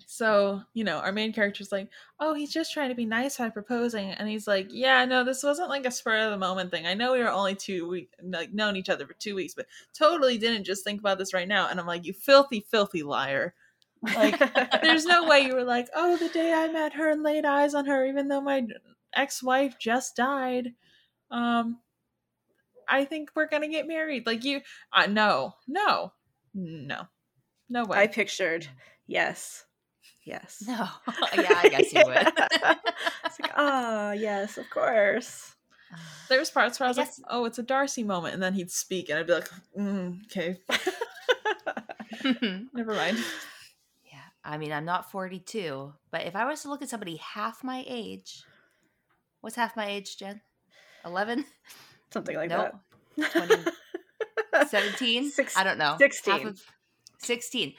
so, 0.08 0.62
you 0.72 0.84
know, 0.84 0.98
our 0.98 1.10
main 1.12 1.32
character's 1.32 1.72
like, 1.72 1.90
"Oh, 2.20 2.32
he's 2.32 2.52
just 2.52 2.72
trying 2.72 2.90
to 2.90 2.94
be 2.94 3.04
nice 3.04 3.38
by 3.38 3.50
proposing." 3.50 4.12
And 4.12 4.28
he's 4.28 4.46
like, 4.46 4.68
"Yeah, 4.70 5.04
no, 5.04 5.24
this 5.24 5.42
wasn't 5.42 5.68
like 5.68 5.84
a 5.84 5.90
spur 5.90 6.16
of 6.18 6.30
the 6.30 6.38
moment 6.38 6.70
thing. 6.70 6.86
I 6.86 6.94
know 6.94 7.12
we 7.12 7.18
were 7.18 7.30
only 7.30 7.56
two 7.56 7.88
weeks 7.88 8.14
like 8.22 8.52
known 8.54 8.76
each 8.76 8.88
other 8.88 9.06
for 9.06 9.14
2 9.14 9.34
weeks, 9.34 9.54
but 9.54 9.66
totally 9.92 10.38
didn't 10.38 10.64
just 10.64 10.84
think 10.84 11.00
about 11.00 11.18
this 11.18 11.34
right 11.34 11.48
now." 11.48 11.68
And 11.68 11.80
I'm 11.80 11.86
like, 11.86 12.06
"You 12.06 12.12
filthy 12.12 12.60
filthy 12.60 13.02
liar." 13.02 13.54
Like 14.14 14.38
there's 14.82 15.06
no 15.06 15.26
way 15.26 15.40
you 15.40 15.54
were 15.54 15.64
like, 15.64 15.88
"Oh, 15.94 16.16
the 16.16 16.28
day 16.28 16.52
I 16.52 16.68
met 16.72 16.92
her 16.94 17.10
and 17.10 17.22
laid 17.22 17.44
eyes 17.44 17.74
on 17.74 17.86
her 17.86 18.06
even 18.06 18.28
though 18.28 18.40
my 18.40 18.66
ex-wife 19.14 19.78
just 19.78 20.16
died." 20.16 20.74
Um 21.30 21.80
I 22.88 23.04
think 23.04 23.30
we're 23.34 23.48
gonna 23.48 23.68
get 23.68 23.86
married. 23.86 24.26
Like 24.26 24.44
you, 24.44 24.60
uh, 24.92 25.06
no, 25.06 25.54
no, 25.66 26.12
no, 26.54 27.02
no 27.68 27.84
way. 27.84 27.98
I 27.98 28.06
pictured 28.06 28.66
yes, 29.06 29.64
yes. 30.24 30.62
No, 30.66 30.74
yeah, 31.36 31.60
I 31.62 31.68
guess 31.68 31.92
you 31.92 32.02
would. 32.04 32.16
it's 33.24 33.40
like, 33.40 33.52
ah, 33.56 34.08
oh, 34.08 34.12
yes, 34.12 34.58
of 34.58 34.68
course. 34.70 35.54
There's 36.28 36.50
parts 36.50 36.80
where 36.80 36.86
I 36.86 36.90
was 36.90 36.98
I 36.98 37.04
guess... 37.04 37.18
like, 37.20 37.28
oh, 37.30 37.44
it's 37.44 37.58
a 37.58 37.62
Darcy 37.62 38.02
moment, 38.02 38.34
and 38.34 38.42
then 38.42 38.54
he'd 38.54 38.70
speak, 38.70 39.08
and 39.08 39.18
I'd 39.18 39.26
be 39.26 39.32
like, 39.32 39.48
mm, 39.78 40.18
okay, 40.26 40.58
never 42.74 42.94
mind. 42.94 43.18
Yeah, 44.04 44.18
I 44.44 44.58
mean, 44.58 44.72
I'm 44.72 44.84
not 44.84 45.10
42, 45.10 45.92
but 46.10 46.22
if 46.22 46.34
I 46.34 46.44
was 46.44 46.62
to 46.62 46.68
look 46.68 46.82
at 46.82 46.88
somebody 46.88 47.16
half 47.16 47.62
my 47.62 47.84
age, 47.86 48.42
what's 49.40 49.56
half 49.56 49.76
my 49.76 49.86
age, 49.86 50.16
Jen? 50.18 50.40
11? 51.04 51.44
Something 52.10 52.36
like 52.36 52.50
nope. 52.50 52.74
that. 53.16 53.72
17? 54.68 55.32
I 55.56 55.64
don't 55.64 55.78
know. 55.78 55.96
16. 55.98 56.54
16. 57.18 57.74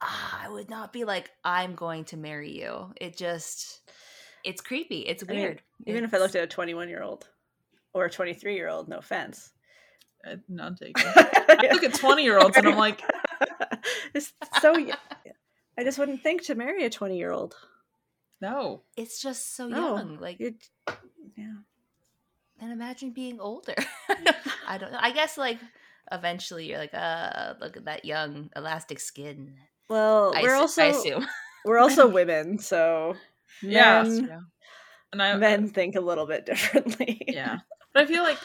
Ah, 0.00 0.42
I 0.44 0.48
would 0.48 0.70
not 0.70 0.92
be 0.92 1.04
like, 1.04 1.30
I'm 1.44 1.74
going 1.74 2.04
to 2.06 2.16
marry 2.16 2.50
you. 2.50 2.92
It 3.00 3.16
just. 3.16 3.80
it's 4.44 4.60
creepy. 4.60 5.00
It's 5.00 5.24
weird. 5.24 5.58
I 5.58 5.84
mean, 5.84 5.96
even 5.96 6.04
it's... 6.04 6.12
if 6.12 6.18
I 6.18 6.22
looked 6.22 6.36
at 6.36 6.44
a 6.44 6.46
21 6.46 6.88
year 6.88 7.02
old 7.02 7.28
or 7.92 8.04
a 8.04 8.10
23 8.10 8.54
year 8.54 8.68
old, 8.68 8.88
no 8.88 8.98
offense. 8.98 9.50
Uh, 10.26 10.36
none 10.48 10.74
taken. 10.80 11.02
I 11.16 11.68
look 11.72 11.84
at 11.84 11.94
20 11.94 12.22
year 12.22 12.38
olds 12.38 12.56
and 12.56 12.66
I'm 12.66 12.76
like, 12.76 13.02
it's 14.14 14.32
so. 14.60 14.74
I 15.76 15.82
just 15.82 15.98
wouldn't 15.98 16.22
think 16.22 16.44
to 16.44 16.54
marry 16.54 16.84
a 16.84 16.90
20 16.90 17.16
year 17.16 17.32
old. 17.32 17.54
No. 18.40 18.82
It's 18.96 19.20
just 19.22 19.56
so 19.56 19.68
no. 19.68 19.96
young. 19.96 20.18
Like, 20.18 20.40
it, 20.40 20.54
yeah. 21.36 21.54
And 22.64 22.72
imagine 22.72 23.10
being 23.10 23.40
older. 23.40 23.74
I 24.66 24.78
don't 24.78 24.90
know. 24.90 24.98
I 24.98 25.12
guess, 25.12 25.36
like, 25.36 25.58
eventually 26.10 26.66
you're 26.66 26.78
like, 26.78 26.94
uh, 26.94 27.52
look 27.60 27.76
at 27.76 27.84
that 27.84 28.06
young 28.06 28.48
elastic 28.56 29.00
skin. 29.00 29.54
Well, 29.90 30.32
I 30.34 30.40
we're 30.40 30.54
also, 30.54 30.82
I 30.82 30.86
assume. 30.86 31.26
we're 31.66 31.78
also 31.78 32.08
women, 32.20 32.58
so. 32.58 33.16
Yeah. 33.60 34.04
Men, 34.04 34.46
and 35.12 35.22
I, 35.22 35.36
men 35.36 35.68
think 35.68 35.94
a 35.94 36.00
little 36.00 36.26
bit 36.26 36.46
differently. 36.46 37.20
yeah. 37.28 37.58
But 37.92 38.04
I 38.04 38.06
feel 38.06 38.22
like, 38.22 38.38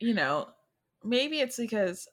you 0.00 0.14
know, 0.14 0.48
maybe 1.04 1.38
it's 1.38 1.56
because 1.56 2.08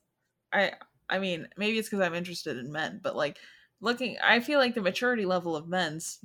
I 0.54 0.74
I 1.10 1.17
mean, 1.17 1.48
maybe 1.58 1.80
it's 1.80 1.89
because 1.89 2.06
I'm 2.06 2.13
interested 2.13 2.56
in 2.58 2.72
men, 2.72 3.02
but 3.04 3.15
like 3.15 3.39
looking, 3.80 4.18
I 4.24 4.40
feel 4.40 4.60
like 4.60 4.76
the 4.76 4.82
maturity 4.82 5.26
level 5.26 5.56
of 5.56 5.68
men's, 5.68 6.20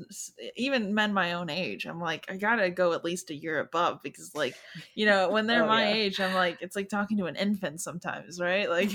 even 0.57 0.95
men 0.95 1.13
my 1.13 1.35
own 1.35 1.51
age, 1.51 1.85
I'm 1.87 2.01
like, 2.01 2.27
I 2.31 2.37
gotta 2.37 2.71
go 2.71 2.93
at 2.93 3.05
least 3.05 3.31
a 3.31 3.35
year 3.35 3.61
above 3.61 4.01
because, 4.03 4.35
like, 4.35 4.55
you 4.95 5.07
know, 5.07 5.31
when 5.31 5.47
they're 5.47 5.65
oh, 5.65 5.69
my 5.69 5.89
yeah. 5.89 5.95
age, 5.95 6.21
I'm 6.21 6.35
like, 6.35 6.59
it's 6.61 6.77
like 6.77 6.89
talking 6.89 7.19
to 7.19 7.27
an 7.27 7.37
infant 7.37 7.81
sometimes, 7.81 8.41
right? 8.41 8.69
Like, 8.69 8.91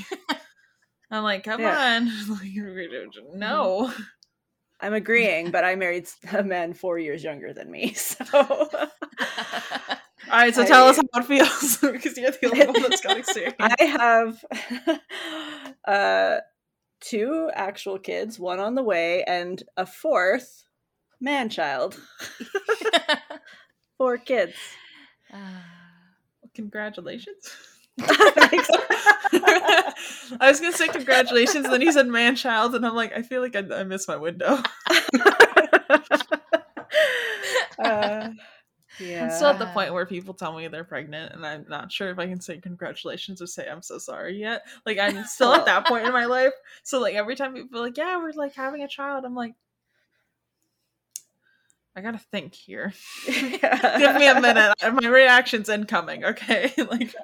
I'm 1.12 1.24
like, 1.24 1.43
come 1.43 1.62
yeah. 1.62 2.02
on, 2.02 3.10
no. 3.36 3.93
I'm 4.80 4.93
agreeing, 4.93 5.50
but 5.50 5.65
I 5.65 5.76
married 5.76 6.08
a 6.32 6.43
man 6.43 6.74
four 6.74 7.00
years 7.00 7.24
younger 7.24 7.52
than 7.52 7.72
me, 7.72 7.93
so. 7.93 8.26
All 10.30 10.34
right, 10.34 10.54
so 10.54 10.63
I, 10.63 10.65
tell 10.65 10.88
us 10.88 10.98
how 10.98 11.22
it 11.22 11.26
feels 11.26 11.78
because 11.78 12.17
you're 12.17 12.32
the 12.32 12.46
only 12.52 12.65
one 12.67 12.82
that's 12.82 13.02
got 13.02 13.17
experience. 13.17 13.56
I 13.60 13.84
have 13.86 14.46
uh, 15.88 16.38
two 16.99 17.49
actual 17.53 17.99
kids, 17.99 18.39
one 18.39 18.60
on 18.60 18.75
the 18.75 18.83
way, 18.83 19.23
and 19.23 19.62
a 19.75 19.86
fourth 19.86 20.63
man 21.19 21.49
child. 21.49 21.99
Four 23.97 24.17
kids. 24.17 24.53
Uh, 25.33 25.38
congratulations. 26.53 27.55
I 30.39 30.41
was 30.41 30.60
gonna 30.60 30.73
say 30.73 30.88
congratulations, 30.88 31.65
and 31.65 31.73
then 31.73 31.81
he 31.81 31.91
said 31.91 32.07
man 32.07 32.36
child, 32.36 32.75
and 32.75 32.86
I'm 32.86 32.93
like, 32.93 33.12
I 33.13 33.23
feel 33.23 33.41
like 33.41 33.55
I, 33.55 33.63
I 33.73 33.83
missed 33.83 34.07
my 34.07 34.17
window. 34.17 34.62
uh, 37.79 38.29
yeah. 38.99 39.25
I'm 39.25 39.31
still 39.31 39.47
at 39.47 39.60
the 39.60 39.67
point 39.67 39.93
where 39.93 40.05
people 40.05 40.33
tell 40.33 40.55
me 40.55 40.67
they're 40.67 40.83
pregnant, 40.83 41.33
and 41.33 41.45
I'm 41.45 41.65
not 41.69 41.91
sure 41.91 42.10
if 42.10 42.19
I 42.19 42.27
can 42.27 42.41
say 42.41 42.57
congratulations 42.57 43.41
or 43.41 43.47
say 43.47 43.67
I'm 43.67 43.81
so 43.81 43.97
sorry 43.97 44.39
yet. 44.39 44.63
Like 44.86 44.99
I'm 44.99 45.23
still 45.25 45.53
at 45.53 45.65
that 45.65 45.88
point 45.88 46.05
in 46.05 46.13
my 46.13 46.25
life. 46.25 46.53
So 46.83 46.99
like 46.99 47.15
every 47.15 47.36
time 47.36 47.53
people 47.53 47.79
are 47.79 47.83
like, 47.83 47.97
"Yeah, 47.97 48.17
we're 48.17 48.31
like 48.31 48.53
having 48.53 48.81
a 48.81 48.88
child," 48.88 49.25
I'm 49.25 49.36
like, 49.36 49.55
I 51.97 52.01
gotta 52.01 52.19
think 52.19 52.53
here. 52.53 52.93
Yeah. 53.27 53.97
Give 53.97 54.15
me 54.15 54.27
a 54.27 54.39
minute. 54.39 54.75
My 54.93 55.07
reaction's 55.07 55.67
incoming. 55.67 56.23
Okay, 56.23 56.71
like 56.91 57.15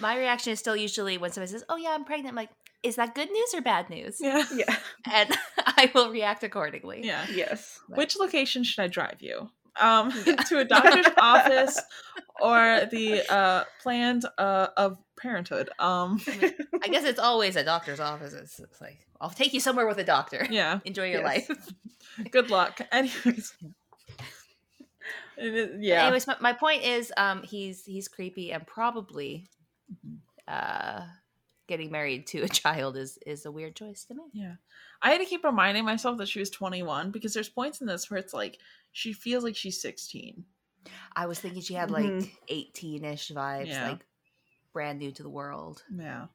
my 0.00 0.18
reaction 0.18 0.52
is 0.52 0.58
still 0.58 0.74
usually 0.74 1.16
when 1.16 1.30
somebody 1.30 1.52
says, 1.52 1.64
"Oh 1.68 1.76
yeah, 1.76 1.90
I'm 1.90 2.04
pregnant." 2.04 2.30
I'm 2.30 2.34
like, 2.34 2.50
is 2.82 2.96
that 2.96 3.14
good 3.14 3.30
news 3.30 3.54
or 3.54 3.60
bad 3.60 3.88
news? 3.88 4.16
Yeah, 4.20 4.44
yeah, 4.52 4.76
and 5.10 5.36
I 5.58 5.92
will 5.94 6.10
react 6.10 6.42
accordingly. 6.42 7.02
Yeah, 7.04 7.24
yes. 7.32 7.78
Which 7.88 8.18
location 8.18 8.64
should 8.64 8.82
I 8.82 8.88
drive 8.88 9.18
you? 9.20 9.48
Um, 9.80 10.12
to 10.48 10.58
a 10.58 10.64
doctor's 10.64 11.06
office 11.18 11.80
or 12.40 12.86
the 12.90 13.22
uh, 13.32 13.64
plans 13.82 14.24
uh, 14.38 14.68
of 14.76 14.98
parenthood. 15.16 15.70
Um, 15.78 16.20
I, 16.26 16.36
mean, 16.36 16.54
I, 16.84 16.88
guess 16.88 17.04
it's 17.04 17.18
always 17.18 17.56
a 17.56 17.64
doctor's 17.64 18.00
office. 18.00 18.32
It's, 18.32 18.58
it's, 18.60 18.80
like 18.80 18.98
I'll 19.20 19.30
take 19.30 19.52
you 19.52 19.60
somewhere 19.60 19.86
with 19.86 19.98
a 19.98 20.04
doctor. 20.04 20.46
Yeah, 20.50 20.80
enjoy 20.84 21.10
your 21.10 21.22
yes. 21.22 21.48
life. 21.48 21.72
Good 22.30 22.50
luck. 22.50 22.80
Anyways. 22.92 23.52
yeah. 25.36 26.04
Anyways, 26.04 26.26
my, 26.26 26.36
my, 26.40 26.52
point 26.52 26.82
is, 26.84 27.12
um, 27.16 27.42
he's 27.42 27.84
he's 27.84 28.08
creepy 28.08 28.52
and 28.52 28.66
probably, 28.66 29.48
mm-hmm. 29.92 30.16
uh, 30.46 31.06
getting 31.68 31.92
married 31.92 32.26
to 32.28 32.42
a 32.42 32.48
child 32.48 32.96
is 32.96 33.18
is 33.24 33.46
a 33.46 33.52
weird 33.52 33.76
choice 33.76 34.04
to 34.06 34.14
me. 34.14 34.24
Yeah. 34.32 34.54
I 35.00 35.10
had 35.12 35.18
to 35.18 35.26
keep 35.26 35.44
reminding 35.44 35.84
myself 35.84 36.18
that 36.18 36.28
she 36.28 36.40
was 36.40 36.50
21 36.50 37.12
because 37.12 37.32
there's 37.32 37.48
points 37.48 37.80
in 37.80 37.86
this 37.86 38.10
where 38.10 38.18
it's 38.18 38.34
like 38.34 38.58
she 38.90 39.12
feels 39.12 39.44
like 39.44 39.54
she's 39.54 39.80
16. 39.80 40.44
I 41.14 41.26
was 41.26 41.38
thinking 41.38 41.62
she 41.62 41.74
had 41.74 41.90
like 41.90 42.06
mm-hmm. 42.06 42.52
18ish 42.52 43.32
vibes, 43.32 43.68
yeah. 43.68 43.90
like 43.90 44.06
brand 44.72 44.98
new 44.98 45.12
to 45.12 45.22
the 45.22 45.30
world. 45.30 45.84
Yeah. 45.94 46.26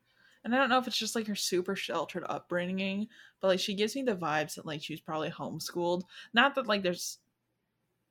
And 0.43 0.53
I 0.53 0.57
don't 0.57 0.69
know 0.69 0.77
if 0.77 0.87
it's 0.87 0.97
just 0.97 1.15
like 1.15 1.27
her 1.27 1.35
super 1.35 1.75
sheltered 1.75 2.25
upbringing, 2.27 3.07
but 3.41 3.47
like 3.47 3.59
she 3.59 3.73
gives 3.73 3.95
me 3.95 4.03
the 4.03 4.15
vibes 4.15 4.55
that 4.55 4.65
like 4.65 4.83
she 4.83 4.93
was 4.93 5.01
probably 5.01 5.29
homeschooled. 5.29 6.03
Not 6.33 6.55
that 6.55 6.67
like 6.67 6.83
there's 6.83 7.17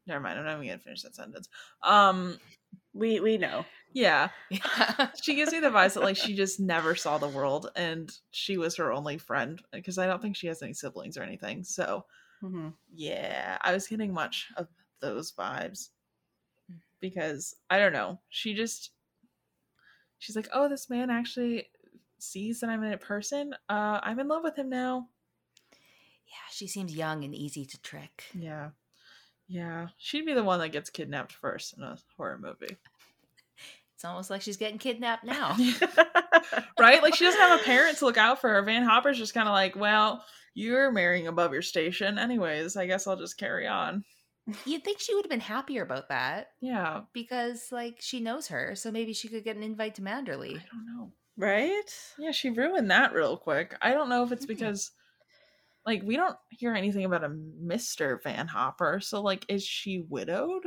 never 0.07 0.21
mind, 0.21 0.39
I'm 0.39 0.45
not 0.45 0.57
even 0.57 0.67
gonna 0.67 0.79
finish 0.79 1.03
that 1.03 1.15
sentence. 1.15 1.49
Um 1.83 2.39
we 2.95 3.21
we 3.21 3.39
know. 3.39 3.65
Yeah. 3.93 4.29
yeah. 4.51 5.09
she 5.23 5.35
gives 5.35 5.53
me 5.53 5.61
the 5.61 5.71
vibes 5.71 5.95
that 5.95 6.03
like 6.03 6.17
she 6.17 6.35
just 6.35 6.61
never 6.61 6.95
saw 6.95 7.19
the 7.19 7.29
world 7.29 7.71
and 7.77 8.11
she 8.31 8.57
was 8.57 8.77
her 8.77 8.93
only 8.93 9.19
friend 9.19 9.61
because 9.73 9.99
I 9.99 10.07
don't 10.07 10.21
think 10.21 10.37
she 10.37 10.47
has 10.47 10.63
any 10.63 10.75
siblings 10.75 11.17
or 11.17 11.23
anything. 11.23 11.65
So 11.65 12.05
mm-hmm. 12.43 12.69
yeah, 12.95 13.59
I 13.61 13.73
was 13.73 13.87
getting 13.87 14.13
much 14.13 14.49
of 14.57 14.69
those 15.01 15.33
vibes 15.33 15.89
because 17.01 17.55
I 17.69 17.79
don't 17.79 17.93
know. 17.93 18.21
She 18.29 18.55
just 18.55 18.91
she's 20.19 20.37
like, 20.37 20.49
"Oh, 20.53 20.69
this 20.69 20.89
man 20.89 21.11
actually 21.11 21.69
sees 22.19 22.61
that 22.61 22.71
I'm 22.71 22.85
in 22.85 22.93
a 22.93 22.99
person. 22.99 23.55
Uh 23.69 24.01
I'm 24.03 24.21
in 24.21 24.29
love 24.29 24.45
with 24.45 24.57
him 24.57 24.71
now." 24.71 25.09
Yeah, 26.27 26.51
she 26.51 26.67
seems 26.67 26.95
young 26.95 27.25
and 27.25 27.35
easy 27.35 27.67
to 27.67 27.83
trick. 27.83 28.25
Yeah. 28.33 28.71
Yeah, 29.49 29.89
she'd 29.99 30.25
be 30.25 30.33
the 30.33 30.45
one 30.45 30.61
that 30.61 30.71
gets 30.71 30.89
kidnapped 30.89 31.33
first 31.33 31.77
in 31.77 31.83
a 31.83 31.99
horror 32.17 32.39
movie. 32.39 32.79
It's 34.03 34.09
almost 34.09 34.31
like 34.31 34.43
she's 34.43 34.57
getting 34.57 34.79
kidnapped 34.79 35.23
now. 35.23 35.57
right? 36.81 37.01
Like 37.01 37.15
she 37.15 37.25
doesn't 37.25 37.41
have 37.41 37.61
a 37.61 37.63
parent 37.63 37.99
to 37.99 38.05
look 38.05 38.17
out 38.17 38.41
for 38.41 38.51
her. 38.51 38.61
Van 38.63 38.83
Hopper's 38.83 39.17
just 39.17 39.33
kind 39.33 39.47
of 39.47 39.53
like, 39.53 39.77
well, 39.77 40.25
you're 40.55 40.91
marrying 40.91 41.29
above 41.29 41.53
your 41.53 41.63
station. 41.63 42.19
Anyways, 42.19 42.77
I 42.77 42.87
guess 42.87 43.07
I'll 43.07 43.17
just 43.17 43.39
carry 43.39 43.69
on. 43.69 44.03
You'd 44.67 44.83
think 44.83 44.99
she 44.99 45.15
would 45.15 45.25
have 45.25 45.31
been 45.31 45.39
happier 45.39 45.85
about 45.85 46.09
that. 46.09 46.49
Yeah. 46.61 47.03
Because, 47.13 47.69
like, 47.71 47.99
she 48.01 48.19
knows 48.19 48.49
her. 48.49 48.75
So 48.75 48.91
maybe 48.91 49.13
she 49.13 49.29
could 49.29 49.45
get 49.45 49.55
an 49.55 49.63
invite 49.63 49.95
to 49.95 50.03
Manderley. 50.03 50.57
I 50.57 50.65
don't 50.73 50.97
know. 50.97 51.13
Right? 51.37 51.95
Yeah, 52.19 52.33
she 52.33 52.51
ruined 52.51 52.91
that 52.91 53.13
real 53.13 53.37
quick. 53.37 53.77
I 53.81 53.93
don't 53.93 54.09
know 54.09 54.25
if 54.25 54.33
it's 54.33 54.47
because, 54.47 54.91
like, 55.87 56.03
we 56.03 56.17
don't 56.17 56.37
hear 56.51 56.75
anything 56.75 57.05
about 57.05 57.23
a 57.23 57.29
Mr. 57.29 58.21
Van 58.25 58.49
Hopper. 58.49 58.99
So, 59.01 59.23
like, 59.23 59.47
is 59.49 59.65
she 59.65 60.05
widowed? 60.09 60.65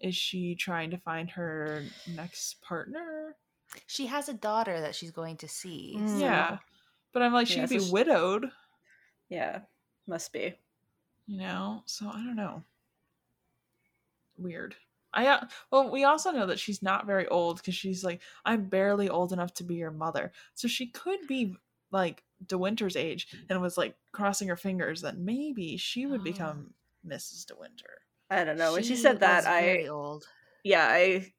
Is 0.00 0.14
she 0.14 0.54
trying 0.54 0.90
to 0.90 0.98
find 0.98 1.30
her 1.30 1.84
next 2.14 2.60
partner? 2.62 3.36
She 3.86 4.06
has 4.06 4.28
a 4.28 4.34
daughter 4.34 4.80
that 4.80 4.94
she's 4.94 5.10
going 5.10 5.36
to 5.38 5.48
see. 5.48 5.96
Mm. 5.98 6.08
So. 6.08 6.18
Yeah. 6.18 6.58
But 7.12 7.22
I'm 7.22 7.32
like, 7.32 7.46
she 7.46 7.56
yeah, 7.56 7.62
could 7.62 7.70
so 7.70 7.78
be 7.78 7.84
she... 7.84 7.92
widowed. 7.92 8.50
Yeah, 9.28 9.60
must 10.06 10.32
be. 10.32 10.54
You 11.26 11.38
know, 11.38 11.82
so 11.86 12.08
I 12.08 12.12
don't 12.12 12.36
know. 12.36 12.62
Weird. 14.38 14.76
I 15.12 15.26
uh, 15.26 15.46
well, 15.70 15.90
we 15.90 16.04
also 16.04 16.30
know 16.30 16.46
that 16.46 16.58
she's 16.58 16.82
not 16.82 17.06
very 17.06 17.26
old 17.28 17.58
because 17.58 17.74
she's 17.74 18.04
like, 18.04 18.20
I'm 18.44 18.64
barely 18.64 19.08
old 19.08 19.32
enough 19.32 19.52
to 19.54 19.64
be 19.64 19.74
your 19.74 19.90
mother. 19.90 20.32
So 20.54 20.68
she 20.68 20.86
could 20.86 21.26
be 21.26 21.56
like 21.90 22.22
De 22.46 22.56
Winter's 22.56 22.96
age 22.96 23.28
and 23.48 23.60
was 23.60 23.78
like 23.78 23.94
crossing 24.12 24.48
her 24.48 24.56
fingers 24.56 25.02
that 25.02 25.18
maybe 25.18 25.76
she 25.76 26.06
would 26.06 26.20
oh. 26.20 26.24
become 26.24 26.74
Mrs. 27.06 27.46
De 27.46 27.54
Winter. 27.56 28.02
I 28.30 28.44
don't 28.44 28.58
know. 28.58 28.72
When 28.72 28.82
she, 28.82 28.90
she 28.90 28.96
said 28.96 29.20
that, 29.20 29.46
I 29.46 29.86
old. 29.86 30.24
Yeah, 30.64 30.86
I 30.86 31.32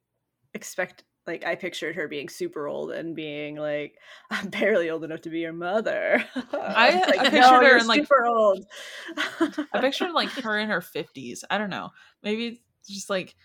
expect 0.53 1.03
like 1.29 1.45
I 1.45 1.55
pictured 1.55 1.95
her 1.95 2.07
being 2.07 2.27
super 2.27 2.67
old 2.67 2.91
and 2.91 3.15
being 3.15 3.55
like, 3.55 3.95
"I'm 4.31 4.49
barely 4.49 4.89
old 4.89 5.03
enough 5.03 5.21
to 5.21 5.29
be 5.29 5.39
your 5.39 5.53
mother." 5.53 6.23
I, 6.53 6.99
like, 7.05 7.19
I 7.19 7.29
pictured 7.29 7.39
no, 7.41 7.61
her 7.61 7.77
in 7.77 7.87
like 7.87 8.01
super 8.01 8.25
old. 8.25 8.65
I 9.17 9.79
pictured 9.81 10.11
like 10.11 10.29
her 10.29 10.57
in 10.57 10.69
her 10.69 10.81
fifties. 10.81 11.43
I 11.49 11.57
don't 11.59 11.69
know. 11.69 11.91
Maybe 12.23 12.63
just 12.87 13.09
like 13.09 13.35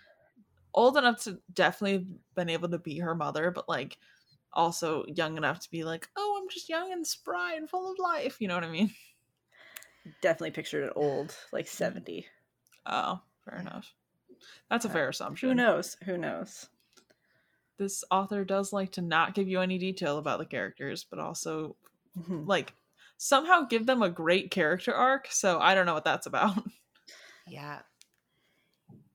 old 0.73 0.97
enough 0.97 1.25
to 1.25 1.39
definitely 1.53 2.07
been 2.35 2.49
able 2.49 2.71
to 2.71 2.79
be 2.79 2.99
her 3.01 3.15
mother, 3.15 3.51
but 3.51 3.69
like 3.69 3.99
also 4.53 5.05
young 5.07 5.37
enough 5.37 5.61
to 5.61 5.71
be 5.71 5.85
like, 5.85 6.09
"Oh, 6.17 6.41
I'm 6.41 6.49
just 6.49 6.71
young 6.71 6.91
and 6.91 7.07
spry 7.07 7.55
and 7.55 7.69
full 7.69 7.93
of 7.93 7.99
life." 7.99 8.41
You 8.41 8.49
know 8.49 8.55
what 8.55 8.65
I 8.65 8.71
mean? 8.71 8.91
Definitely 10.23 10.53
pictured 10.53 10.85
it 10.85 10.93
old, 10.97 11.37
like 11.53 11.67
mm. 11.67 11.71
seventy. 11.71 12.27
Oh, 12.87 13.21
Fair 13.45 13.61
enough. 13.61 13.93
That's 14.71 14.85
a 14.85 14.91
fair 14.91 15.09
assumption. 15.09 15.49
Who 15.51 15.55
knows? 15.55 15.97
Who 16.05 16.19
knows? 16.19 16.69
This 17.79 18.05
author 18.11 18.45
does 18.45 18.73
like 18.73 18.93
to 18.93 19.03
not 19.03 19.35
give 19.35 19.49
you 19.49 19.61
any 19.61 19.79
detail 19.79 20.19
about 20.19 20.39
the 20.39 20.47
characters, 20.47 21.05
but 21.09 21.19
also 21.19 21.77
mm-hmm. 22.19 22.47
like 22.47 22.73
somehow 23.17 23.63
give 23.63 23.87
them 23.87 24.03
a 24.03 24.11
great 24.11 24.51
character 24.51 24.95
arc. 24.95 25.27
So 25.31 25.59
I 25.59 25.75
don't 25.75 25.87
know 25.87 25.95
what 25.95 26.05
that's 26.05 26.27
about. 26.27 26.63
Yeah. 27.47 27.81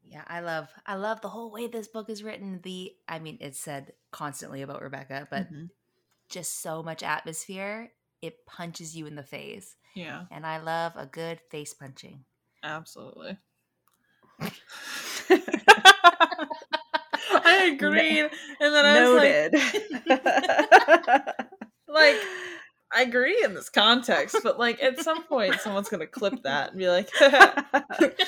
Yeah, 0.07 0.23
I 0.27 0.39
love 0.41 0.69
I 0.85 0.95
love 0.95 1.21
the 1.21 1.29
whole 1.29 1.51
way 1.51 1.67
this 1.67 1.87
book 1.87 2.09
is 2.09 2.23
written. 2.23 2.59
The 2.63 2.93
I 3.07 3.19
mean, 3.19 3.37
it's 3.41 3.59
said 3.59 3.93
constantly 4.11 4.61
about 4.61 4.81
Rebecca, 4.81 5.27
but 5.29 5.51
mm-hmm. 5.51 5.65
just 6.29 6.61
so 6.61 6.81
much 6.81 7.03
atmosphere. 7.03 7.91
It 8.21 8.45
punches 8.45 8.95
you 8.95 9.05
in 9.05 9.15
the 9.15 9.23
face. 9.23 9.75
Yeah. 9.95 10.25
And 10.29 10.45
I 10.45 10.59
love 10.59 10.93
a 10.95 11.05
good 11.05 11.39
face 11.49 11.73
punching. 11.73 12.23
Absolutely. 12.63 13.37
I 17.31 17.71
agreed. 17.73 18.29
And 18.59 18.73
then 18.73 18.85
I 18.85 18.93
Noted. 18.99 19.53
was 19.53 20.19
like, 21.07 21.35
like 21.87 22.15
I 22.91 23.03
agree 23.03 23.43
in 23.43 23.53
this 23.53 23.69
context, 23.69 24.37
but 24.43 24.57
like 24.57 24.81
at 24.81 24.99
some 24.99 25.23
point 25.23 25.59
someone's 25.61 25.89
gonna 25.89 26.07
clip 26.07 26.41
that 26.43 26.71
and 26.71 26.79
be 26.79 26.89
like, 26.89 27.09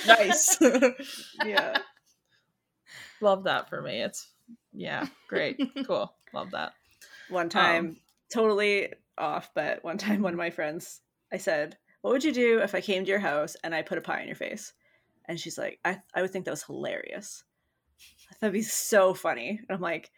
nice. 0.07 0.57
yeah. 1.45 1.77
Love 3.21 3.45
that 3.45 3.69
for 3.69 3.81
me. 3.81 4.01
It's 4.01 4.27
yeah, 4.73 5.07
great. 5.27 5.59
cool. 5.85 6.13
Love 6.33 6.51
that. 6.51 6.73
One 7.29 7.49
time, 7.49 7.85
um, 7.85 7.95
totally 8.31 8.93
off, 9.17 9.51
but 9.55 9.83
one 9.83 9.97
time 9.97 10.21
one 10.21 10.33
of 10.33 10.39
my 10.39 10.49
friends, 10.49 11.01
I 11.31 11.37
said, 11.37 11.77
What 12.01 12.11
would 12.11 12.23
you 12.23 12.33
do 12.33 12.59
if 12.59 12.75
I 12.75 12.81
came 12.81 13.03
to 13.03 13.09
your 13.09 13.19
house 13.19 13.55
and 13.63 13.73
I 13.73 13.81
put 13.81 13.97
a 13.97 14.01
pie 14.01 14.21
in 14.21 14.27
your 14.27 14.35
face? 14.35 14.73
And 15.31 15.39
she's 15.39 15.57
like, 15.57 15.79
I, 15.85 16.01
I 16.13 16.21
would 16.21 16.31
think 16.31 16.43
that 16.43 16.51
was 16.51 16.63
hilarious. 16.63 17.45
That'd 18.41 18.51
be 18.51 18.63
so 18.63 19.13
funny. 19.13 19.61
And 19.61 19.71
I'm 19.73 19.79
like, 19.79 20.11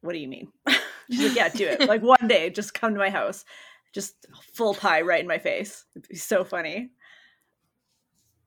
What 0.00 0.14
do 0.14 0.18
you 0.18 0.28
mean? 0.28 0.50
She's 1.10 1.24
like, 1.28 1.36
Yeah, 1.36 1.48
do 1.50 1.66
it. 1.66 1.86
like 1.86 2.00
one 2.00 2.26
day, 2.26 2.48
just 2.48 2.72
come 2.72 2.94
to 2.94 2.98
my 2.98 3.10
house. 3.10 3.44
Just 3.92 4.14
full 4.54 4.72
pie 4.72 5.02
right 5.02 5.20
in 5.20 5.28
my 5.28 5.36
face. 5.36 5.84
It'd 5.94 6.08
be 6.08 6.16
so 6.16 6.42
funny. 6.42 6.88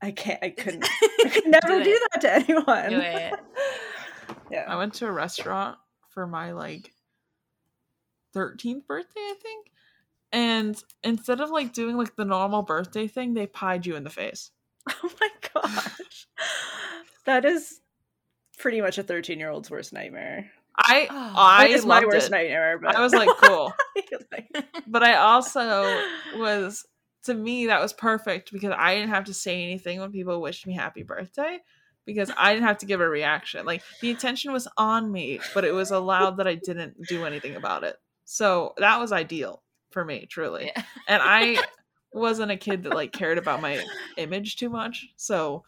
I 0.02 0.10
can't 0.10 0.44
I 0.44 0.50
couldn't 0.50 0.84
I 0.84 1.30
could 1.32 1.46
never 1.46 1.78
do, 1.78 1.84
do 1.84 2.00
that 2.12 2.22
to 2.22 2.34
anyone. 2.34 2.90
Do 2.90 3.00
it. 3.00 3.34
yeah. 4.52 4.66
I 4.68 4.78
went 4.78 4.96
to 4.96 5.06
a 5.06 5.12
restaurant 5.12 5.78
for 6.10 6.26
my 6.26 6.54
like 6.54 6.92
13th 8.36 8.88
birthday, 8.88 9.20
I 9.20 9.36
think. 9.40 9.68
And 10.32 10.84
instead 11.04 11.40
of 11.40 11.52
like 11.52 11.72
doing 11.72 11.98
like 11.98 12.16
the 12.16 12.26
normal 12.26 12.64
birthday 12.64 13.06
thing, 13.06 13.36
they 13.36 13.46
pied 13.46 13.86
you 13.86 13.96
in 13.96 14.04
the 14.04 14.10
face. 14.10 14.50
Oh 15.04 15.10
my 15.20 15.30
gosh. 15.54 16.28
that 17.26 17.46
is 17.46 17.80
pretty 18.60 18.82
much 18.82 18.98
a 18.98 19.04
13 19.04 19.40
year 19.40 19.50
old's 19.50 19.72
worst 19.72 19.94
nightmare. 19.94 20.52
I 20.78 21.08
oh, 21.10 21.34
I 21.36 21.68
is 21.68 21.86
my 21.86 22.04
worst 22.06 22.28
it. 22.28 22.32
nightmare. 22.32 22.80
But... 22.80 22.96
I 22.96 23.02
was 23.02 23.14
like, 23.14 23.30
cool. 23.38 23.74
but 24.88 25.04
I 25.04 25.16
also 25.16 26.02
was 26.36 26.86
to 27.26 27.34
me 27.34 27.68
that 27.68 27.82
was 27.82 27.94
perfect 27.94 28.52
because 28.52 28.74
I 28.76 28.96
didn't 28.96 29.10
have 29.10 29.26
to 29.26 29.34
say 29.34 29.64
anything 29.64 30.00
when 30.00 30.12
people 30.12 30.42
wished 30.42 30.68
me 30.68 30.74
happy 30.74 31.04
birthday 31.04 31.60
because 32.06 32.32
I 32.38 32.54
didn't 32.54 32.68
have 32.68 32.80
to 32.80 32.86
give 32.86 33.02
a 33.02 33.08
reaction. 33.08 33.66
Like 33.66 33.84
the 34.02 34.12
attention 34.12 34.52
was 34.52 34.68
on 34.78 35.12
me, 35.12 35.40
but 35.54 35.64
it 35.64 35.72
was 35.72 35.92
allowed 35.92 36.38
that 36.38 36.48
I 36.48 36.56
didn't 36.56 36.96
do 37.08 37.26
anything 37.26 37.56
about 37.56 37.84
it. 37.84 37.96
So 38.26 38.74
that 38.78 39.00
was 39.00 39.12
ideal 39.12 39.64
for 39.92 40.04
me, 40.04 40.26
truly. 40.30 40.72
Yeah. 40.76 40.84
and 41.08 41.22
I 41.24 41.64
wasn't 42.14 42.52
a 42.52 42.58
kid 42.58 42.84
that 42.84 42.94
like 42.94 43.12
cared 43.12 43.38
about 43.38 43.62
my 43.62 43.84
image 44.18 44.58
too 44.58 44.70
much. 44.70 45.10
So 45.16 45.64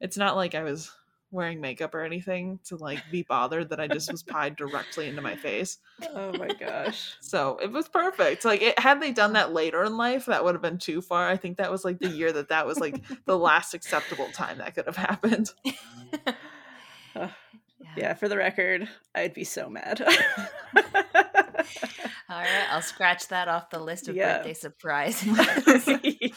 it's 0.00 0.16
not 0.16 0.36
like 0.36 0.54
I 0.54 0.62
was 0.62 0.90
wearing 1.32 1.60
makeup 1.60 1.94
or 1.94 2.02
anything 2.02 2.58
to 2.64 2.76
like 2.76 2.98
be 3.10 3.22
bothered 3.22 3.68
that 3.70 3.80
I 3.80 3.86
just 3.86 4.10
was 4.10 4.22
pied 4.22 4.56
directly 4.56 5.06
into 5.06 5.22
my 5.22 5.36
face. 5.36 5.78
Oh 6.14 6.32
my 6.32 6.48
gosh. 6.48 7.14
So 7.20 7.58
it 7.62 7.70
was 7.70 7.88
perfect. 7.88 8.44
Like 8.44 8.62
it, 8.62 8.78
had 8.78 9.00
they 9.00 9.12
done 9.12 9.34
that 9.34 9.52
later 9.52 9.84
in 9.84 9.96
life, 9.96 10.26
that 10.26 10.44
would 10.44 10.54
have 10.54 10.62
been 10.62 10.78
too 10.78 11.00
far. 11.00 11.28
I 11.28 11.36
think 11.36 11.58
that 11.58 11.70
was 11.70 11.84
like 11.84 11.98
the 11.98 12.08
year 12.08 12.32
that 12.32 12.48
that 12.48 12.66
was 12.66 12.80
like 12.80 13.00
the 13.26 13.38
last 13.38 13.74
acceptable 13.74 14.28
time 14.32 14.58
that 14.58 14.74
could 14.74 14.86
have 14.86 14.96
happened. 14.96 15.52
Uh, 17.16 17.28
yeah, 17.96 18.14
for 18.14 18.28
the 18.28 18.36
record, 18.36 18.88
I'd 19.16 19.34
be 19.34 19.42
so 19.42 19.68
mad. 19.68 20.00
All 22.40 22.46
right, 22.46 22.72
I'll 22.72 22.80
scratch 22.80 23.28
that 23.28 23.48
off 23.48 23.68
the 23.68 23.78
list 23.78 24.08
of 24.08 24.16
yeah. 24.16 24.38
birthday 24.38 24.54
surprises. 24.54 25.28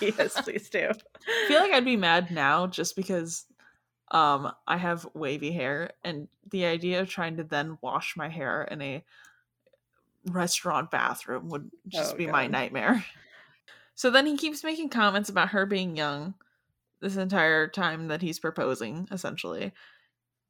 yes, 0.01 0.41
please 0.41 0.69
do. 0.69 0.89
I 0.89 1.47
feel 1.47 1.61
like 1.61 1.71
I'd 1.71 1.85
be 1.85 1.95
mad 1.95 2.29
now 2.29 2.67
just 2.67 2.95
because 2.95 3.45
um 4.11 4.51
I 4.67 4.75
have 4.75 5.07
wavy 5.13 5.53
hair 5.53 5.91
and 6.03 6.27
the 6.51 6.65
idea 6.65 6.99
of 6.99 7.09
trying 7.09 7.37
to 7.37 7.45
then 7.45 7.77
wash 7.81 8.17
my 8.17 8.27
hair 8.27 8.63
in 8.63 8.81
a 8.81 9.03
restaurant 10.25 10.91
bathroom 10.91 11.47
would 11.49 11.71
just 11.87 12.15
oh, 12.15 12.17
be 12.17 12.25
God. 12.25 12.33
my 12.33 12.47
nightmare. 12.47 13.05
So 13.95 14.09
then 14.09 14.25
he 14.25 14.35
keeps 14.35 14.63
making 14.63 14.89
comments 14.89 15.29
about 15.29 15.49
her 15.49 15.65
being 15.65 15.95
young 15.95 16.33
this 16.99 17.15
entire 17.15 17.67
time 17.67 18.09
that 18.09 18.21
he's 18.21 18.39
proposing 18.39 19.07
essentially. 19.09 19.71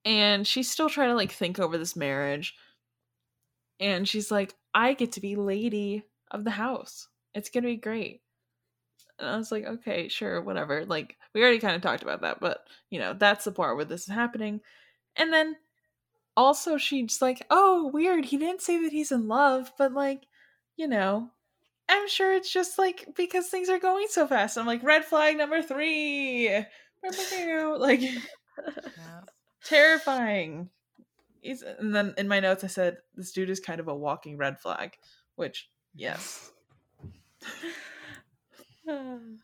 And 0.03 0.47
she's 0.47 0.71
still 0.71 0.89
trying 0.89 1.09
to 1.09 1.15
like 1.15 1.31
think 1.31 1.59
over 1.59 1.77
this 1.77 1.95
marriage 1.95 2.55
and 3.79 4.07
she's 4.07 4.31
like, 4.31 4.55
I 4.73 4.93
get 4.93 5.13
to 5.13 5.21
be 5.21 5.35
lady 5.35 6.03
of 6.31 6.43
the 6.43 6.51
house. 6.51 7.07
It's 7.33 7.49
gonna 7.49 7.67
be 7.67 7.77
great. 7.77 8.21
And 9.19 9.29
I 9.29 9.37
was 9.37 9.51
like, 9.51 9.65
okay, 9.65 10.07
sure, 10.07 10.41
whatever. 10.41 10.85
Like, 10.85 11.17
we 11.33 11.41
already 11.41 11.59
kind 11.59 11.75
of 11.75 11.81
talked 11.81 12.03
about 12.03 12.21
that, 12.21 12.39
but 12.39 12.65
you 12.89 12.99
know, 12.99 13.13
that's 13.13 13.45
the 13.45 13.51
part 13.51 13.75
where 13.75 13.85
this 13.85 14.03
is 14.03 14.13
happening. 14.13 14.61
And 15.15 15.31
then 15.31 15.55
also 16.35 16.77
she's 16.77 17.21
like, 17.21 17.45
oh, 17.49 17.89
weird, 17.93 18.25
he 18.25 18.37
didn't 18.37 18.61
say 18.61 18.81
that 18.83 18.91
he's 18.91 19.11
in 19.11 19.27
love, 19.27 19.71
but 19.77 19.93
like, 19.93 20.27
you 20.75 20.87
know, 20.87 21.29
I'm 21.89 22.07
sure 22.07 22.33
it's 22.33 22.51
just 22.51 22.79
like 22.79 23.07
because 23.15 23.47
things 23.47 23.69
are 23.69 23.79
going 23.79 24.07
so 24.09 24.27
fast. 24.27 24.57
I'm 24.57 24.65
like, 24.65 24.83
red 24.83 25.05
flag 25.05 25.37
number 25.37 25.61
three. 25.61 26.49
Like 27.79 28.01
terrifying. 29.65 30.69
He's, 31.43 31.61
and 31.61 31.93
then 31.93 32.13
in 32.17 32.27
my 32.27 32.39
notes 32.39 32.63
I 32.63 32.67
said 32.67 32.97
this 33.15 33.31
dude 33.31 33.49
is 33.49 33.59
kind 33.59 33.79
of 33.79 33.87
a 33.87 33.95
walking 33.95 34.37
red 34.37 34.59
flag, 34.59 34.97
which 35.35 35.69
yes. 35.93 36.51
um, 38.87 39.39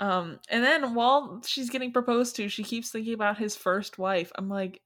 and 0.00 0.64
then 0.64 0.94
while 0.94 1.40
she's 1.46 1.70
getting 1.70 1.92
proposed 1.92 2.36
to, 2.36 2.48
she 2.48 2.62
keeps 2.62 2.90
thinking 2.90 3.14
about 3.14 3.38
his 3.38 3.56
first 3.56 3.98
wife. 3.98 4.30
I'm 4.36 4.50
like, 4.50 4.82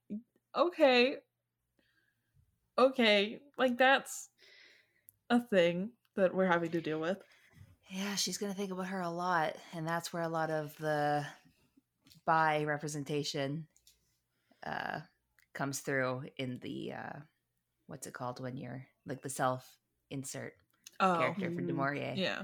okay, 0.55 1.17
okay, 2.77 3.39
like 3.57 3.77
that's 3.77 4.29
a 5.29 5.41
thing 5.41 5.91
that 6.15 6.33
we're 6.33 6.47
having 6.47 6.71
to 6.71 6.81
deal 6.81 6.99
with. 6.99 7.17
Yeah, 7.89 8.15
she's 8.15 8.37
gonna 8.37 8.53
think 8.53 8.71
about 8.71 8.87
her 8.87 9.01
a 9.01 9.09
lot, 9.09 9.55
and 9.73 9.85
that's 9.85 10.13
where 10.13 10.23
a 10.23 10.29
lot 10.29 10.49
of 10.49 10.75
the 10.77 11.25
bi 12.25 12.63
representation 12.63 13.67
uh 14.65 15.01
comes 15.53 15.79
through 15.79 16.23
in 16.37 16.59
the 16.61 16.93
uh 16.93 17.19
what's 17.87 18.07
it 18.07 18.13
called 18.13 18.39
when 18.39 18.57
you're 18.57 18.85
like 19.05 19.21
the 19.21 19.29
self 19.29 19.67
insert 20.09 20.53
oh, 20.99 21.17
character 21.17 21.51
for 21.51 21.61
Du 21.61 21.73
Maurier. 21.73 22.13
Yeah. 22.15 22.43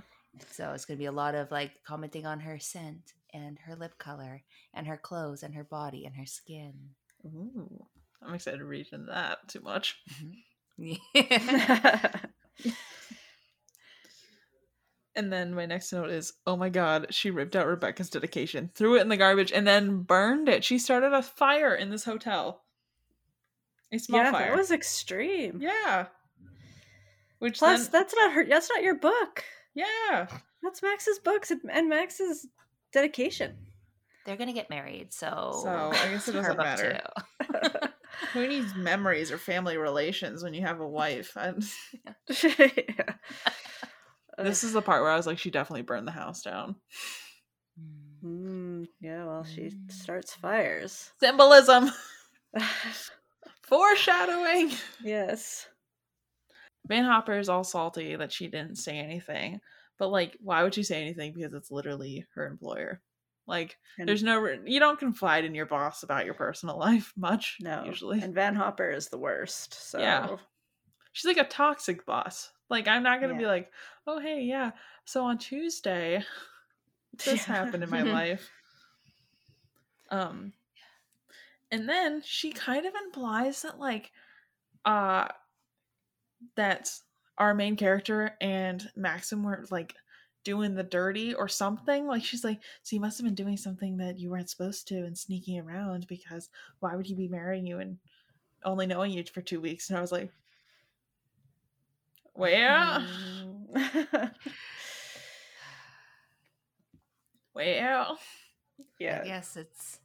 So 0.52 0.72
it's 0.74 0.86
gonna 0.86 0.98
be 0.98 1.06
a 1.06 1.12
lot 1.12 1.36
of 1.36 1.52
like 1.52 1.72
commenting 1.86 2.26
on 2.26 2.40
her 2.42 2.60
scent 2.60 3.14
and 3.34 3.58
her 3.60 3.76
lip 3.76 3.98
color 3.98 4.44
and 4.74 4.88
her 4.88 4.98
clothes 4.98 5.44
and 5.44 5.56
her 5.56 5.64
body 5.64 6.06
and 6.06 6.16
her 6.16 6.26
skin. 6.26 6.74
Ooh. 7.26 7.86
I'm 8.22 8.34
excited 8.34 8.58
to 8.58 8.66
read 8.66 8.88
into 8.92 9.12
that 9.12 9.48
too 9.48 9.62
much. 9.62 9.98
Mm-hmm. 10.22 10.34
Yeah. 10.78 12.12
and 15.16 15.32
then 15.32 15.54
my 15.54 15.66
next 15.66 15.92
note 15.94 16.10
is, 16.10 16.34
oh 16.46 16.58
my 16.58 16.70
god, 16.70 17.08
she 17.12 17.32
ripped 17.32 17.56
out 17.56 17.68
Rebecca's 17.68 18.10
dedication, 18.10 18.72
threw 18.76 18.98
it 18.98 19.02
in 19.02 19.10
the 19.10 19.18
garbage, 19.18 19.52
and 19.52 19.66
then 19.66 20.02
burned 20.02 20.50
it. 20.50 20.64
She 20.64 20.78
started 20.78 21.14
a 21.14 21.22
fire 21.22 21.74
in 21.74 21.90
this 21.90 22.06
hotel. 22.06 22.64
A 23.92 23.98
small 24.00 24.22
yeah, 24.22 24.32
fire. 24.32 24.50
that 24.50 24.58
was 24.58 24.72
extreme. 24.72 25.60
Yeah. 25.62 26.08
Which 27.40 27.58
plus 27.58 27.88
then... 27.88 28.02
that's 28.02 28.14
not 28.16 28.34
her. 28.34 28.46
That's 28.46 28.70
not 28.70 28.84
your 28.84 28.96
book. 28.96 29.44
Yeah. 29.74 30.28
That's 30.62 30.82
Max's 30.82 31.20
books 31.20 31.52
and 31.52 31.90
Max's 31.90 32.48
dedication. 32.92 33.56
They're 34.26 34.36
gonna 34.36 34.54
get 34.54 34.70
married, 34.70 35.14
so 35.14 35.62
so 35.64 35.92
I 35.94 36.10
guess 36.10 36.28
it 36.28 36.32
doesn't 36.34 36.58
matter. 36.58 37.00
Who 38.34 38.48
needs 38.48 38.76
memories 38.76 39.32
or 39.32 39.38
family 39.38 39.78
relations 39.78 40.44
when 40.44 40.54
you 40.54 40.62
have 40.62 40.80
a 40.82 40.88
wife? 40.88 41.36
yeah. 41.36 41.54
This 44.38 44.64
is 44.64 44.74
the 44.74 44.82
part 44.82 45.02
where 45.02 45.12
I 45.12 45.18
was 45.18 45.28
like, 45.28 45.40
she 45.40 45.52
definitely 45.52 45.82
burned 45.82 46.08
the 46.08 46.12
house 46.12 46.42
down. 46.42 46.76
Mm, 48.24 48.88
yeah, 49.02 49.26
well, 49.26 49.44
she 49.44 49.72
starts 49.90 50.34
fires. 50.34 51.12
Symbolism. 51.20 51.92
Foreshadowing. 53.70 54.72
Yes. 55.04 55.68
Van 56.88 57.06
Hopper 57.06 57.38
is 57.38 57.50
all 57.50 57.64
salty 57.64 58.16
that 58.16 58.32
she 58.32 58.48
didn't 58.48 58.76
say 58.76 58.98
anything. 58.98 59.62
But 59.98 60.10
like, 60.10 60.38
why 60.42 60.64
would 60.64 60.74
she 60.74 60.84
say 60.84 61.02
anything? 61.02 61.34
Because 61.34 61.54
it's 61.54 61.70
literally 61.70 62.26
her 62.34 62.48
employer. 62.48 63.02
Like, 63.46 63.78
and 63.98 64.08
there's 64.08 64.24
no 64.24 64.48
you 64.66 64.80
don't 64.80 65.00
confide 65.00 65.46
in 65.46 65.56
your 65.56 65.66
boss 65.66 66.04
about 66.04 66.26
your 66.26 66.34
personal 66.34 66.78
life 66.80 67.14
much. 67.16 67.58
No, 67.62 67.84
usually. 67.86 68.22
And 68.22 68.34
Van 68.34 68.56
Hopper 68.56 68.90
is 68.90 69.10
the 69.10 69.18
worst. 69.18 69.90
So 69.90 70.00
yeah, 70.00 70.36
she's 71.12 71.26
like 71.26 71.46
a 71.46 71.50
toxic 71.50 72.06
boss. 72.06 72.52
Like, 72.70 72.88
I'm 72.88 73.04
not 73.04 73.22
gonna 73.22 73.34
yeah. 73.34 73.40
be 73.40 73.46
like, 73.46 73.72
oh 74.08 74.20
hey, 74.20 74.42
yeah. 74.42 74.72
So 75.06 75.24
on 75.26 75.38
Tuesday, 75.38 76.24
this 77.26 77.48
yeah. 77.48 77.56
happened 77.56 77.84
in 77.84 77.90
my 77.90 78.04
life. 78.04 78.50
Um, 80.12 80.54
and 81.72 81.88
then 81.88 82.22
she 82.26 82.52
kind 82.52 82.86
of 82.86 82.94
implies 83.06 83.62
that 83.62 83.80
like, 83.80 84.12
uh, 84.86 85.28
that 86.56 86.92
our 87.38 87.54
main 87.54 87.76
character 87.76 88.36
and 88.42 88.90
Maxim 88.96 89.44
were 89.44 89.66
like 89.72 89.96
doing 90.44 90.76
the 90.76 90.84
dirty 90.84 91.34
or 91.34 91.48
something. 91.48 92.08
Like 92.08 92.24
she's 92.24 92.44
like, 92.44 92.60
so 92.84 92.96
you 92.96 93.00
must 93.00 93.18
have 93.18 93.26
been 93.26 93.36
doing 93.36 93.58
something 93.58 93.98
that 93.98 94.20
you 94.20 94.30
weren't 94.30 94.50
supposed 94.50 94.88
to 94.90 95.06
and 95.06 95.18
sneaking 95.18 95.60
around 95.60 96.08
because 96.08 96.50
why 96.80 96.96
would 96.96 97.06
he 97.06 97.14
be 97.14 97.28
marrying 97.28 97.68
you 97.68 97.80
and 97.80 97.98
only 98.64 98.88
knowing 98.88 99.12
you 99.12 99.24
for 99.24 99.42
two 99.42 99.62
weeks? 99.62 99.90
And 99.90 99.98
I 99.98 100.02
was 100.02 100.12
like, 100.12 100.32
well, 102.36 103.06
well, 107.54 108.18
yeah. 109.00 109.20
I 109.22 109.26
guess 109.26 109.58
it's 109.58 109.99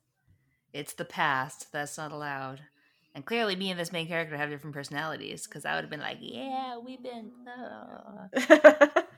it's 0.74 0.92
the 0.92 1.06
past. 1.06 1.72
That's 1.72 1.96
not 1.96 2.12
allowed. 2.12 2.60
And 3.14 3.24
clearly, 3.24 3.56
me 3.56 3.70
and 3.70 3.80
this 3.80 3.92
main 3.92 4.08
character 4.08 4.36
have 4.36 4.50
different 4.50 4.74
personalities 4.74 5.46
because 5.46 5.64
I 5.64 5.74
would 5.76 5.84
have 5.84 5.90
been 5.90 6.00
like, 6.00 6.18
"Yeah, 6.20 6.78
we've 6.78 7.02
been," 7.02 7.30
uh. 7.48 8.28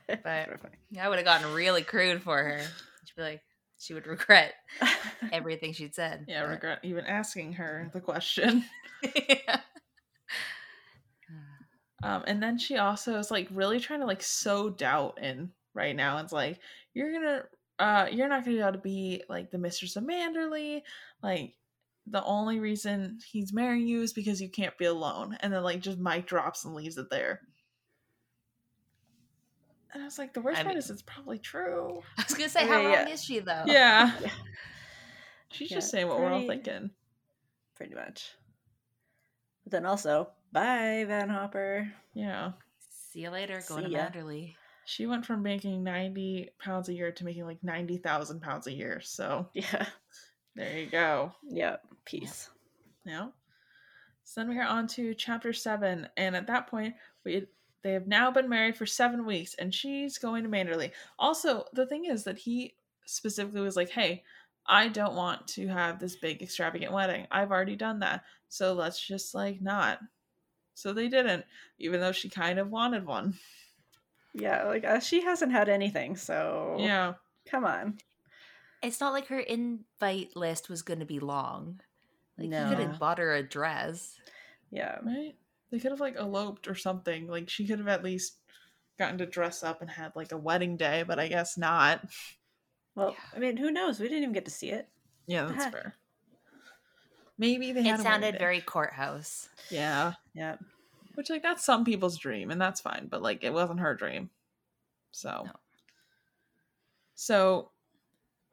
but 0.07 0.25
I 0.25 1.09
would 1.09 1.17
have 1.17 1.25
gotten 1.25 1.53
really 1.53 1.81
crude 1.81 2.21
for 2.21 2.37
her. 2.37 2.59
She'd 3.05 3.15
be 3.15 3.23
like, 3.23 3.41
she 3.79 3.93
would 3.93 4.07
regret 4.07 4.53
everything 5.31 5.73
she'd 5.73 5.95
said. 5.95 6.25
Yeah, 6.27 6.43
but. 6.43 6.49
regret 6.49 6.79
even 6.83 7.05
asking 7.05 7.53
her 7.53 7.89
the 7.93 8.01
question. 8.01 8.63
yeah. 9.29 9.59
Um, 12.03 12.23
and 12.27 12.43
then 12.43 12.59
she 12.59 12.77
also 12.77 13.17
is 13.17 13.31
like 13.31 13.47
really 13.51 13.79
trying 13.79 14.01
to 14.01 14.05
like 14.05 14.21
sow 14.21 14.69
doubt 14.69 15.17
in 15.19 15.49
right 15.73 15.95
now. 15.95 16.19
It's 16.19 16.31
like 16.31 16.59
you're 16.93 17.11
gonna, 17.11 17.41
uh, 17.79 18.07
you're 18.11 18.27
not 18.27 18.43
gonna 18.43 18.57
be 18.57 18.61
able 18.61 18.73
to 18.73 18.77
be 18.79 19.23
like 19.29 19.51
the 19.51 19.57
mistress 19.57 19.95
of 19.95 20.03
Manderley. 20.03 20.81
Like 21.21 21.53
the 22.07 22.23
only 22.23 22.59
reason 22.59 23.19
he's 23.29 23.53
marrying 23.53 23.87
you 23.87 24.01
is 24.01 24.13
because 24.13 24.41
you 24.41 24.49
can't 24.49 24.77
be 24.77 24.85
alone. 24.85 25.37
And 25.41 25.53
then 25.53 25.63
like 25.63 25.81
just 25.81 25.99
Mike 25.99 26.25
drops 26.25 26.65
and 26.65 26.73
leaves 26.73 26.97
it 26.97 27.09
there. 27.09 27.41
And 29.93 30.03
I 30.03 30.05
was 30.05 30.17
like, 30.17 30.33
the 30.33 30.41
worst 30.41 30.59
I 30.59 30.63
part 30.63 30.75
mean, 30.75 30.77
is 30.79 30.89
it's 30.89 31.01
probably 31.01 31.39
true. 31.39 32.01
I 32.17 32.23
was 32.23 32.33
gonna 32.33 32.49
say, 32.49 32.65
how 32.65 32.79
yeah, 32.81 32.85
wrong 32.85 33.07
yeah. 33.07 33.13
is 33.13 33.23
she 33.23 33.39
though? 33.39 33.63
Yeah. 33.65 34.11
She's 35.51 35.69
just 35.69 35.89
saying 35.89 36.07
what 36.07 36.17
pretty, 36.17 36.31
we're 36.31 36.39
all 36.41 36.47
thinking. 36.47 36.91
Pretty 37.75 37.95
much. 37.95 38.31
But 39.63 39.71
then 39.71 39.85
also, 39.85 40.29
bye, 40.51 41.05
Van 41.07 41.29
Hopper. 41.29 41.91
Yeah. 42.13 42.51
See 43.11 43.21
you 43.21 43.29
later. 43.29 43.61
Go 43.67 43.79
to 43.79 43.87
Manderley. 43.87 44.55
She 44.89 45.05
went 45.05 45.25
from 45.25 45.43
making 45.43 45.83
90 45.83 46.51
pounds 46.59 46.87
a 46.87 46.93
year 46.93 47.11
to 47.11 47.25
making 47.25 47.43
like 47.45 47.61
90,000 47.61 48.41
pounds 48.41 48.67
a 48.67 48.73
year. 48.73 49.01
So, 49.03 49.49
yeah. 49.53 49.85
There 50.55 50.79
you 50.79 50.85
go. 50.85 51.33
Yep. 51.43 51.83
Peace. 52.05 52.49
Yeah. 53.05 53.27
So 54.23 54.39
then 54.39 54.49
we 54.49 54.57
are 54.57 54.65
on 54.65 54.87
to 54.87 55.13
chapter 55.13 55.51
seven. 55.51 56.07
And 56.15 56.37
at 56.37 56.47
that 56.47 56.67
point, 56.67 56.95
we 57.25 57.47
they 57.81 57.91
have 57.91 58.07
now 58.07 58.31
been 58.31 58.47
married 58.47 58.77
for 58.77 58.85
seven 58.85 59.25
weeks, 59.25 59.55
and 59.55 59.75
she's 59.75 60.17
going 60.17 60.43
to 60.43 60.49
Manderley. 60.49 60.91
Also, 61.19 61.65
the 61.73 61.85
thing 61.85 62.05
is 62.05 62.23
that 62.23 62.37
he 62.37 62.73
specifically 63.05 63.61
was 63.61 63.75
like, 63.75 63.89
"Hey, 63.89 64.23
I 64.65 64.87
don't 64.87 65.15
want 65.15 65.47
to 65.49 65.67
have 65.67 65.99
this 65.99 66.15
big 66.15 66.41
extravagant 66.41 66.93
wedding. 66.93 67.27
I've 67.29 67.51
already 67.51 67.75
done 67.75 67.99
that, 67.99 68.23
so 68.47 68.73
let's 68.73 69.05
just 69.05 69.35
like 69.35 69.61
not." 69.61 69.99
So 70.75 70.93
they 70.93 71.09
didn't, 71.09 71.45
even 71.77 71.99
though 71.99 72.13
she 72.13 72.29
kind 72.29 72.57
of 72.57 72.71
wanted 72.71 73.05
one. 73.05 73.37
Yeah, 74.39 74.65
like 74.65 74.85
uh, 74.85 74.99
she 74.99 75.21
hasn't 75.23 75.51
had 75.51 75.67
anything, 75.67 76.15
so 76.15 76.75
yeah, 76.79 77.13
come 77.49 77.65
on. 77.65 77.97
It's 78.83 78.99
not 78.99 79.13
like 79.13 79.27
her 79.27 79.39
invite 79.39 80.35
list 80.35 80.69
was 80.69 80.83
going 80.83 80.99
to 80.99 81.05
be 81.05 81.19
long. 81.19 81.81
Like 82.37 82.49
no. 82.49 82.63
you 82.63 82.75
could 82.75 82.85
have 82.85 82.99
bought 82.99 83.17
her 83.17 83.33
a 83.33 83.41
dress. 83.41 84.15
Yeah, 84.69 84.97
right. 85.03 85.33
They 85.71 85.79
could 85.79 85.91
have 85.91 85.99
like 85.99 86.15
eloped 86.17 86.67
or 86.67 86.75
something. 86.75 87.27
Like 87.27 87.49
she 87.49 87.65
could 87.65 87.79
have 87.79 87.87
at 87.87 88.03
least 88.03 88.37
gotten 88.99 89.17
to 89.17 89.25
dress 89.25 89.63
up 89.63 89.81
and 89.81 89.89
had 89.89 90.15
like 90.15 90.31
a 90.31 90.37
wedding 90.37 90.77
day, 90.77 91.03
but 91.07 91.19
I 91.19 91.27
guess 91.27 91.57
not. 91.57 92.05
Well, 92.95 93.11
yeah. 93.11 93.37
I 93.37 93.39
mean, 93.39 93.57
who 93.57 93.71
knows? 93.71 93.99
We 93.99 94.07
didn't 94.07 94.23
even 94.23 94.33
get 94.33 94.45
to 94.45 94.51
see 94.51 94.69
it. 94.69 94.87
Yeah, 95.25 95.45
that's 95.45 95.65
fair. 95.65 95.95
Maybe 97.39 97.71
they 97.71 97.83
had. 97.83 97.99
It 97.99 98.03
sounded 98.03 98.37
very 98.37 98.61
courthouse. 98.61 99.49
Yeah, 99.69 100.13
yeah. 100.33 100.55
Which 101.17 101.29
like 101.29 101.43
that's 101.43 101.65
some 101.65 101.83
people's 101.83 102.17
dream, 102.17 102.51
and 102.51 102.61
that's 102.61 102.79
fine. 102.79 103.07
But 103.09 103.21
like 103.21 103.43
it 103.43 103.53
wasn't 103.53 103.79
her 103.79 103.95
dream. 103.95 104.29
So. 105.11 105.43
No. 105.45 105.51
So, 107.19 107.71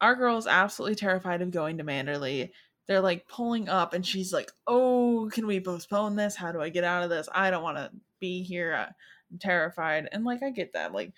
our 0.01 0.15
girl 0.15 0.37
is 0.37 0.47
absolutely 0.47 0.95
terrified 0.95 1.43
of 1.43 1.51
going 1.51 1.77
to 1.77 1.83
Manderley 1.83 2.49
they're 2.87 3.01
like 3.01 3.27
pulling 3.27 3.69
up 3.69 3.93
and 3.93 4.05
she's 4.05 4.31
like 4.31 4.51
oh 4.67 5.29
can 5.33 5.47
we 5.47 5.59
postpone 5.59 6.15
this 6.15 6.35
how 6.35 6.51
do 6.51 6.61
i 6.61 6.69
get 6.69 6.83
out 6.83 7.03
of 7.03 7.09
this 7.09 7.27
i 7.33 7.49
don't 7.49 7.63
want 7.63 7.77
to 7.77 7.89
be 8.19 8.43
here 8.43 8.73
i'm 8.73 9.39
terrified 9.39 10.07
and 10.11 10.23
like 10.23 10.43
i 10.43 10.49
get 10.49 10.73
that 10.73 10.93
like 10.93 11.11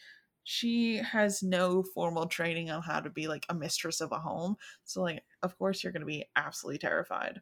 she 0.43 0.95
has 0.97 1.43
no 1.43 1.83
formal 1.83 2.25
training 2.25 2.71
on 2.71 2.81
how 2.81 3.01
to 3.01 3.10
be 3.10 3.27
like 3.27 3.45
a 3.49 3.53
mistress 3.53 3.99
of 3.99 4.12
a 4.12 4.19
home 4.19 4.55
so 4.83 5.01
like 5.01 5.23
of 5.43 5.57
course 5.57 5.83
you're 5.83 5.93
going 5.93 6.01
to 6.01 6.05
be 6.05 6.25
absolutely 6.36 6.77
terrified 6.77 7.41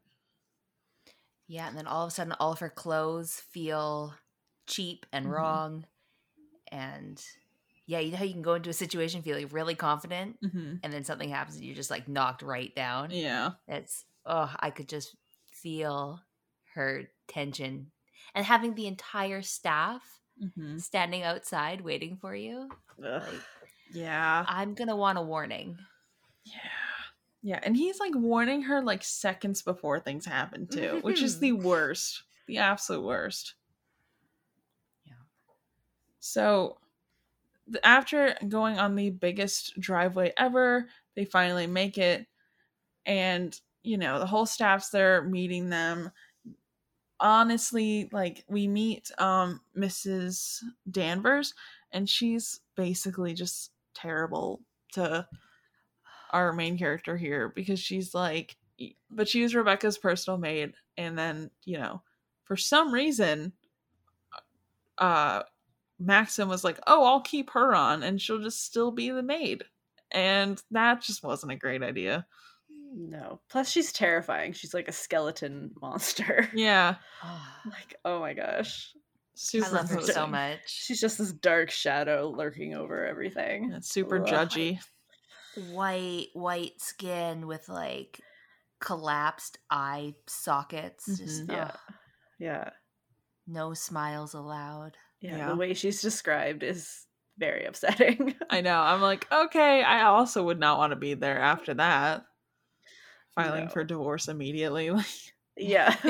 yeah 1.47 1.67
and 1.67 1.77
then 1.77 1.87
all 1.87 2.03
of 2.03 2.09
a 2.09 2.11
sudden 2.11 2.33
all 2.39 2.51
of 2.51 2.59
her 2.59 2.69
clothes 2.69 3.41
feel 3.51 4.13
cheap 4.67 5.05
and 5.11 5.25
mm-hmm. 5.25 5.35
wrong 5.35 5.85
and 6.71 7.23
yeah, 7.87 7.99
you 7.99 8.11
know 8.11 8.17
how 8.17 8.23
you 8.23 8.33
can 8.33 8.41
go 8.41 8.55
into 8.55 8.71
a 8.71 8.73
situation 8.73 9.21
feeling 9.21 9.47
really 9.49 9.75
confident, 9.75 10.41
mm-hmm. 10.41 10.77
and 10.81 10.91
then 10.91 11.03
something 11.03 11.29
happens 11.29 11.57
and 11.57 11.65
you're 11.65 11.75
just 11.75 11.91
like 11.91 12.07
knocked 12.07 12.41
right 12.41 12.73
down. 12.73 13.11
Yeah, 13.11 13.51
it's 13.67 14.05
oh, 14.25 14.51
I 14.59 14.71
could 14.71 14.89
just 14.89 15.15
feel 15.51 16.19
her 16.73 17.03
tension 17.27 17.91
and 18.33 18.45
having 18.45 18.75
the 18.75 18.87
entire 18.87 19.41
staff 19.41 20.01
mm-hmm. 20.43 20.77
standing 20.77 21.23
outside 21.23 21.81
waiting 21.81 22.17
for 22.19 22.35
you. 22.35 22.69
Like, 22.97 23.23
yeah. 23.93 24.45
I'm 24.47 24.73
going 24.73 24.89
to 24.89 24.95
want 24.95 25.17
a 25.17 25.21
warning. 25.21 25.77
Yeah. 26.43 26.53
Yeah. 27.45 27.59
And 27.61 27.77
he's 27.77 27.99
like 27.99 28.15
warning 28.15 28.63
her 28.63 28.81
like 28.81 29.03
seconds 29.03 29.61
before 29.61 29.99
things 29.99 30.25
happen 30.25 30.65
too, 30.65 30.97
which 31.03 31.21
is 31.21 31.39
the 31.39 31.51
worst. 31.51 32.23
The 32.47 32.57
absolute 32.57 33.05
worst. 33.05 33.53
Yeah. 35.05 35.13
So 36.19 36.79
after 37.83 38.35
going 38.47 38.79
on 38.79 38.95
the 38.95 39.11
biggest 39.11 39.79
driveway 39.79 40.33
ever, 40.39 40.87
they 41.15 41.23
finally 41.23 41.67
make 41.67 41.99
it. 41.99 42.25
And 43.05 43.55
you 43.83 43.99
know, 43.99 44.17
the 44.17 44.25
whole 44.25 44.47
staff's 44.47 44.89
there 44.89 45.21
meeting 45.21 45.69
them. 45.69 46.09
Honestly, 47.19 48.09
like 48.11 48.43
we 48.47 48.67
meet 48.67 49.11
um 49.19 49.61
Mrs. 49.77 50.63
Danvers 50.89 51.53
and 51.91 52.09
she's 52.09 52.61
basically 52.75 53.35
just 53.35 53.69
terrible 53.93 54.61
to 54.93 55.27
our 56.31 56.53
main 56.53 56.77
character 56.77 57.17
here 57.17 57.49
because 57.49 57.79
she's 57.79 58.13
like 58.13 58.57
but 59.09 59.27
she 59.27 59.41
was 59.41 59.55
Rebecca's 59.55 59.97
personal 59.97 60.37
maid 60.37 60.73
and 60.97 61.17
then, 61.17 61.49
you 61.63 61.77
know, 61.77 62.01
for 62.43 62.57
some 62.57 62.93
reason 62.93 63.53
uh 64.97 65.43
Maxim 65.97 66.49
was 66.49 66.65
like, 66.65 66.77
"Oh, 66.87 67.05
I'll 67.05 67.21
keep 67.21 67.51
her 67.51 67.73
on 67.73 68.03
and 68.03 68.21
she'll 68.21 68.41
just 68.41 68.65
still 68.65 68.91
be 68.91 69.11
the 69.11 69.23
maid." 69.23 69.63
And 70.11 70.61
that 70.71 71.01
just 71.01 71.23
wasn't 71.23 71.53
a 71.53 71.57
great 71.57 71.83
idea. 71.83 72.25
No. 72.95 73.41
Plus, 73.49 73.69
she's 73.69 73.91
terrifying. 73.91 74.53
She's 74.53 74.73
like 74.73 74.87
a 74.87 74.93
skeleton 74.93 75.71
monster. 75.81 76.49
Yeah. 76.55 76.95
like, 77.65 77.95
oh 78.05 78.19
my 78.19 78.33
gosh. 78.33 78.93
Super 79.33 79.65
I 79.65 79.69
love 79.69 79.89
her 79.89 80.01
so 80.01 80.25
much. 80.25 80.59
She's 80.65 81.01
just 81.01 81.17
this 81.17 81.33
dark 81.33 81.69
shadow 81.69 82.33
lurking 82.35 82.73
over 82.73 83.05
everything. 83.05 83.73
It's 83.73 83.89
super 83.89 84.21
Ugh. 84.21 84.27
judgy. 84.27 84.79
White, 85.71 86.27
white 86.33 86.81
skin 86.81 87.47
with 87.47 87.69
like 87.69 88.19
collapsed 88.79 89.57
eye 89.69 90.15
sockets. 90.27 91.07
Mm-hmm. 91.07 91.25
Just 91.25 91.49
yeah, 91.49 91.71
yeah. 92.39 92.69
No 93.47 93.73
smiles 93.73 94.33
allowed. 94.33 94.97
Yeah, 95.21 95.37
yeah, 95.37 95.49
the 95.49 95.55
way 95.55 95.73
she's 95.73 96.01
described 96.01 96.63
is 96.63 97.05
very 97.37 97.65
upsetting. 97.65 98.35
I 98.49 98.61
know. 98.61 98.79
I'm 98.79 99.01
like, 99.01 99.27
okay, 99.31 99.83
I 99.83 100.03
also 100.03 100.43
would 100.43 100.59
not 100.59 100.77
want 100.77 100.91
to 100.91 100.97
be 100.97 101.13
there 101.13 101.39
after 101.39 101.73
that 101.75 102.25
filing 103.35 103.65
no. 103.65 103.69
for 103.69 103.83
divorce 103.83 104.27
immediately. 104.27 104.91
yeah. 105.57 105.95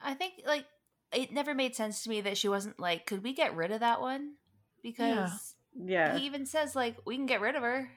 I 0.00 0.14
think 0.14 0.34
like 0.46 0.66
it 1.12 1.32
never 1.32 1.54
made 1.54 1.74
sense 1.74 2.04
to 2.04 2.10
me 2.10 2.20
that 2.20 2.38
she 2.38 2.48
wasn't 2.48 2.78
like, 2.78 3.06
could 3.06 3.24
we 3.24 3.32
get 3.32 3.56
rid 3.56 3.72
of 3.72 3.80
that 3.80 4.00
one? 4.00 4.34
Because 4.82 5.55
yeah, 5.84 6.12
yeah. 6.12 6.18
he 6.18 6.26
even 6.26 6.46
says 6.46 6.74
like 6.76 6.96
we 7.04 7.16
can 7.16 7.26
get 7.26 7.40
rid 7.40 7.54
of 7.56 7.62
her, 7.62 7.88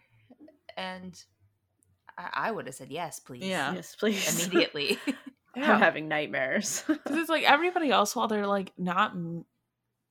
and 0.78 1.22
I, 2.18 2.30
I 2.34 2.52
would 2.52 2.66
have 2.66 2.76
said 2.76 2.92
yes, 2.92 3.20
please. 3.20 3.44
Yeah, 3.44 3.74
yes, 3.74 3.96
please, 3.96 4.46
immediately. 4.48 4.98
yeah. 5.56 5.74
I'm 5.74 5.80
having 5.80 6.08
nightmares 6.08 6.84
because 6.88 7.18
it's 7.18 7.30
like 7.30 7.44
everybody 7.44 7.92
else 7.92 8.16
while 8.16 8.28
they're 8.28 8.48
like 8.48 8.72
not 8.78 9.14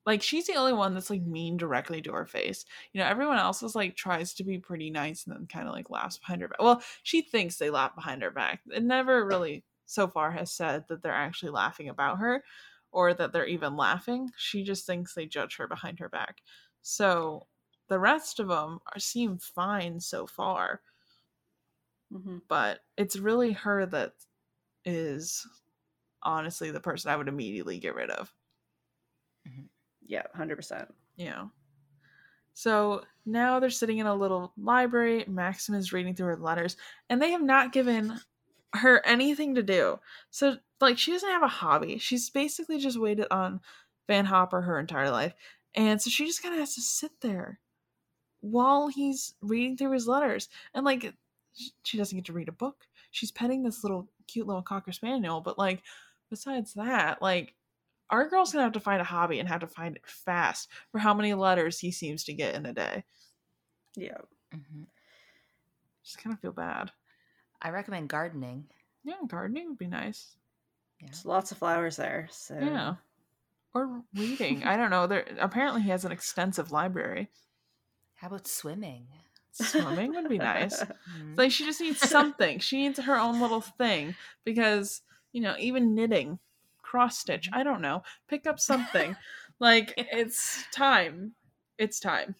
Like 0.04 0.22
she's 0.22 0.46
the 0.46 0.56
only 0.56 0.72
one 0.72 0.94
that's 0.94 1.10
like 1.10 1.22
mean 1.22 1.56
directly 1.56 2.02
to 2.02 2.12
her 2.12 2.26
face. 2.26 2.64
You 2.92 3.00
know, 3.00 3.06
everyone 3.06 3.38
else 3.38 3.62
is 3.62 3.76
like 3.76 3.94
tries 3.94 4.34
to 4.34 4.44
be 4.44 4.58
pretty 4.58 4.90
nice 4.90 5.24
and 5.24 5.34
then 5.36 5.46
kind 5.46 5.68
of 5.68 5.74
like 5.74 5.90
laughs 5.90 6.18
behind 6.18 6.42
her 6.42 6.48
back. 6.48 6.60
Well, 6.60 6.82
she 7.02 7.22
thinks 7.22 7.56
they 7.56 7.70
laugh 7.70 7.94
behind 7.94 8.22
her 8.22 8.30
back. 8.30 8.60
It 8.70 8.82
never 8.82 9.24
really 9.24 9.64
so 9.86 10.08
far 10.08 10.32
has 10.32 10.50
said 10.50 10.84
that 10.88 11.02
they're 11.02 11.12
actually 11.12 11.50
laughing 11.52 11.88
about 11.88 12.18
her 12.18 12.42
or 12.90 13.14
that 13.14 13.32
they're 13.32 13.46
even 13.46 13.76
laughing. 13.76 14.30
She 14.36 14.64
just 14.64 14.86
thinks 14.86 15.14
they 15.14 15.26
judge 15.26 15.56
her 15.56 15.68
behind 15.68 15.98
her 16.00 16.08
back. 16.08 16.42
So 16.82 17.46
the 17.88 17.98
rest 17.98 18.40
of 18.40 18.48
them 18.48 18.80
are, 18.92 18.98
seem 18.98 19.38
fine 19.38 20.00
so 20.00 20.26
far. 20.26 20.80
Mm-hmm. 22.12 22.38
But 22.48 22.80
it's 22.96 23.16
really 23.16 23.52
her 23.52 23.86
that 23.86 24.12
is 24.84 25.46
honestly 26.22 26.70
the 26.70 26.80
person 26.80 27.10
I 27.10 27.16
would 27.16 27.28
immediately 27.28 27.78
get 27.78 27.94
rid 27.94 28.10
of. 28.10 28.32
Mm-hmm. 29.46 29.66
Yeah, 30.06 30.22
100%. 30.36 30.86
Yeah. 31.16 31.46
So 32.54 33.04
now 33.24 33.60
they're 33.60 33.70
sitting 33.70 33.98
in 33.98 34.06
a 34.06 34.14
little 34.14 34.52
library. 34.56 35.24
Maxim 35.28 35.74
is 35.74 35.92
reading 35.92 36.14
through 36.14 36.26
her 36.26 36.36
letters, 36.36 36.76
and 37.08 37.20
they 37.20 37.30
have 37.30 37.42
not 37.42 37.72
given 37.72 38.18
her 38.74 39.04
anything 39.06 39.54
to 39.54 39.62
do. 39.62 39.98
So, 40.30 40.56
like, 40.80 40.98
she 40.98 41.12
doesn't 41.12 41.28
have 41.28 41.42
a 41.42 41.48
hobby. 41.48 41.98
She's 41.98 42.30
basically 42.30 42.78
just 42.78 43.00
waited 43.00 43.26
on 43.30 43.60
Van 44.06 44.24
Hopper 44.24 44.62
her 44.62 44.78
entire 44.78 45.10
life. 45.10 45.34
And 45.74 46.00
so 46.02 46.10
she 46.10 46.26
just 46.26 46.42
kind 46.42 46.54
of 46.54 46.60
has 46.60 46.74
to 46.74 46.80
sit 46.80 47.12
there 47.20 47.60
while 48.40 48.88
he's 48.88 49.34
reading 49.40 49.76
through 49.76 49.92
his 49.92 50.08
letters. 50.08 50.48
And, 50.74 50.84
like, 50.84 51.14
she 51.82 51.98
doesn't 51.98 52.16
get 52.16 52.24
to 52.26 52.32
read 52.32 52.48
a 52.48 52.52
book. 52.52 52.86
She's 53.10 53.32
petting 53.32 53.62
this 53.62 53.82
little 53.82 54.08
cute 54.26 54.46
little 54.46 54.62
cocker 54.62 54.92
spaniel, 54.92 55.40
but, 55.40 55.58
like, 55.58 55.82
besides 56.30 56.74
that, 56.74 57.22
like, 57.22 57.54
our 58.10 58.28
girl's 58.28 58.52
gonna 58.52 58.64
have 58.64 58.72
to 58.72 58.80
find 58.80 59.00
a 59.00 59.04
hobby 59.04 59.38
and 59.38 59.48
have 59.48 59.60
to 59.60 59.66
find 59.66 59.96
it 59.96 60.06
fast 60.06 60.68
for 60.90 60.98
how 60.98 61.12
many 61.12 61.34
letters 61.34 61.78
he 61.78 61.90
seems 61.90 62.24
to 62.24 62.32
get 62.32 62.54
in 62.54 62.64
a 62.66 62.72
day. 62.72 63.04
Yeah. 63.96 64.18
Mm-hmm. 64.54 64.84
Just 66.04 66.22
kind 66.22 66.32
of 66.32 66.40
feel 66.40 66.52
bad. 66.52 66.90
I 67.60 67.70
recommend 67.70 68.08
gardening. 68.08 68.64
Yeah, 69.04 69.16
gardening 69.26 69.68
would 69.68 69.78
be 69.78 69.86
nice. 69.86 70.36
Yeah. 71.00 71.08
There's 71.08 71.26
lots 71.26 71.52
of 71.52 71.58
flowers 71.58 71.96
there. 71.96 72.28
So 72.30 72.58
yeah, 72.58 72.94
or 73.74 74.02
reading. 74.14 74.64
I 74.64 74.76
don't 74.76 74.90
know. 74.90 75.06
There 75.06 75.26
apparently 75.38 75.82
he 75.82 75.90
has 75.90 76.04
an 76.04 76.12
extensive 76.12 76.72
library. 76.72 77.28
How 78.18 78.26
about 78.26 78.48
swimming? 78.48 79.06
Swimming 79.52 80.12
would 80.12 80.28
be 80.28 80.38
nice. 80.38 80.82
mm-hmm. 80.82 81.34
Like 81.36 81.52
she 81.52 81.64
just 81.64 81.80
needs 81.80 82.00
something. 82.00 82.58
she 82.58 82.78
needs 82.78 82.98
her 82.98 83.16
own 83.16 83.40
little 83.40 83.60
thing 83.60 84.16
because 84.44 85.02
you 85.32 85.40
know 85.40 85.54
even 85.58 85.94
knitting, 85.94 86.40
cross 86.82 87.18
stitch. 87.18 87.48
I 87.52 87.62
don't 87.62 87.80
know. 87.80 88.02
Pick 88.28 88.46
up 88.46 88.58
something. 88.58 89.14
like 89.60 89.94
it's 89.96 90.64
time. 90.72 91.32
It's 91.78 92.00
time. 92.00 92.34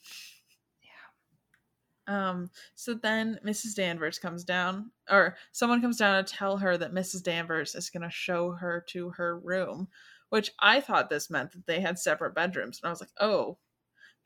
Yeah. 0.82 2.28
Um, 2.30 2.50
so 2.74 2.94
then 2.94 3.38
Mrs. 3.46 3.76
Danvers 3.76 4.18
comes 4.18 4.42
down, 4.42 4.90
or 5.08 5.36
someone 5.52 5.80
comes 5.80 5.96
down 5.96 6.24
to 6.24 6.32
tell 6.32 6.56
her 6.56 6.76
that 6.76 6.92
Mrs. 6.92 7.22
Danvers 7.22 7.76
is 7.76 7.88
going 7.88 8.02
to 8.02 8.10
show 8.10 8.50
her 8.50 8.84
to 8.88 9.10
her 9.10 9.38
room, 9.38 9.86
which 10.30 10.50
I 10.58 10.80
thought 10.80 11.08
this 11.08 11.30
meant 11.30 11.52
that 11.52 11.66
they 11.66 11.80
had 11.80 12.00
separate 12.00 12.34
bedrooms. 12.34 12.80
And 12.82 12.88
I 12.88 12.90
was 12.90 13.00
like, 13.00 13.12
oh. 13.20 13.58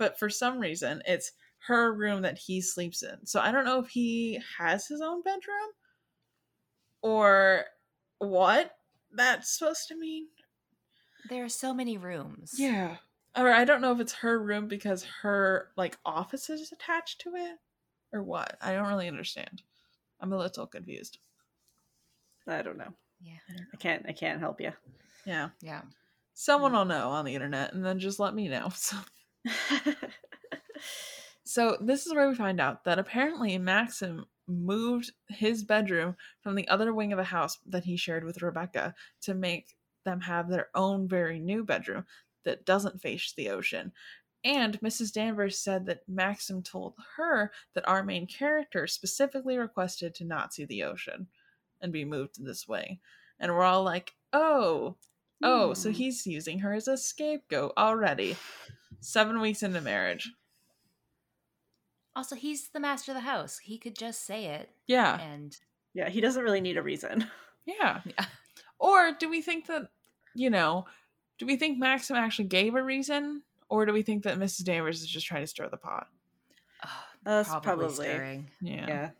But 0.03 0.18
for 0.18 0.28
some 0.28 0.59
reason, 0.59 1.00
it's 1.07 1.30
her 1.68 1.92
room 1.94 2.22
that 2.22 2.36
he 2.36 2.61
sleeps 2.61 3.05
in. 3.05 3.24
So 3.24 3.38
I 3.38 3.53
don't 3.53 3.64
know 3.64 3.78
if 3.78 3.88
he 3.88 4.40
has 4.59 4.88
his 4.88 5.00
own 5.00 5.22
bedroom 5.22 5.70
or 7.03 7.66
what 8.18 8.72
that's 9.12 9.57
supposed 9.57 9.86
to 9.86 9.96
mean. 9.96 10.26
There 11.28 11.44
are 11.44 11.48
so 11.48 11.72
many 11.72 11.98
rooms. 11.98 12.55
Yeah. 12.59 12.96
Or 13.36 13.53
I 13.53 13.64
don't 13.64 13.80
know 13.80 13.92
if 13.92 14.00
it's 14.00 14.14
her 14.14 14.42
room 14.42 14.66
because 14.66 15.07
her 15.22 15.68
like 15.76 15.96
office 16.05 16.50
is 16.50 16.72
attached 16.72 17.20
to 17.20 17.36
it 17.36 17.59
or 18.12 18.24
what? 18.24 18.59
I 18.61 18.72
don't 18.72 18.88
really 18.88 19.07
understand. 19.07 19.62
I'm 20.18 20.32
a 20.32 20.36
little 20.36 20.66
confused. 20.66 21.18
I 22.48 22.62
don't 22.62 22.76
know. 22.76 22.92
Yeah. 23.20 23.38
I, 23.48 23.53
know. 23.53 23.66
I 23.72 23.76
can't 23.76 24.05
I 24.09 24.12
can't 24.12 24.40
help 24.40 24.61
you. 24.61 24.72
Yeah. 25.24 25.50
Yeah. 25.61 25.82
Someone 26.34 26.72
mm. 26.72 26.78
will 26.78 26.86
know 26.86 27.11
on 27.11 27.24
the 27.24 27.36
internet 27.36 27.72
and 27.72 27.84
then 27.84 28.00
just 28.00 28.18
let 28.18 28.34
me 28.34 28.48
know. 28.48 28.68
So 28.74 28.96
So 31.53 31.76
this 31.82 32.07
is 32.07 32.14
where 32.14 32.30
we 32.30 32.34
find 32.34 32.59
out 32.61 32.84
that 32.84 32.99
apparently 32.99 33.59
Maxim 33.59 34.24
moved 34.49 35.12
his 35.28 35.62
bedroom 35.62 36.16
from 36.40 36.55
the 36.55 36.66
other 36.68 36.95
wing 36.95 37.12
of 37.12 37.18
the 37.18 37.24
house 37.24 37.59
that 37.66 37.84
he 37.84 37.95
shared 37.99 38.24
with 38.24 38.40
Rebecca 38.40 38.95
to 39.20 39.34
make 39.34 39.76
them 40.07 40.22
have 40.22 40.49
their 40.49 40.68
own 40.74 41.07
very 41.07 41.38
new 41.38 41.62
bedroom 41.62 42.07
that 42.45 42.64
doesn't 42.64 43.03
face 43.03 43.34
the 43.36 43.51
ocean. 43.51 43.93
And 44.43 44.80
Mrs. 44.80 45.12
Danvers 45.12 45.59
said 45.59 45.84
that 45.84 46.09
Maxim 46.09 46.62
told 46.62 46.95
her 47.18 47.53
that 47.74 47.86
our 47.86 48.03
main 48.03 48.26
character 48.26 48.86
specifically 48.86 49.59
requested 49.59 50.14
to 50.14 50.24
not 50.24 50.55
see 50.55 50.64
the 50.64 50.84
ocean 50.84 51.26
and 51.82 51.93
be 51.93 52.07
moved 52.07 52.43
this 52.43 52.66
way. 52.66 52.99
And 53.38 53.53
we're 53.53 53.62
all 53.62 53.84
like, 53.84 54.14
oh, 54.32 54.97
oh, 55.43 55.72
mm. 55.72 55.76
so 55.76 55.90
hmm. 55.90 55.97
he's 55.97 56.26
using 56.26 56.61
her 56.61 56.72
as 56.72 56.88
a 56.88 56.97
scapegoat 56.97 57.74
already. 57.76 58.36
Seven 59.03 59.40
weeks 59.40 59.62
into 59.62 59.80
marriage. 59.80 60.30
Also, 62.14 62.36
he's 62.36 62.68
the 62.68 62.80
master 62.80 63.12
of 63.12 63.16
the 63.16 63.22
house. 63.22 63.59
He 63.59 63.78
could 63.78 63.96
just 63.96 64.24
say 64.24 64.46
it. 64.46 64.70
Yeah. 64.86 65.20
And 65.20 65.57
yeah, 65.92 66.09
he 66.09 66.20
doesn't 66.20 66.42
really 66.42 66.61
need 66.61 66.76
a 66.76 66.82
reason. 66.82 67.26
Yeah. 67.64 68.00
yeah. 68.05 68.24
Or 68.80 69.12
do 69.16 69.30
we 69.30 69.40
think 69.40 69.68
that, 69.68 69.82
you 70.34 70.50
know, 70.50 70.86
do 71.38 71.46
we 71.46 71.55
think 71.55 71.78
Maxim 71.78 72.16
actually 72.16 72.46
gave 72.46 72.74
a 72.74 72.82
reason 72.82 73.44
or 73.68 73.86
do 73.86 73.92
we 73.92 74.03
think 74.03 74.24
that 74.24 74.36
Mrs. 74.36 74.64
Danvers 74.64 75.00
is 75.00 75.07
just 75.07 75.26
trying 75.28 75.44
to 75.44 75.46
stir 75.46 75.68
the 75.68 75.76
pot? 75.76 76.09
Oh, 76.84 76.90
That's 77.22 77.48
probably, 77.48 77.62
probably 77.62 77.94
stirring. 77.94 78.50
Yeah. 78.61 78.88
yeah. 78.88 79.11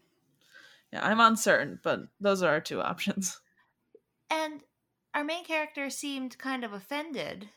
Yeah, 0.93 1.07
I'm 1.07 1.21
uncertain, 1.21 1.79
but 1.85 2.01
those 2.21 2.43
are 2.43 2.51
our 2.51 2.61
two 2.61 2.81
options. 2.83 3.41
And 4.29 4.63
our 5.15 5.23
main 5.23 5.45
character 5.45 5.89
seemed 5.89 6.37
kind 6.39 6.65
of 6.65 6.73
offended 6.73 7.51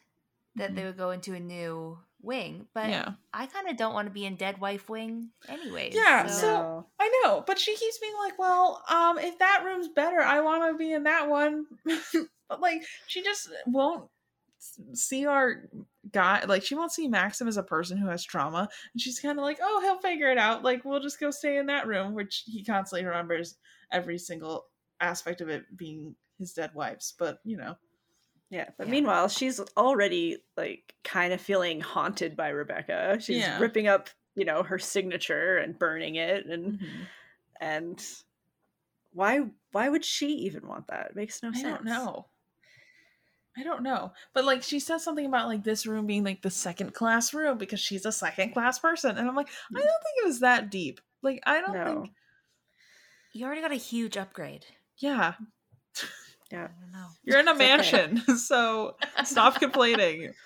that 0.55 0.67
mm-hmm. 0.67 0.75
they 0.75 0.83
would 0.83 0.97
go 0.97 1.09
into 1.09 1.33
a 1.33 1.39
new 1.39 1.97
wing, 2.25 2.67
but 2.73 2.89
yeah. 2.89 3.11
I 3.33 3.45
kind 3.45 3.69
of 3.69 3.77
don't 3.77 3.93
want 3.93 4.07
to 4.07 4.13
be 4.13 4.25
in 4.25 4.35
Dead 4.35 4.59
Wife 4.59 4.89
Wing 4.89 5.29
anyways. 5.47 5.93
Yeah, 5.95 6.27
so. 6.27 6.39
so. 6.39 6.85
I 6.99 7.21
know, 7.23 7.43
but 7.45 7.59
she 7.59 7.75
keeps 7.75 7.99
being 7.99 8.15
like, 8.19 8.37
"Well, 8.37 8.83
um, 8.89 9.17
if 9.17 9.37
that 9.39 9.63
room's 9.65 9.87
better, 9.89 10.19
I 10.19 10.41
want 10.41 10.71
to 10.71 10.77
be 10.77 10.91
in 10.91 11.03
that 11.03 11.29
one." 11.29 11.65
but 12.49 12.61
like, 12.61 12.83
she 13.07 13.23
just 13.23 13.49
won't 13.67 14.09
see 14.93 15.25
our 15.25 15.69
guy 16.11 16.43
like 16.45 16.63
she 16.63 16.75
won't 16.75 16.91
see 16.91 17.07
maxim 17.07 17.47
as 17.47 17.57
a 17.57 17.63
person 17.63 17.97
who 17.97 18.07
has 18.07 18.23
trauma 18.23 18.67
and 18.93 19.01
she's 19.01 19.19
kind 19.19 19.37
of 19.37 19.43
like 19.43 19.59
oh 19.61 19.79
he'll 19.81 19.99
figure 19.99 20.31
it 20.31 20.37
out 20.37 20.63
like 20.63 20.83
we'll 20.83 20.99
just 20.99 21.19
go 21.19 21.29
stay 21.29 21.57
in 21.57 21.67
that 21.67 21.87
room 21.87 22.15
which 22.15 22.43
he 22.47 22.63
constantly 22.63 23.05
remembers 23.05 23.57
every 23.91 24.17
single 24.17 24.65
aspect 25.01 25.41
of 25.41 25.49
it 25.49 25.65
being 25.75 26.15
his 26.39 26.53
dead 26.53 26.71
wife's 26.73 27.13
but 27.17 27.39
you 27.43 27.57
know 27.57 27.75
yeah 28.49 28.69
but 28.77 28.87
yeah. 28.87 28.91
meanwhile 28.91 29.27
she's 29.27 29.59
already 29.77 30.37
like 30.55 30.93
kind 31.03 31.33
of 31.33 31.41
feeling 31.41 31.81
haunted 31.81 32.35
by 32.35 32.49
rebecca 32.49 33.17
she's 33.19 33.37
yeah. 33.37 33.59
ripping 33.59 33.87
up 33.87 34.09
you 34.35 34.45
know 34.45 34.63
her 34.63 34.79
signature 34.79 35.57
and 35.57 35.79
burning 35.79 36.15
it 36.15 36.45
and 36.45 36.73
mm-hmm. 36.73 37.03
and 37.59 38.03
why 39.13 39.41
why 39.71 39.89
would 39.89 40.05
she 40.05 40.27
even 40.27 40.67
want 40.67 40.87
that 40.87 41.07
it 41.11 41.15
makes 41.15 41.41
no 41.41 41.49
I 41.49 41.53
sense 41.53 41.63
don't 41.63 41.85
know 41.85 42.27
I 43.57 43.63
don't 43.63 43.83
know. 43.83 44.11
But 44.33 44.45
like 44.45 44.63
she 44.63 44.79
says 44.79 45.03
something 45.03 45.25
about 45.25 45.47
like 45.47 45.63
this 45.63 45.85
room 45.85 46.05
being 46.05 46.23
like 46.23 46.41
the 46.41 46.49
second 46.49 46.93
class 46.93 47.33
room 47.33 47.57
because 47.57 47.79
she's 47.79 48.05
a 48.05 48.11
second 48.11 48.53
class 48.53 48.79
person. 48.79 49.17
And 49.17 49.27
I'm 49.27 49.35
like, 49.35 49.47
I 49.73 49.79
don't 49.79 49.85
think 49.85 50.17
it 50.23 50.27
was 50.27 50.41
that 50.41 50.69
deep. 50.69 50.99
Like 51.21 51.41
I 51.45 51.61
don't 51.61 51.73
no. 51.73 51.85
think 51.85 52.11
You 53.33 53.45
already 53.45 53.61
got 53.61 53.71
a 53.71 53.75
huge 53.75 54.17
upgrade. 54.17 54.65
Yeah. 54.97 55.35
Yeah. 56.51 56.65
I 56.65 56.81
don't 56.81 56.91
know. 56.91 57.07
You're 57.23 57.39
in 57.39 57.47
a 57.47 57.55
mansion, 57.55 58.21
okay. 58.27 58.35
so 58.37 58.95
stop 59.23 59.59
complaining. 59.59 60.33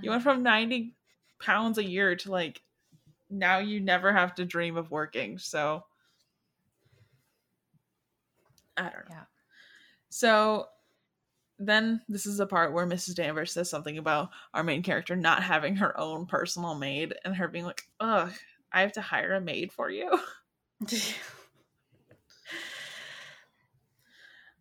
You 0.00 0.10
went 0.10 0.22
from 0.22 0.44
90 0.44 0.94
pounds 1.40 1.76
a 1.76 1.84
year 1.84 2.14
to 2.14 2.30
like 2.30 2.62
now 3.28 3.58
you 3.58 3.80
never 3.80 4.12
have 4.12 4.34
to 4.36 4.44
dream 4.44 4.76
of 4.76 4.92
working. 4.92 5.38
So 5.38 5.82
I 8.76 8.82
don't 8.82 9.08
know. 9.08 9.16
Yeah. 9.16 9.24
So 10.08 10.66
then 11.58 12.00
this 12.08 12.26
is 12.26 12.38
the 12.38 12.46
part 12.46 12.72
where 12.72 12.86
Mrs. 12.86 13.16
Danvers 13.16 13.52
says 13.52 13.68
something 13.68 13.98
about 13.98 14.30
our 14.54 14.62
main 14.62 14.82
character 14.82 15.16
not 15.16 15.42
having 15.42 15.76
her 15.76 15.98
own 15.98 16.26
personal 16.26 16.74
maid 16.74 17.14
and 17.24 17.34
her 17.34 17.48
being 17.48 17.64
like, 17.64 17.82
ugh, 17.98 18.32
I 18.72 18.82
have 18.82 18.92
to 18.92 19.00
hire 19.00 19.34
a 19.34 19.40
maid 19.40 19.72
for 19.72 19.90
you. 19.90 20.16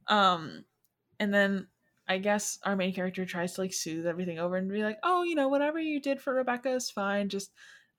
um 0.10 0.64
and 1.20 1.34
then 1.34 1.68
I 2.08 2.20
guess 2.20 2.60
our 2.64 2.76
main 2.76 2.94
character 2.94 3.26
tries 3.26 3.54
to 3.54 3.62
like 3.62 3.74
soothe 3.74 4.08
everything 4.08 4.40
over 4.40 4.56
and 4.56 4.70
be 4.70 4.84
like, 4.84 5.00
oh, 5.04 5.24
you 5.24 5.36
know, 5.36 5.50
whatever 5.50 5.80
you 5.80 6.00
did 6.00 6.22
for 6.22 6.34
Rebecca 6.34 6.72
is 6.72 6.90
fine. 6.90 7.30
Just 7.30 7.52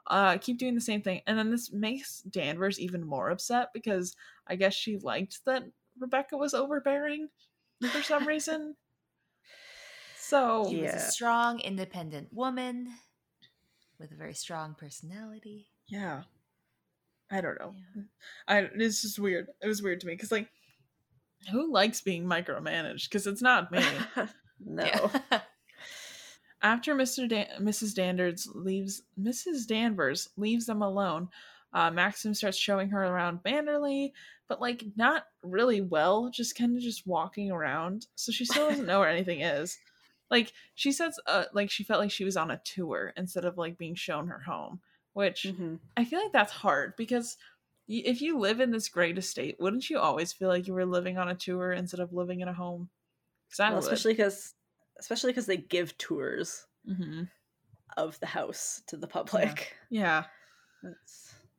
uh 0.06 0.38
keep 0.38 0.58
doing 0.58 0.74
the 0.74 0.80
same 0.80 1.02
thing. 1.02 1.20
And 1.26 1.38
then 1.38 1.50
this 1.50 1.72
makes 1.72 2.20
Danvers 2.22 2.80
even 2.80 3.06
more 3.06 3.30
upset 3.30 3.68
because 3.74 4.16
I 4.46 4.56
guess 4.56 4.74
she 4.74 4.98
liked 4.98 5.40
that 5.46 5.64
Rebecca 5.98 6.36
was 6.36 6.54
overbearing 6.54 7.28
for 7.92 8.02
some 8.02 8.26
reason. 8.26 8.76
So 10.18 10.66
she 10.68 10.82
yeah. 10.82 10.94
was 10.94 11.04
a 11.04 11.10
strong, 11.10 11.60
independent 11.60 12.32
woman 12.32 12.88
with 13.98 14.12
a 14.12 14.14
very 14.14 14.34
strong 14.34 14.74
personality. 14.74 15.68
Yeah. 15.86 16.22
I 17.30 17.40
don't 17.40 17.58
know. 17.58 17.74
Yeah. 17.96 18.02
I 18.46 18.58
it's 18.74 19.02
just 19.02 19.18
weird. 19.18 19.48
It 19.62 19.66
was 19.66 19.82
weird 19.82 20.00
to 20.00 20.06
me 20.06 20.14
because 20.14 20.32
like, 20.32 20.48
who 21.50 21.72
likes 21.72 22.00
being 22.00 22.24
micromanaged? 22.24 23.08
Because 23.08 23.26
it's 23.26 23.42
not 23.42 23.70
me. 23.72 23.82
no. 24.64 25.10
After 26.62 26.94
Mr. 26.94 27.28
Dan- 27.28 27.48
Mrs. 27.60 27.94
Danvers 27.94 28.48
leaves, 28.52 29.02
Mrs. 29.20 29.66
Danvers 29.66 30.28
leaves 30.36 30.66
them 30.66 30.82
alone. 30.82 31.28
Uh, 31.72 31.90
Maxim 31.90 32.34
starts 32.34 32.56
showing 32.56 32.88
her 32.90 33.04
around 33.04 33.42
Manderley, 33.44 34.12
but 34.48 34.60
like 34.60 34.84
not 34.96 35.26
really 35.42 35.80
well, 35.80 36.30
just 36.30 36.56
kind 36.56 36.76
of 36.76 36.82
just 36.82 37.06
walking 37.06 37.50
around. 37.50 38.06
So 38.14 38.32
she 38.32 38.44
still 38.44 38.70
doesn't 38.70 38.86
know 38.86 39.00
where 39.00 39.08
anything 39.08 39.42
is. 39.42 39.78
Like 40.30 40.52
she 40.74 40.92
says, 40.92 41.18
uh, 41.26 41.44
like 41.52 41.70
she 41.70 41.84
felt 41.84 42.00
like 42.00 42.10
she 42.10 42.24
was 42.24 42.36
on 42.36 42.50
a 42.50 42.60
tour 42.64 43.12
instead 43.16 43.44
of 43.44 43.56
like 43.56 43.78
being 43.78 43.94
shown 43.94 44.28
her 44.28 44.40
home, 44.40 44.80
which 45.12 45.44
mm-hmm. 45.48 45.76
I 45.96 46.04
feel 46.04 46.20
like 46.20 46.32
that's 46.32 46.52
hard 46.52 46.94
because 46.96 47.36
if 47.88 48.20
you 48.20 48.38
live 48.38 48.60
in 48.60 48.70
this 48.70 48.88
great 48.88 49.18
estate, 49.18 49.56
wouldn't 49.58 49.88
you 49.88 49.98
always 49.98 50.32
feel 50.32 50.48
like 50.48 50.66
you 50.66 50.74
were 50.74 50.84
living 50.84 51.18
on 51.18 51.28
a 51.28 51.34
tour 51.34 51.72
instead 51.72 52.00
of 52.00 52.12
living 52.12 52.40
in 52.40 52.48
a 52.48 52.52
home? 52.52 52.90
Well, 53.58 53.78
especially 53.78 54.12
because, 54.12 54.54
especially 54.98 55.32
because 55.32 55.46
they 55.46 55.56
give 55.56 55.96
tours 55.96 56.66
mm-hmm. 56.88 57.22
of 57.96 58.20
the 58.20 58.26
house 58.26 58.82
to 58.88 58.96
the 58.96 59.06
public. 59.06 59.74
Yeah. 59.90 60.24
yeah. 60.82 60.90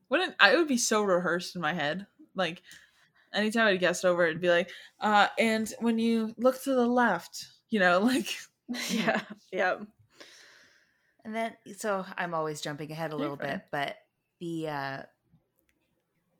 Wouldn't 0.10 0.36
I 0.40 0.56
would 0.56 0.68
be 0.68 0.78
so 0.78 1.02
rehearsed 1.02 1.56
in 1.56 1.62
my 1.62 1.74
head. 1.74 2.06
Like 2.36 2.62
anytime 3.34 3.68
I'd 3.68 3.80
guest 3.80 4.06
over, 4.06 4.26
it'd 4.26 4.42
be 4.42 4.50
like, 4.50 4.72
uh, 5.00 5.28
and 5.38 5.72
when 5.80 6.00
you 6.00 6.34
look 6.38 6.62
to 6.64 6.74
the 6.76 6.88
left, 6.88 7.48
you 7.70 7.80
know, 7.80 8.00
like 8.04 8.28
Yeah. 8.90 9.22
Yeah. 9.52 9.78
And 11.26 11.36
then 11.36 11.54
so 11.78 12.06
I'm 12.18 12.34
always 12.34 12.62
jumping 12.62 12.92
ahead 12.92 13.14
a 13.14 13.18
little 13.18 13.36
bit, 13.36 13.62
but 13.72 13.96
the 14.40 14.70
uh 14.70 15.02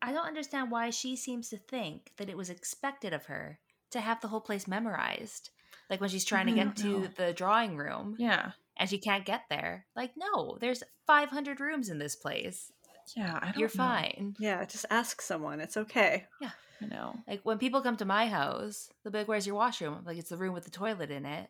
I 0.02 0.12
don't 0.12 0.26
understand 0.26 0.70
why 0.70 0.90
she 0.90 1.16
seems 1.16 1.50
to 1.50 1.58
think 1.58 2.12
that 2.16 2.30
it 2.30 2.36
was 2.36 2.50
expected 2.50 3.12
of 3.12 3.26
her 3.26 3.58
to 3.90 4.00
have 4.00 4.20
the 4.20 4.28
whole 4.28 4.40
place 4.40 4.66
memorized. 4.66 5.50
Like 5.88 6.00
when 6.00 6.10
she's 6.10 6.24
trying 6.24 6.46
to 6.46 6.52
mm-hmm. 6.52 6.68
get 6.68 6.76
to 6.76 7.08
the 7.16 7.32
drawing 7.32 7.76
room. 7.76 8.16
Yeah. 8.18 8.52
And 8.76 8.88
she 8.88 8.98
can't 8.98 9.26
get 9.26 9.42
there. 9.50 9.86
Like, 9.94 10.12
no, 10.16 10.56
there's 10.60 10.82
500 11.06 11.60
rooms 11.60 11.90
in 11.90 11.98
this 11.98 12.16
place. 12.16 12.72
Yeah, 13.16 13.38
I 13.42 13.52
You're 13.56 13.68
know. 13.68 13.74
fine. 13.74 14.36
Yeah, 14.38 14.64
just 14.64 14.86
ask 14.88 15.20
someone. 15.20 15.60
It's 15.60 15.76
okay. 15.76 16.26
Yeah. 16.40 16.50
I 16.82 16.86
know. 16.86 17.16
Like 17.28 17.40
when 17.42 17.58
people 17.58 17.82
come 17.82 17.96
to 17.98 18.04
my 18.04 18.26
house, 18.26 18.88
they'll 19.02 19.12
be 19.12 19.18
like, 19.18 19.28
Where's 19.28 19.46
your 19.46 19.56
washroom? 19.56 20.02
Like 20.04 20.16
it's 20.16 20.30
the 20.30 20.36
room 20.36 20.54
with 20.54 20.64
the 20.64 20.70
toilet 20.70 21.10
in 21.10 21.26
it. 21.26 21.48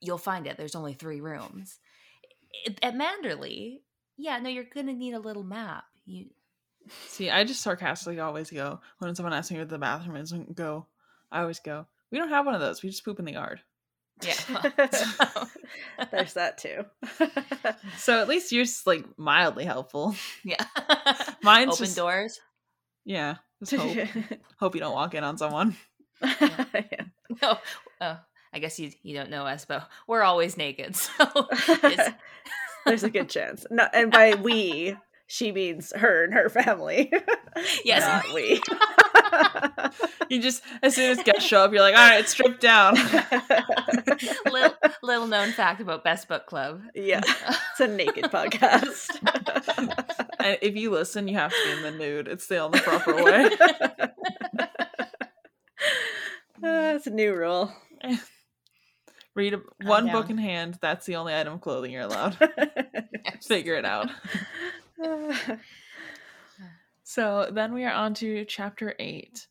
You'll 0.00 0.18
find 0.18 0.46
it. 0.46 0.56
There's 0.56 0.76
only 0.76 0.94
three 0.94 1.20
rooms. 1.20 1.78
At 2.82 2.94
Manderley, 2.94 3.80
yeah, 4.16 4.38
no, 4.38 4.48
you're 4.48 4.64
gonna 4.64 4.92
need 4.92 5.14
a 5.14 5.18
little 5.20 5.42
map. 5.42 5.84
You 6.06 6.26
see, 7.08 7.30
I 7.30 7.44
just 7.44 7.62
sarcastically 7.62 8.20
always 8.20 8.50
go 8.50 8.80
when 8.98 9.14
someone 9.14 9.32
asks 9.32 9.50
me 9.50 9.58
where 9.58 9.66
the 9.66 9.78
bathroom 9.78 10.16
is 10.16 10.32
and 10.32 10.54
go, 10.54 10.86
I 11.30 11.40
always 11.40 11.60
go, 11.60 11.86
We 12.10 12.18
don't 12.18 12.30
have 12.30 12.46
one 12.46 12.54
of 12.54 12.60
those. 12.60 12.82
We 12.82 12.90
just 12.90 13.04
poop 13.04 13.18
in 13.18 13.24
the 13.24 13.32
yard. 13.32 13.60
Yeah. 14.22 14.34
There's 16.10 16.34
that 16.34 16.58
too. 16.58 16.84
so 17.98 18.20
at 18.20 18.28
least 18.28 18.52
yours 18.52 18.82
like 18.86 19.04
mildly 19.16 19.64
helpful. 19.64 20.14
Yeah. 20.44 20.64
Mine's 21.42 21.74
open 21.74 21.86
just, 21.86 21.96
doors. 21.96 22.40
Yeah. 23.04 23.36
Just 23.64 23.82
hope. 23.82 24.08
hope 24.58 24.74
you 24.74 24.80
don't 24.80 24.94
walk 24.94 25.14
in 25.14 25.24
on 25.24 25.38
someone. 25.38 25.76
Yeah. 26.22 26.64
yeah. 26.74 27.04
No. 27.42 27.58
Oh, 28.00 28.18
I 28.52 28.58
guess 28.58 28.78
you 28.78 28.90
you 29.02 29.14
don't 29.14 29.30
know 29.30 29.44
us, 29.44 29.64
but 29.64 29.88
we're 30.06 30.22
always 30.22 30.56
naked, 30.56 30.96
so 30.96 31.48
there's 32.86 33.04
a 33.04 33.10
good 33.10 33.28
chance. 33.28 33.66
No, 33.70 33.86
and 33.92 34.10
by 34.10 34.34
we, 34.34 34.96
she 35.28 35.52
means 35.52 35.92
her 35.94 36.24
and 36.24 36.34
her 36.34 36.48
family. 36.48 37.12
Yes, 37.84 38.02
Not 38.02 38.32
we. 38.34 38.62
you 40.36 40.40
just 40.40 40.62
as 40.80 40.94
soon 40.94 41.10
as 41.10 41.24
guests 41.24 41.42
show 41.42 41.64
up, 41.64 41.72
you're 41.72 41.80
like, 41.80 41.96
all 41.96 42.08
right, 42.08 42.28
strip 42.28 42.60
down. 42.60 42.94
little, 44.52 44.74
little 45.02 45.26
known 45.26 45.50
fact 45.50 45.80
about 45.80 46.04
Best 46.04 46.28
Book 46.28 46.46
Club. 46.46 46.82
Yeah, 46.94 47.20
it's 47.24 47.80
a 47.80 47.88
naked 47.88 48.24
podcast. 48.26 49.08
and 50.38 50.58
if 50.62 50.76
you 50.76 50.90
listen, 50.90 51.26
you 51.26 51.34
have 51.34 51.50
to 51.50 51.56
be 51.64 51.72
in 51.72 51.82
the 51.82 51.90
nude. 51.90 52.28
It's 52.28 52.46
the 52.46 52.58
only 52.58 52.78
proper 52.78 53.24
way. 53.24 53.50
That's 56.60 57.06
uh, 57.08 57.10
a 57.10 57.14
new 57.14 57.34
rule. 57.34 57.72
Read 59.34 59.54
a, 59.54 59.60
one 59.82 60.12
book 60.12 60.30
in 60.30 60.38
hand. 60.38 60.78
That's 60.80 61.06
the 61.06 61.16
only 61.16 61.34
item 61.34 61.54
of 61.54 61.60
clothing 61.60 61.90
you're 61.90 62.02
allowed. 62.02 62.36
Figure 63.42 63.74
it 63.74 63.84
out. 63.84 64.10
so 67.02 67.48
then 67.52 67.72
we 67.74 67.84
are 67.84 67.92
on 67.92 68.14
to 68.14 68.44
chapter 68.44 68.94
eight. 68.98 69.46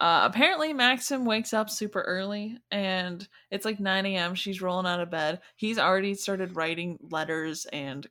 Uh, 0.00 0.22
apparently, 0.24 0.72
Maxim 0.72 1.24
wakes 1.24 1.54
up 1.54 1.70
super 1.70 2.02
early 2.02 2.58
and 2.72 3.26
it's 3.50 3.64
like 3.64 3.78
9 3.78 4.06
a.m. 4.06 4.34
She's 4.34 4.60
rolling 4.60 4.86
out 4.86 5.00
of 5.00 5.10
bed. 5.10 5.40
He's 5.54 5.78
already 5.78 6.14
started 6.14 6.56
writing 6.56 6.98
letters 7.10 7.66
and 7.72 8.06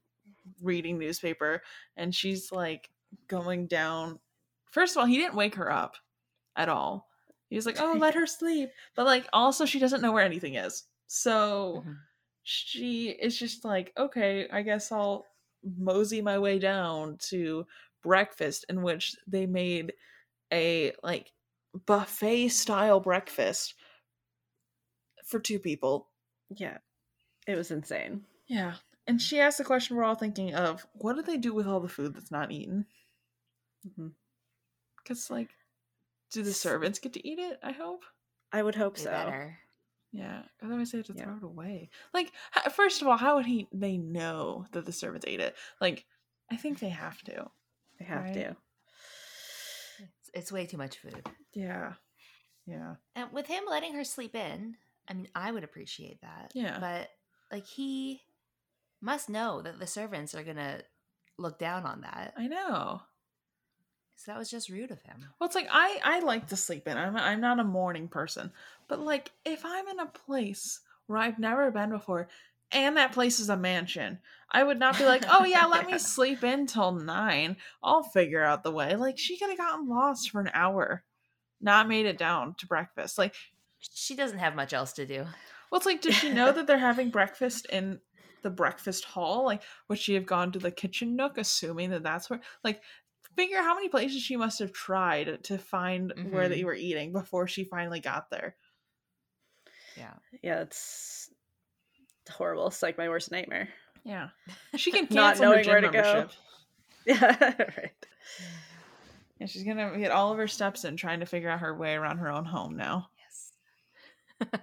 reading 0.62 0.98
newspaper, 0.98 1.62
and 1.98 2.14
she's 2.16 2.52
like 2.52 2.90
going 3.28 3.68
down. 3.68 4.20
First 4.72 4.96
of 4.96 5.02
all, 5.02 5.06
he 5.06 5.18
didn't 5.18 5.36
wake 5.36 5.56
her 5.56 5.72
up 5.72 5.96
at 6.56 6.70
all. 6.70 7.10
He 7.50 7.56
was 7.56 7.66
like, 7.66 7.80
"Oh, 7.80 7.96
let 7.98 8.16
her 8.16 8.26
sleep," 8.26 8.70
but 8.96 9.06
like 9.06 9.28
also 9.34 9.66
she 9.66 9.80
doesn't 9.80 10.02
know 10.02 10.12
where 10.12 10.24
anything 10.24 10.56
is, 10.56 10.86
so 11.08 11.82
mm-hmm. 11.82 11.94
she 12.44 13.10
is 13.10 13.38
just 13.38 13.64
like, 13.64 13.94
"Okay, 13.98 14.48
I 14.52 14.62
guess 14.62 14.92
I'll 14.92 15.26
mosey 15.78 16.22
my 16.22 16.40
way 16.40 16.60
down 16.60 17.18
to 17.30 17.66
breakfast 18.02 18.66
in 18.70 18.82
which 18.82 19.16
they 19.28 19.46
made 19.46 19.94
a 20.52 20.94
like 21.04 21.32
buffet 21.86 22.50
style 22.50 23.00
breakfast 23.00 23.76
for 25.26 25.40
two 25.40 25.60
people. 25.60 26.10
Yeah. 26.50 26.78
It 27.48 27.56
was 27.56 27.72
insane. 27.72 28.22
Yeah. 28.48 28.76
And 29.08 29.22
she 29.22 29.40
asked 29.40 29.58
the 29.58 29.64
question 29.64 29.98
we're 29.98 30.04
all 30.04 30.16
thinking 30.16 30.54
of 30.54 30.86
what 30.94 31.16
do 31.16 31.22
they 31.22 31.38
do 31.38 31.54
with 31.54 31.68
all 31.68 31.80
the 31.80 31.90
food 31.90 32.14
that's 32.14 32.32
not 32.32 32.52
eaten? 32.52 32.86
Because, 33.84 35.26
mm-hmm. 35.26 35.34
like, 35.34 35.50
do 36.32 36.42
the 36.42 36.54
servants 36.54 37.00
get 37.00 37.14
to 37.14 37.28
eat 37.28 37.40
it? 37.40 37.60
I 37.62 37.72
hope. 37.72 38.04
I 38.52 38.64
would 38.64 38.76
hope 38.76 38.96
they 38.96 39.04
so. 39.04 39.12
Better. 39.12 39.58
Yeah, 40.16 40.44
otherwise 40.64 40.92
they 40.92 41.00
have 41.00 41.08
to 41.08 41.14
yeah. 41.16 41.24
throw 41.24 41.38
it 41.38 41.44
away. 41.44 41.90
Like, 42.14 42.32
first 42.72 43.02
of 43.02 43.08
all, 43.08 43.18
how 43.18 43.36
would 43.36 43.48
he? 43.48 43.68
They 43.74 43.98
know 43.98 44.68
that 44.72 44.86
the 44.86 44.92
servants 44.92 45.26
ate 45.28 45.40
it. 45.40 45.56
Like, 45.82 46.06
I 46.52 46.56
think 46.56 46.80
they 46.80 46.90
have 46.90 47.20
to. 47.24 47.50
They 48.00 48.06
have 48.06 48.26
right? 48.26 48.34
to. 48.36 48.56
It's, 50.00 50.30
it's 50.34 50.52
way 50.52 50.68
too 50.68 50.78
much 50.78 51.00
food. 51.00 51.28
Yeah, 51.54 51.94
yeah. 52.68 52.96
And 53.16 53.32
with 53.34 53.48
him 53.48 53.64
letting 53.68 53.96
her 53.96 54.04
sleep 54.04 54.36
in, 54.36 54.76
I 55.08 55.14
mean, 55.14 55.30
I 55.34 55.52
would 55.52 55.64
appreciate 55.64 56.22
that. 56.22 56.52
Yeah. 56.54 56.78
But 56.80 57.10
like, 57.52 57.66
he 57.66 58.22
must 59.02 59.30
know 59.30 59.64
that 59.64 59.80
the 59.80 59.88
servants 59.88 60.36
are 60.36 60.44
gonna 60.44 60.82
look 61.40 61.58
down 61.58 61.86
on 61.86 62.02
that. 62.02 62.36
I 62.38 62.48
know. 62.48 63.02
So 64.16 64.32
that 64.32 64.38
was 64.38 64.50
just 64.50 64.70
rude 64.70 64.92
of 64.92 65.02
him. 65.02 65.26
Well, 65.40 65.48
it's 65.48 65.56
like 65.56 65.68
I 65.72 66.00
I 66.04 66.20
like 66.20 66.48
to 66.48 66.56
sleep 66.56 66.88
in. 66.88 66.98
I'm 66.98 67.16
I'm 67.18 67.42
not 67.42 67.60
a 67.60 67.64
morning 67.64 68.08
person, 68.08 68.52
but 68.88 69.00
like 69.00 69.32
if 69.46 69.66
I'm 69.66 69.88
in 69.88 70.00
a 70.00 70.06
place 70.06 70.80
where 71.08 71.20
I've 71.20 71.40
never 71.40 71.70
been 71.72 71.90
before, 71.90 72.28
and 72.72 72.98
that 72.98 73.12
place 73.12 73.40
is 73.40 73.50
a 73.50 73.58
mansion, 73.58 74.20
I 74.52 74.64
would 74.64 74.80
not 74.80 74.98
be 74.98 75.06
like, 75.06 75.24
oh 75.30 75.44
yeah, 75.44 75.66
let 75.66 75.88
me 75.88 75.98
sleep 75.98 76.44
in 76.44 76.68
till 76.68 76.92
nine. 76.92 77.58
I'll 77.84 78.04
figure 78.04 78.44
out 78.44 78.64
the 78.64 78.72
way. 78.72 78.96
Like 78.96 79.18
she 79.18 79.38
could 79.38 79.50
have 79.50 79.58
gotten 79.58 79.90
lost 79.90 80.32
for 80.32 80.42
an 80.42 80.52
hour, 80.54 81.04
not 81.60 81.88
made 81.88 82.06
it 82.06 82.18
down 82.18 82.56
to 82.60 82.68
breakfast. 82.68 83.18
Like 83.18 83.36
she 83.80 84.16
doesn't 84.16 84.40
have 84.40 84.56
much 84.56 84.74
else 84.74 84.94
to 84.94 85.06
do. 85.06 85.26
Well, 85.70 85.78
it's 85.78 85.86
like, 85.86 86.02
does 86.02 86.16
she 86.16 86.32
know 86.32 86.52
that 86.52 86.68
they're 86.68 86.78
having 86.78 87.10
breakfast 87.10 87.66
in 87.72 88.00
the 88.44 88.50
breakfast 88.50 89.06
hall? 89.06 89.44
Like, 89.46 89.64
would 89.88 89.98
she 89.98 90.14
have 90.14 90.26
gone 90.26 90.52
to 90.52 90.60
the 90.60 90.72
kitchen 90.72 91.16
nook, 91.16 91.38
assuming 91.38 91.90
that 91.90 92.04
that's 92.04 92.30
where? 92.30 92.42
Like, 92.64 92.82
figure 93.36 93.62
how 93.62 93.76
many 93.76 93.90
places 93.90 94.22
she 94.22 94.36
must 94.36 94.60
have 94.60 94.72
tried 94.72 95.44
to 95.44 95.58
find 95.58 96.12
mm-hmm. 96.12 96.32
where 96.32 96.50
they 96.50 96.64
were 96.64 96.74
eating 96.74 97.12
before 97.12 97.48
she 97.48 97.64
finally 97.64 98.00
got 98.00 98.30
there. 98.30 98.56
Yeah. 99.98 100.14
Yeah, 100.42 100.62
it's 100.62 101.30
horrible. 102.30 102.68
It's 102.68 102.84
like 102.84 102.98
my 102.98 103.10
worst 103.10 103.32
nightmare. 103.32 103.70
Yeah. 104.04 104.30
She 104.76 104.92
can 104.92 105.08
cancel 105.08 105.52
her 105.52 105.64
gym 105.64 105.82
membership. 105.82 106.30
Go. 106.30 106.34
Yeah, 107.06 107.36
right. 107.60 107.92
Yeah, 109.38 109.48
she's 109.48 109.64
gonna 109.64 109.98
get 110.00 110.12
all 110.12 110.32
of 110.32 110.38
her 110.38 110.48
steps 110.48 110.86
in 110.86 110.96
trying 110.96 111.20
to 111.20 111.26
figure 111.26 111.50
out 111.50 111.60
her 111.60 111.76
way 111.76 111.96
around 111.96 112.20
her 112.20 112.32
own 112.32 112.46
home 112.46 112.78
now. 112.78 113.10
Yes. 114.40 114.62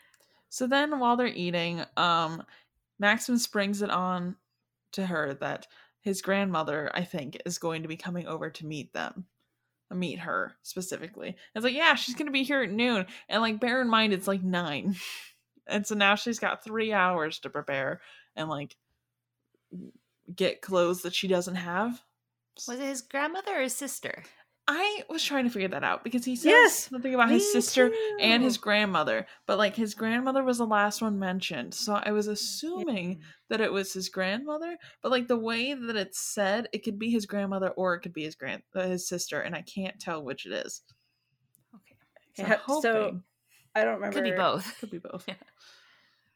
so 0.50 0.68
then 0.68 1.00
while 1.00 1.16
they're 1.16 1.26
eating, 1.26 1.82
um 1.96 2.44
Maxim 3.00 3.38
springs 3.38 3.82
it 3.82 3.90
on 3.90 4.36
to 4.92 5.04
her 5.04 5.34
that 5.34 5.66
his 6.04 6.20
grandmother, 6.20 6.90
I 6.94 7.02
think, 7.02 7.40
is 7.46 7.56
going 7.56 7.82
to 7.82 7.88
be 7.88 7.96
coming 7.96 8.26
over 8.26 8.50
to 8.50 8.66
meet 8.66 8.92
them. 8.92 9.24
Uh, 9.90 9.94
meet 9.94 10.18
her 10.20 10.54
specifically. 10.62 11.34
It's 11.54 11.64
like, 11.64 11.74
yeah, 11.74 11.94
she's 11.94 12.14
gonna 12.14 12.30
be 12.30 12.42
here 12.42 12.62
at 12.62 12.70
noon. 12.70 13.06
And 13.28 13.42
like 13.42 13.58
bear 13.58 13.80
in 13.80 13.88
mind 13.88 14.12
it's 14.12 14.28
like 14.28 14.42
nine. 14.42 14.96
and 15.66 15.86
so 15.86 15.94
now 15.94 16.14
she's 16.14 16.38
got 16.38 16.62
three 16.62 16.92
hours 16.92 17.38
to 17.40 17.50
prepare 17.50 18.00
and 18.36 18.48
like 18.48 18.76
get 20.34 20.62
clothes 20.62 21.02
that 21.02 21.14
she 21.14 21.26
doesn't 21.26 21.54
have. 21.54 22.02
Was 22.68 22.78
it 22.78 22.84
his 22.84 23.02
grandmother 23.02 23.56
or 23.56 23.62
his 23.62 23.74
sister? 23.74 24.24
I 24.66 25.02
was 25.10 25.22
trying 25.22 25.44
to 25.44 25.50
figure 25.50 25.68
that 25.68 25.84
out 25.84 26.04
because 26.04 26.24
he 26.24 26.36
says 26.36 26.46
yes, 26.46 26.88
something 26.88 27.14
about 27.14 27.30
his 27.30 27.52
sister 27.52 27.90
too. 27.90 28.16
and 28.18 28.42
his 28.42 28.56
grandmother, 28.56 29.26
but 29.46 29.58
like 29.58 29.76
his 29.76 29.94
grandmother 29.94 30.42
was 30.42 30.56
the 30.56 30.66
last 30.66 31.02
one 31.02 31.18
mentioned. 31.18 31.74
So 31.74 32.00
I 32.02 32.12
was 32.12 32.28
assuming 32.28 33.10
yeah. 33.10 33.26
that 33.50 33.60
it 33.60 33.70
was 33.70 33.92
his 33.92 34.08
grandmother, 34.08 34.78
but 35.02 35.12
like 35.12 35.28
the 35.28 35.36
way 35.36 35.74
that 35.74 35.96
it's 35.96 36.18
said, 36.18 36.68
it 36.72 36.82
could 36.82 36.98
be 36.98 37.10
his 37.10 37.26
grandmother 37.26 37.70
or 37.70 37.94
it 37.94 38.00
could 38.00 38.14
be 38.14 38.24
his 38.24 38.36
grand 38.36 38.62
uh, 38.74 38.88
his 38.88 39.06
sister, 39.06 39.40
and 39.40 39.54
I 39.54 39.60
can't 39.62 40.00
tell 40.00 40.24
which 40.24 40.46
it 40.46 40.52
is. 40.52 40.80
Okay, 41.74 41.96
so, 42.34 42.42
yeah, 42.42 42.80
so 42.80 43.20
I 43.74 43.84
don't 43.84 43.96
remember. 43.96 44.14
Could 44.14 44.24
be 44.24 44.30
both. 44.30 44.80
Could 44.80 44.90
be 44.90 44.98
both. 44.98 45.24
yeah. 45.28 45.34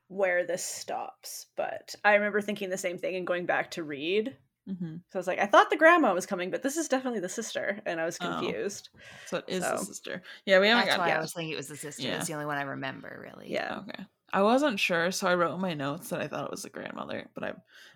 Where 0.08 0.46
this 0.46 0.64
stops, 0.64 1.46
but 1.56 1.94
I 2.04 2.14
remember 2.14 2.42
thinking 2.42 2.68
the 2.68 2.76
same 2.76 2.98
thing 2.98 3.16
and 3.16 3.26
going 3.26 3.46
back 3.46 3.70
to 3.72 3.84
read 3.84 4.36
Mm-hmm. 4.68 4.96
So 5.10 5.16
I 5.16 5.18
was 5.18 5.26
like, 5.26 5.38
I 5.38 5.46
thought 5.46 5.70
the 5.70 5.76
grandma 5.76 6.12
was 6.12 6.26
coming, 6.26 6.50
but 6.50 6.62
this 6.62 6.76
is 6.76 6.88
definitely 6.88 7.20
the 7.20 7.28
sister, 7.28 7.80
and 7.86 8.00
I 8.00 8.04
was 8.04 8.18
oh. 8.20 8.26
confused. 8.26 8.90
Oh. 8.94 9.00
So 9.26 9.36
it 9.38 9.44
is 9.48 9.64
so. 9.64 9.70
the 9.72 9.84
sister. 9.84 10.22
Yeah, 10.44 10.60
we 10.60 10.68
haven't 10.68 10.86
That's 10.86 10.96
got. 10.98 11.06
why 11.06 11.14
I 11.14 11.20
was 11.20 11.32
thinking 11.32 11.52
it 11.52 11.56
was 11.56 11.68
the 11.68 11.76
sister. 11.76 12.02
Yeah. 12.02 12.16
It's 12.16 12.26
the 12.26 12.34
only 12.34 12.46
one 12.46 12.58
I 12.58 12.62
remember, 12.62 13.20
really. 13.22 13.50
Yeah. 13.50 13.80
Okay. 13.80 14.04
I 14.32 14.42
wasn't 14.42 14.78
sure, 14.78 15.10
so 15.10 15.26
I 15.26 15.34
wrote 15.34 15.54
in 15.54 15.60
my 15.60 15.72
notes 15.72 16.10
that 16.10 16.20
I 16.20 16.28
thought 16.28 16.44
it 16.44 16.50
was 16.50 16.62
the 16.62 16.68
grandmother. 16.68 17.28
But 17.34 17.44
I, 17.44 17.52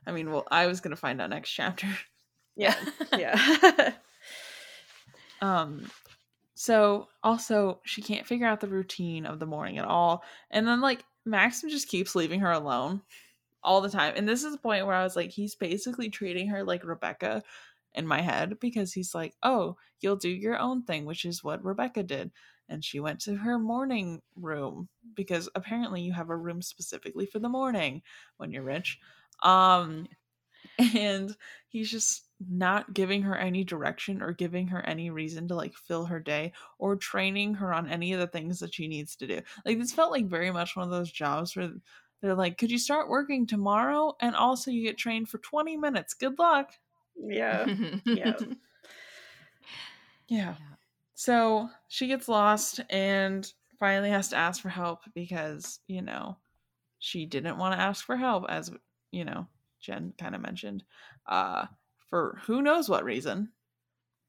I 0.06 0.12
mean, 0.12 0.30
well, 0.30 0.46
I 0.50 0.66
was 0.66 0.80
gonna 0.80 0.96
find 0.96 1.20
out 1.20 1.30
next 1.30 1.50
chapter. 1.50 1.88
Yeah. 2.54 2.76
yeah. 3.16 3.92
um. 5.40 5.90
So 6.54 7.08
also, 7.22 7.80
she 7.82 8.02
can't 8.02 8.26
figure 8.26 8.46
out 8.46 8.60
the 8.60 8.68
routine 8.68 9.24
of 9.24 9.38
the 9.38 9.46
morning 9.46 9.78
at 9.78 9.86
all, 9.86 10.22
and 10.50 10.68
then 10.68 10.82
like 10.82 11.02
Maxim 11.24 11.70
just 11.70 11.88
keeps 11.88 12.14
leaving 12.14 12.40
her 12.40 12.50
alone 12.50 13.00
all 13.62 13.80
the 13.80 13.88
time. 13.90 14.14
And 14.16 14.28
this 14.28 14.44
is 14.44 14.52
the 14.52 14.58
point 14.58 14.86
where 14.86 14.94
I 14.94 15.04
was 15.04 15.16
like, 15.16 15.30
he's 15.30 15.54
basically 15.54 16.10
treating 16.10 16.48
her 16.48 16.64
like 16.64 16.84
Rebecca 16.84 17.42
in 17.94 18.06
my 18.06 18.20
head 18.20 18.58
because 18.60 18.92
he's 18.92 19.14
like, 19.14 19.34
oh, 19.42 19.76
you'll 20.00 20.16
do 20.16 20.28
your 20.28 20.58
own 20.58 20.82
thing, 20.82 21.04
which 21.04 21.24
is 21.24 21.44
what 21.44 21.64
Rebecca 21.64 22.02
did. 22.02 22.30
And 22.68 22.84
she 22.84 23.00
went 23.00 23.20
to 23.20 23.36
her 23.36 23.58
morning 23.58 24.22
room 24.36 24.88
because 25.14 25.48
apparently 25.54 26.00
you 26.00 26.12
have 26.12 26.30
a 26.30 26.36
room 26.36 26.62
specifically 26.62 27.26
for 27.26 27.38
the 27.38 27.48
morning 27.48 28.02
when 28.38 28.50
you're 28.50 28.62
rich. 28.62 28.98
Um, 29.42 30.06
and 30.94 31.36
he's 31.68 31.90
just 31.90 32.28
not 32.50 32.92
giving 32.94 33.22
her 33.22 33.36
any 33.36 33.64
direction 33.64 34.22
or 34.22 34.32
giving 34.32 34.68
her 34.68 34.80
any 34.86 35.10
reason 35.10 35.48
to 35.48 35.54
like 35.54 35.74
fill 35.74 36.06
her 36.06 36.20
day 36.20 36.52
or 36.78 36.96
training 36.96 37.54
her 37.54 37.72
on 37.72 37.88
any 37.88 38.12
of 38.12 38.20
the 38.20 38.26
things 38.26 38.58
that 38.60 38.74
she 38.74 38.88
needs 38.88 39.16
to 39.16 39.26
do. 39.26 39.40
Like 39.64 39.78
this 39.78 39.92
felt 39.92 40.10
like 40.10 40.26
very 40.26 40.50
much 40.50 40.76
one 40.76 40.84
of 40.84 40.90
those 40.90 41.10
jobs 41.10 41.54
where 41.54 41.70
they're 42.22 42.34
like, 42.34 42.56
could 42.56 42.70
you 42.70 42.78
start 42.78 43.08
working 43.08 43.46
tomorrow? 43.46 44.16
And 44.20 44.34
also, 44.34 44.70
you 44.70 44.82
get 44.82 44.96
trained 44.96 45.28
for 45.28 45.38
20 45.38 45.76
minutes. 45.76 46.14
Good 46.14 46.38
luck. 46.38 46.72
Yeah. 47.16 47.66
yeah. 48.04 48.36
Yeah. 50.28 50.54
So 51.14 51.68
she 51.88 52.06
gets 52.06 52.26
lost 52.26 52.80
and 52.88 53.52
finally 53.78 54.08
has 54.08 54.30
to 54.30 54.36
ask 54.36 54.62
for 54.62 54.70
help 54.70 55.00
because, 55.14 55.80
you 55.86 56.00
know, 56.00 56.38
she 57.00 57.26
didn't 57.26 57.58
want 57.58 57.74
to 57.74 57.80
ask 57.80 58.02
for 58.02 58.16
help, 58.16 58.46
as, 58.48 58.70
you 59.10 59.26
know, 59.26 59.46
Jen 59.78 60.14
kind 60.18 60.34
of 60.34 60.40
mentioned, 60.40 60.84
uh, 61.26 61.66
for 62.08 62.38
who 62.46 62.62
knows 62.62 62.88
what 62.88 63.04
reason. 63.04 63.50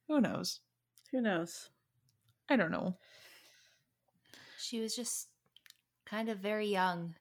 Who 0.10 0.20
knows? 0.20 0.60
Who 1.12 1.22
knows? 1.22 1.70
I 2.50 2.58
don't 2.58 2.72
know. 2.72 2.98
She 4.58 4.82
was 4.82 4.96
just 4.96 5.30
kind 6.06 6.28
of 6.28 6.40
very 6.40 6.68
young 6.68 7.16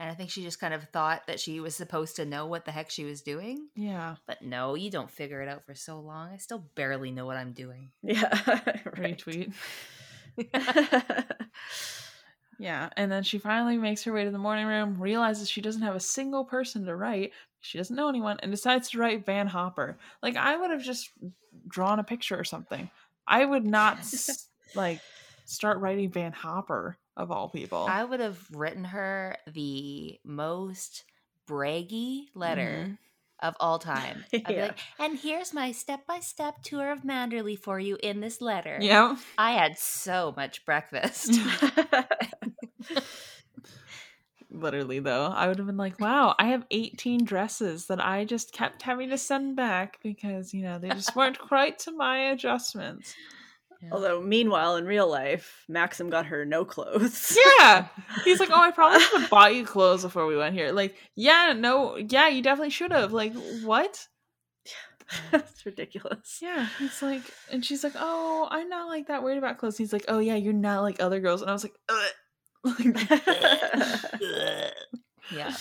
and 0.00 0.08
I 0.08 0.14
think 0.14 0.30
she 0.30 0.42
just 0.42 0.58
kind 0.58 0.72
of 0.72 0.82
thought 0.84 1.26
that 1.26 1.38
she 1.38 1.60
was 1.60 1.76
supposed 1.76 2.16
to 2.16 2.24
know 2.24 2.46
what 2.46 2.64
the 2.64 2.72
heck 2.72 2.88
she 2.90 3.04
was 3.04 3.20
doing. 3.20 3.68
Yeah. 3.76 4.16
But 4.26 4.40
no, 4.40 4.74
you 4.74 4.90
don't 4.90 5.10
figure 5.10 5.42
it 5.42 5.48
out 5.48 5.66
for 5.66 5.74
so 5.74 6.00
long. 6.00 6.30
I 6.32 6.38
still 6.38 6.64
barely 6.74 7.10
know 7.10 7.26
what 7.26 7.36
I'm 7.36 7.52
doing. 7.52 7.90
Yeah. 8.02 8.30
Retweet. 8.96 9.52
yeah. 12.58 12.88
And 12.96 13.12
then 13.12 13.22
she 13.24 13.36
finally 13.36 13.76
makes 13.76 14.02
her 14.04 14.12
way 14.14 14.24
to 14.24 14.30
the 14.30 14.38
morning 14.38 14.66
room, 14.66 14.98
realizes 14.98 15.50
she 15.50 15.60
doesn't 15.60 15.82
have 15.82 15.96
a 15.96 16.00
single 16.00 16.46
person 16.46 16.86
to 16.86 16.96
write. 16.96 17.32
She 17.60 17.76
doesn't 17.76 17.94
know 17.94 18.08
anyone, 18.08 18.38
and 18.42 18.50
decides 18.50 18.88
to 18.90 18.98
write 18.98 19.26
Van 19.26 19.48
Hopper. 19.48 19.98
Like, 20.22 20.36
I 20.36 20.56
would 20.56 20.70
have 20.70 20.82
just 20.82 21.10
drawn 21.68 21.98
a 21.98 22.04
picture 22.04 22.40
or 22.40 22.44
something. 22.44 22.90
I 23.26 23.44
would 23.44 23.66
not, 23.66 23.98
like, 24.74 25.02
start 25.44 25.78
writing 25.78 26.10
Van 26.10 26.32
Hopper 26.32 26.96
of 27.20 27.30
all 27.30 27.48
people. 27.48 27.86
I 27.88 28.02
would 28.02 28.20
have 28.20 28.38
written 28.50 28.84
her 28.84 29.36
the 29.46 30.18
most 30.24 31.04
braggy 31.46 32.24
letter 32.34 32.84
mm-hmm. 32.84 33.46
of 33.46 33.54
all 33.60 33.78
time. 33.78 34.24
yeah. 34.32 34.40
Like, 34.48 34.78
and 34.98 35.18
here's 35.18 35.52
my 35.52 35.72
step 35.72 36.06
by 36.06 36.20
step 36.20 36.62
tour 36.62 36.90
of 36.90 37.02
Manderley 37.02 37.58
for 37.58 37.78
you 37.78 37.98
in 38.02 38.20
this 38.20 38.40
letter. 38.40 38.78
Yeah. 38.80 39.16
I 39.36 39.52
had 39.52 39.78
so 39.78 40.32
much 40.36 40.64
breakfast. 40.64 41.38
Literally, 44.52 44.98
though, 44.98 45.26
I 45.26 45.46
would 45.46 45.58
have 45.58 45.66
been 45.66 45.76
like, 45.76 46.00
wow, 46.00 46.34
I 46.38 46.48
have 46.48 46.64
18 46.70 47.24
dresses 47.24 47.86
that 47.86 48.04
I 48.04 48.24
just 48.24 48.52
kept 48.52 48.82
having 48.82 49.10
to 49.10 49.18
send 49.18 49.54
back 49.54 49.98
because, 50.02 50.52
you 50.52 50.62
know, 50.62 50.78
they 50.78 50.88
just 50.88 51.14
weren't 51.14 51.38
quite 51.38 51.78
to 51.80 51.92
my 51.92 52.30
adjustments. 52.30 53.14
Yeah. 53.82 53.90
Although, 53.92 54.20
meanwhile, 54.20 54.76
in 54.76 54.84
real 54.84 55.08
life, 55.08 55.64
Maxim 55.68 56.10
got 56.10 56.26
her 56.26 56.44
no 56.44 56.64
clothes. 56.66 57.36
yeah. 57.58 57.88
He's 58.24 58.38
like, 58.38 58.50
oh, 58.50 58.60
I 58.60 58.70
probably 58.70 59.00
should 59.00 59.20
have 59.22 59.30
bought 59.30 59.54
you 59.54 59.64
clothes 59.64 60.02
before 60.02 60.26
we 60.26 60.36
went 60.36 60.54
here. 60.54 60.70
Like, 60.72 60.96
yeah, 61.14 61.54
no, 61.56 61.96
yeah, 61.96 62.28
you 62.28 62.42
definitely 62.42 62.70
should 62.70 62.92
have. 62.92 63.12
Like, 63.12 63.32
what? 63.62 64.06
That's 65.30 65.64
ridiculous. 65.66 66.40
Yeah. 66.42 66.68
It's 66.80 67.00
like, 67.00 67.22
and 67.50 67.64
she's 67.64 67.82
like, 67.82 67.94
oh, 67.96 68.48
I'm 68.50 68.68
not 68.68 68.88
like 68.88 69.06
that 69.08 69.22
worried 69.22 69.38
about 69.38 69.56
clothes. 69.56 69.78
He's 69.78 69.94
like, 69.94 70.04
oh, 70.08 70.18
yeah, 70.18 70.36
you're 70.36 70.52
not 70.52 70.82
like 70.82 71.00
other 71.00 71.20
girls. 71.20 71.40
And 71.40 71.48
I 71.48 71.54
was 71.54 71.64
like, 71.64 71.74
yeah. 75.32 75.50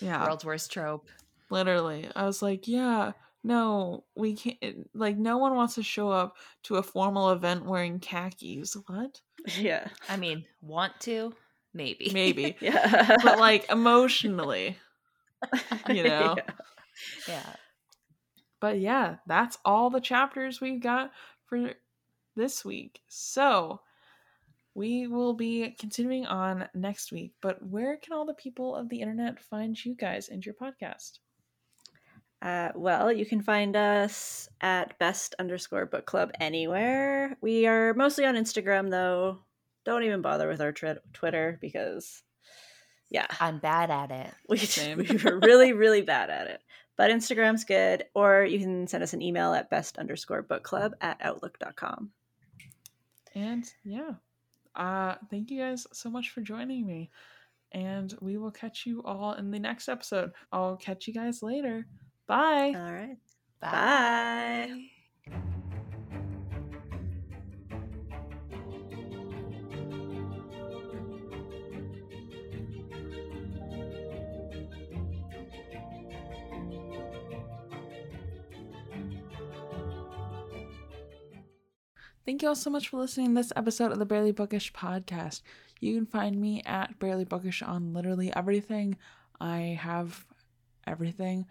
Yeah. 0.00 0.24
World's 0.24 0.44
worst 0.44 0.72
trope. 0.72 1.08
Literally. 1.50 2.08
I 2.14 2.24
was 2.24 2.42
like, 2.42 2.68
yeah 2.68 3.12
no, 3.44 4.04
we 4.16 4.34
can't. 4.34 4.56
Eh, 4.62 4.72
like, 4.94 5.18
no 5.18 5.36
one 5.36 5.54
wants 5.54 5.74
to 5.74 5.82
show 5.82 6.08
up 6.08 6.36
to 6.64 6.76
a 6.76 6.82
formal 6.82 7.30
event 7.30 7.66
wearing 7.66 8.00
khakis. 8.00 8.74
What? 8.86 9.20
Yeah. 9.58 9.86
I 10.08 10.16
mean, 10.16 10.46
want 10.62 10.94
to? 11.00 11.34
Maybe. 11.74 12.10
Maybe. 12.14 12.56
yeah. 12.60 13.16
But, 13.22 13.38
like, 13.38 13.66
emotionally, 13.70 14.78
you 15.88 16.04
know? 16.04 16.36
Yeah. 16.38 16.54
yeah. 17.28 17.56
But 18.60 18.80
yeah, 18.80 19.16
that's 19.26 19.58
all 19.62 19.90
the 19.90 20.00
chapters 20.00 20.62
we've 20.62 20.80
got 20.80 21.10
for 21.44 21.72
this 22.34 22.64
week. 22.64 23.00
So, 23.08 23.80
we 24.74 25.06
will 25.06 25.34
be 25.34 25.76
continuing 25.78 26.24
on 26.24 26.66
next 26.74 27.12
week. 27.12 27.34
But 27.42 27.64
where 27.64 27.98
can 27.98 28.14
all 28.14 28.24
the 28.24 28.32
people 28.32 28.74
of 28.74 28.88
the 28.88 29.02
internet 29.02 29.38
find 29.38 29.84
you 29.84 29.94
guys 29.94 30.30
and 30.30 30.44
your 30.44 30.54
podcast? 30.54 31.18
Uh, 32.44 32.70
well, 32.74 33.10
you 33.10 33.24
can 33.24 33.40
find 33.40 33.74
us 33.74 34.50
at 34.60 34.98
best 34.98 35.34
underscore 35.38 35.86
book 35.86 36.04
club 36.04 36.30
anywhere. 36.40 37.38
We 37.40 37.66
are 37.66 37.94
mostly 37.94 38.26
on 38.26 38.34
Instagram, 38.34 38.90
though. 38.90 39.38
Don't 39.86 40.02
even 40.02 40.20
bother 40.20 40.46
with 40.46 40.60
our 40.60 40.70
tri- 40.70 40.98
Twitter 41.14 41.56
because, 41.62 42.22
yeah, 43.08 43.26
I'm 43.40 43.60
bad 43.60 43.90
at 43.90 44.10
it. 44.10 44.34
We, 44.48 44.94
we 44.94 45.16
were 45.16 45.40
really, 45.40 45.72
really 45.72 46.02
bad 46.02 46.28
at 46.28 46.48
it. 46.48 46.60
But 46.98 47.10
Instagram's 47.10 47.64
good, 47.64 48.04
or 48.14 48.44
you 48.44 48.58
can 48.58 48.86
send 48.88 49.02
us 49.02 49.14
an 49.14 49.22
email 49.22 49.54
at 49.54 49.70
best 49.70 49.98
underscore 49.98 50.42
book 50.42 50.62
club 50.62 50.92
at 51.00 51.16
outlook.com. 51.22 52.10
And 53.34 53.64
yeah, 53.84 54.12
uh, 54.76 55.14
thank 55.30 55.50
you 55.50 55.60
guys 55.62 55.86
so 55.94 56.10
much 56.10 56.28
for 56.28 56.42
joining 56.42 56.86
me. 56.86 57.10
And 57.72 58.14
we 58.20 58.36
will 58.36 58.50
catch 58.50 58.84
you 58.84 59.02
all 59.02 59.32
in 59.32 59.50
the 59.50 59.58
next 59.58 59.88
episode. 59.88 60.32
I'll 60.52 60.76
catch 60.76 61.08
you 61.08 61.14
guys 61.14 61.42
later. 61.42 61.86
Bye. 62.26 62.72
All 62.74 62.92
right. 62.92 63.16
Bye. 63.60 63.70
Bye. 63.70 64.90
Thank 82.26 82.40
you 82.40 82.48
all 82.48 82.54
so 82.54 82.70
much 82.70 82.88
for 82.88 82.96
listening 82.96 83.28
to 83.28 83.34
this 83.34 83.52
episode 83.54 83.92
of 83.92 83.98
the 83.98 84.06
Barely 84.06 84.32
Bookish 84.32 84.72
podcast. 84.72 85.42
You 85.80 85.94
can 85.94 86.06
find 86.06 86.40
me 86.40 86.62
at 86.64 86.98
Barely 86.98 87.26
Bookish 87.26 87.60
on 87.60 87.92
literally 87.92 88.34
everything. 88.34 88.96
I 89.38 89.78
have 89.78 90.24
everything. 90.86 91.44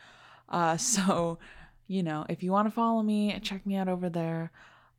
Uh, 0.50 0.78
so, 0.96 1.40
you 1.88 2.04
know, 2.04 2.26
if 2.30 2.44
you 2.44 2.52
want 2.52 2.68
to 2.68 2.72
follow 2.72 3.02
me, 3.04 3.38
check 3.42 3.66
me 3.66 3.76
out 3.76 3.88
over 3.88 4.10
there. 4.10 4.52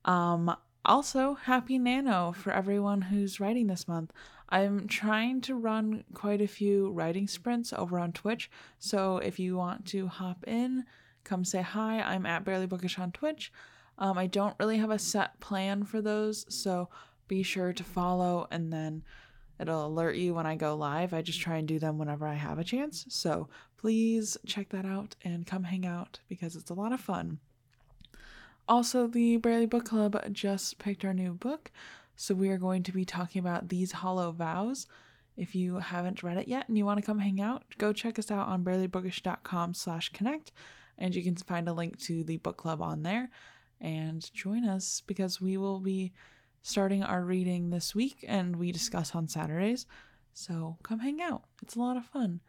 Um, 0.05 0.55
Also, 0.86 1.34
happy 1.34 1.78
Nano 1.78 2.32
for 2.32 2.53
everyone 2.53 3.01
who's 3.01 3.40
writing 3.40 3.68
this 3.68 3.88
month. 3.88 4.12
I'm 4.51 4.86
trying 4.86 5.40
to 5.42 5.55
run 5.55 6.05
quite 6.12 6.42
a 6.42 6.47
few 6.47 6.90
writing 6.90 7.26
sprints 7.26 7.72
over 7.72 7.99
on 7.99 8.12
Twitch, 8.12 8.51
so 8.78 9.16
if 9.18 9.38
you 9.38 9.57
want 9.57 9.86
to 9.86 10.07
hop 10.09 10.45
in, 10.47 10.84
come 11.24 11.42
say 11.45 11.62
hi. 11.62 12.01
I'm 12.03 12.26
at 12.26 12.45
Barely 12.45 12.66
Bookish 12.66 12.99
on 12.99 13.12
Twitch. 13.12 13.51
Um, 13.97 14.18
I 14.18 14.26
don't 14.26 14.57
really 14.61 14.76
have 14.76 14.90
a 14.90 14.99
set 14.99 15.40
plan 15.40 15.84
for 15.84 16.03
those, 16.03 16.45
so 16.55 16.90
be 17.28 17.42
sure 17.42 17.72
to 17.72 17.82
follow 17.84 18.47
and 18.51 18.70
then 18.70 19.03
it'll 19.59 19.86
alert 19.86 20.16
you 20.16 20.34
when 20.34 20.47
I 20.47 20.57
go 20.57 20.74
live. 20.76 21.14
I 21.14 21.22
just 21.22 21.40
try 21.40 21.57
and 21.57 21.66
do 21.66 21.78
them 21.78 21.97
whenever 21.97 22.26
I 22.26 22.34
have 22.34 22.59
a 22.59 22.64
chance. 22.64 23.07
So 23.09 23.49
please 23.85 24.39
check 24.47 24.70
that 24.70 24.87
out 24.87 25.14
and 25.24 25.47
come 25.47 25.64
hang 25.64 25.85
out 25.85 26.18
because 26.26 26.57
it's 26.57 26.70
a 26.70 26.74
lot 26.74 26.91
of 26.91 26.99
fun. 26.99 27.39
Also, 28.66 29.07
the 29.07 29.37
Barely 29.37 29.66
Book 29.66 29.85
Club 29.85 30.18
just 30.32 30.78
picked 30.78 31.05
our 31.05 31.12
new 31.12 31.35
book, 31.35 31.70
so 32.16 32.35
we 32.35 32.49
are 32.49 32.57
going 32.57 32.82
to 32.82 32.93
be 32.93 33.05
talking 33.05 33.41
about 33.41 33.68
These 33.68 33.93
Hollow 33.93 34.32
Vows. 34.32 34.87
If 35.37 35.55
you 35.55 35.80
haven't 35.80 36.22
read 36.22 36.39
it 36.39 36.49
yet 36.49 36.66
and 36.66 36.78
you 36.78 36.87
want 36.87 36.99
to 36.99 37.05
come 37.05 37.18
hang 37.18 37.43
out, 37.43 37.62
go 37.76 37.93
check 37.93 38.18
us 38.18 38.30
out 38.30 38.49
on 38.49 38.64
barelybookish.com 38.64 39.74
slash 39.74 40.09
connect, 40.14 40.51
and 40.97 41.14
you 41.14 41.22
can 41.22 41.37
find 41.37 41.68
a 41.68 41.74
link 41.74 41.99
to 42.05 42.24
the 42.24 42.39
book 42.39 42.57
club 42.57 42.80
on 42.80 43.03
there 43.03 43.28
and 43.82 44.32
join 44.32 44.66
us 44.66 45.03
because 45.07 45.43
we 45.43 45.59
will 45.59 45.80
be 45.80 46.14
starting 46.62 47.03
our 47.03 47.22
reading 47.22 47.68
this 47.68 47.95
week 47.95 48.24
and 48.26 48.57
we 48.57 48.72
discuss 48.72 49.14
on 49.14 49.28
Saturdays. 49.28 49.85
So 50.32 50.78
come 50.82 51.01
hang 51.01 51.20
out. 51.20 51.43
It's 51.62 51.76
a 51.76 51.80
lot 51.80 51.99
of 51.99 52.07
fun. 52.07 52.41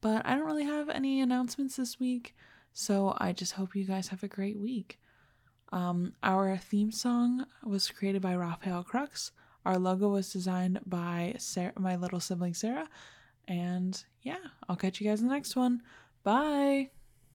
But 0.00 0.24
I 0.24 0.34
don't 0.36 0.46
really 0.46 0.64
have 0.64 0.88
any 0.88 1.20
announcements 1.20 1.76
this 1.76 1.98
week, 1.98 2.34
so 2.72 3.16
I 3.18 3.32
just 3.32 3.52
hope 3.52 3.74
you 3.74 3.84
guys 3.84 4.08
have 4.08 4.22
a 4.22 4.28
great 4.28 4.58
week. 4.58 4.98
Um, 5.72 6.14
our 6.22 6.56
theme 6.56 6.92
song 6.92 7.44
was 7.64 7.90
created 7.90 8.22
by 8.22 8.34
Raphael 8.34 8.84
Crux. 8.84 9.32
Our 9.66 9.78
logo 9.78 10.08
was 10.08 10.32
designed 10.32 10.80
by 10.86 11.34
Sarah, 11.38 11.72
my 11.78 11.96
little 11.96 12.20
sibling 12.20 12.54
Sarah. 12.54 12.88
And 13.46 14.02
yeah, 14.22 14.38
I'll 14.68 14.76
catch 14.76 15.00
you 15.00 15.08
guys 15.08 15.20
in 15.20 15.28
the 15.28 15.34
next 15.34 15.56
one. 15.56 15.82
Bye. 16.22 16.90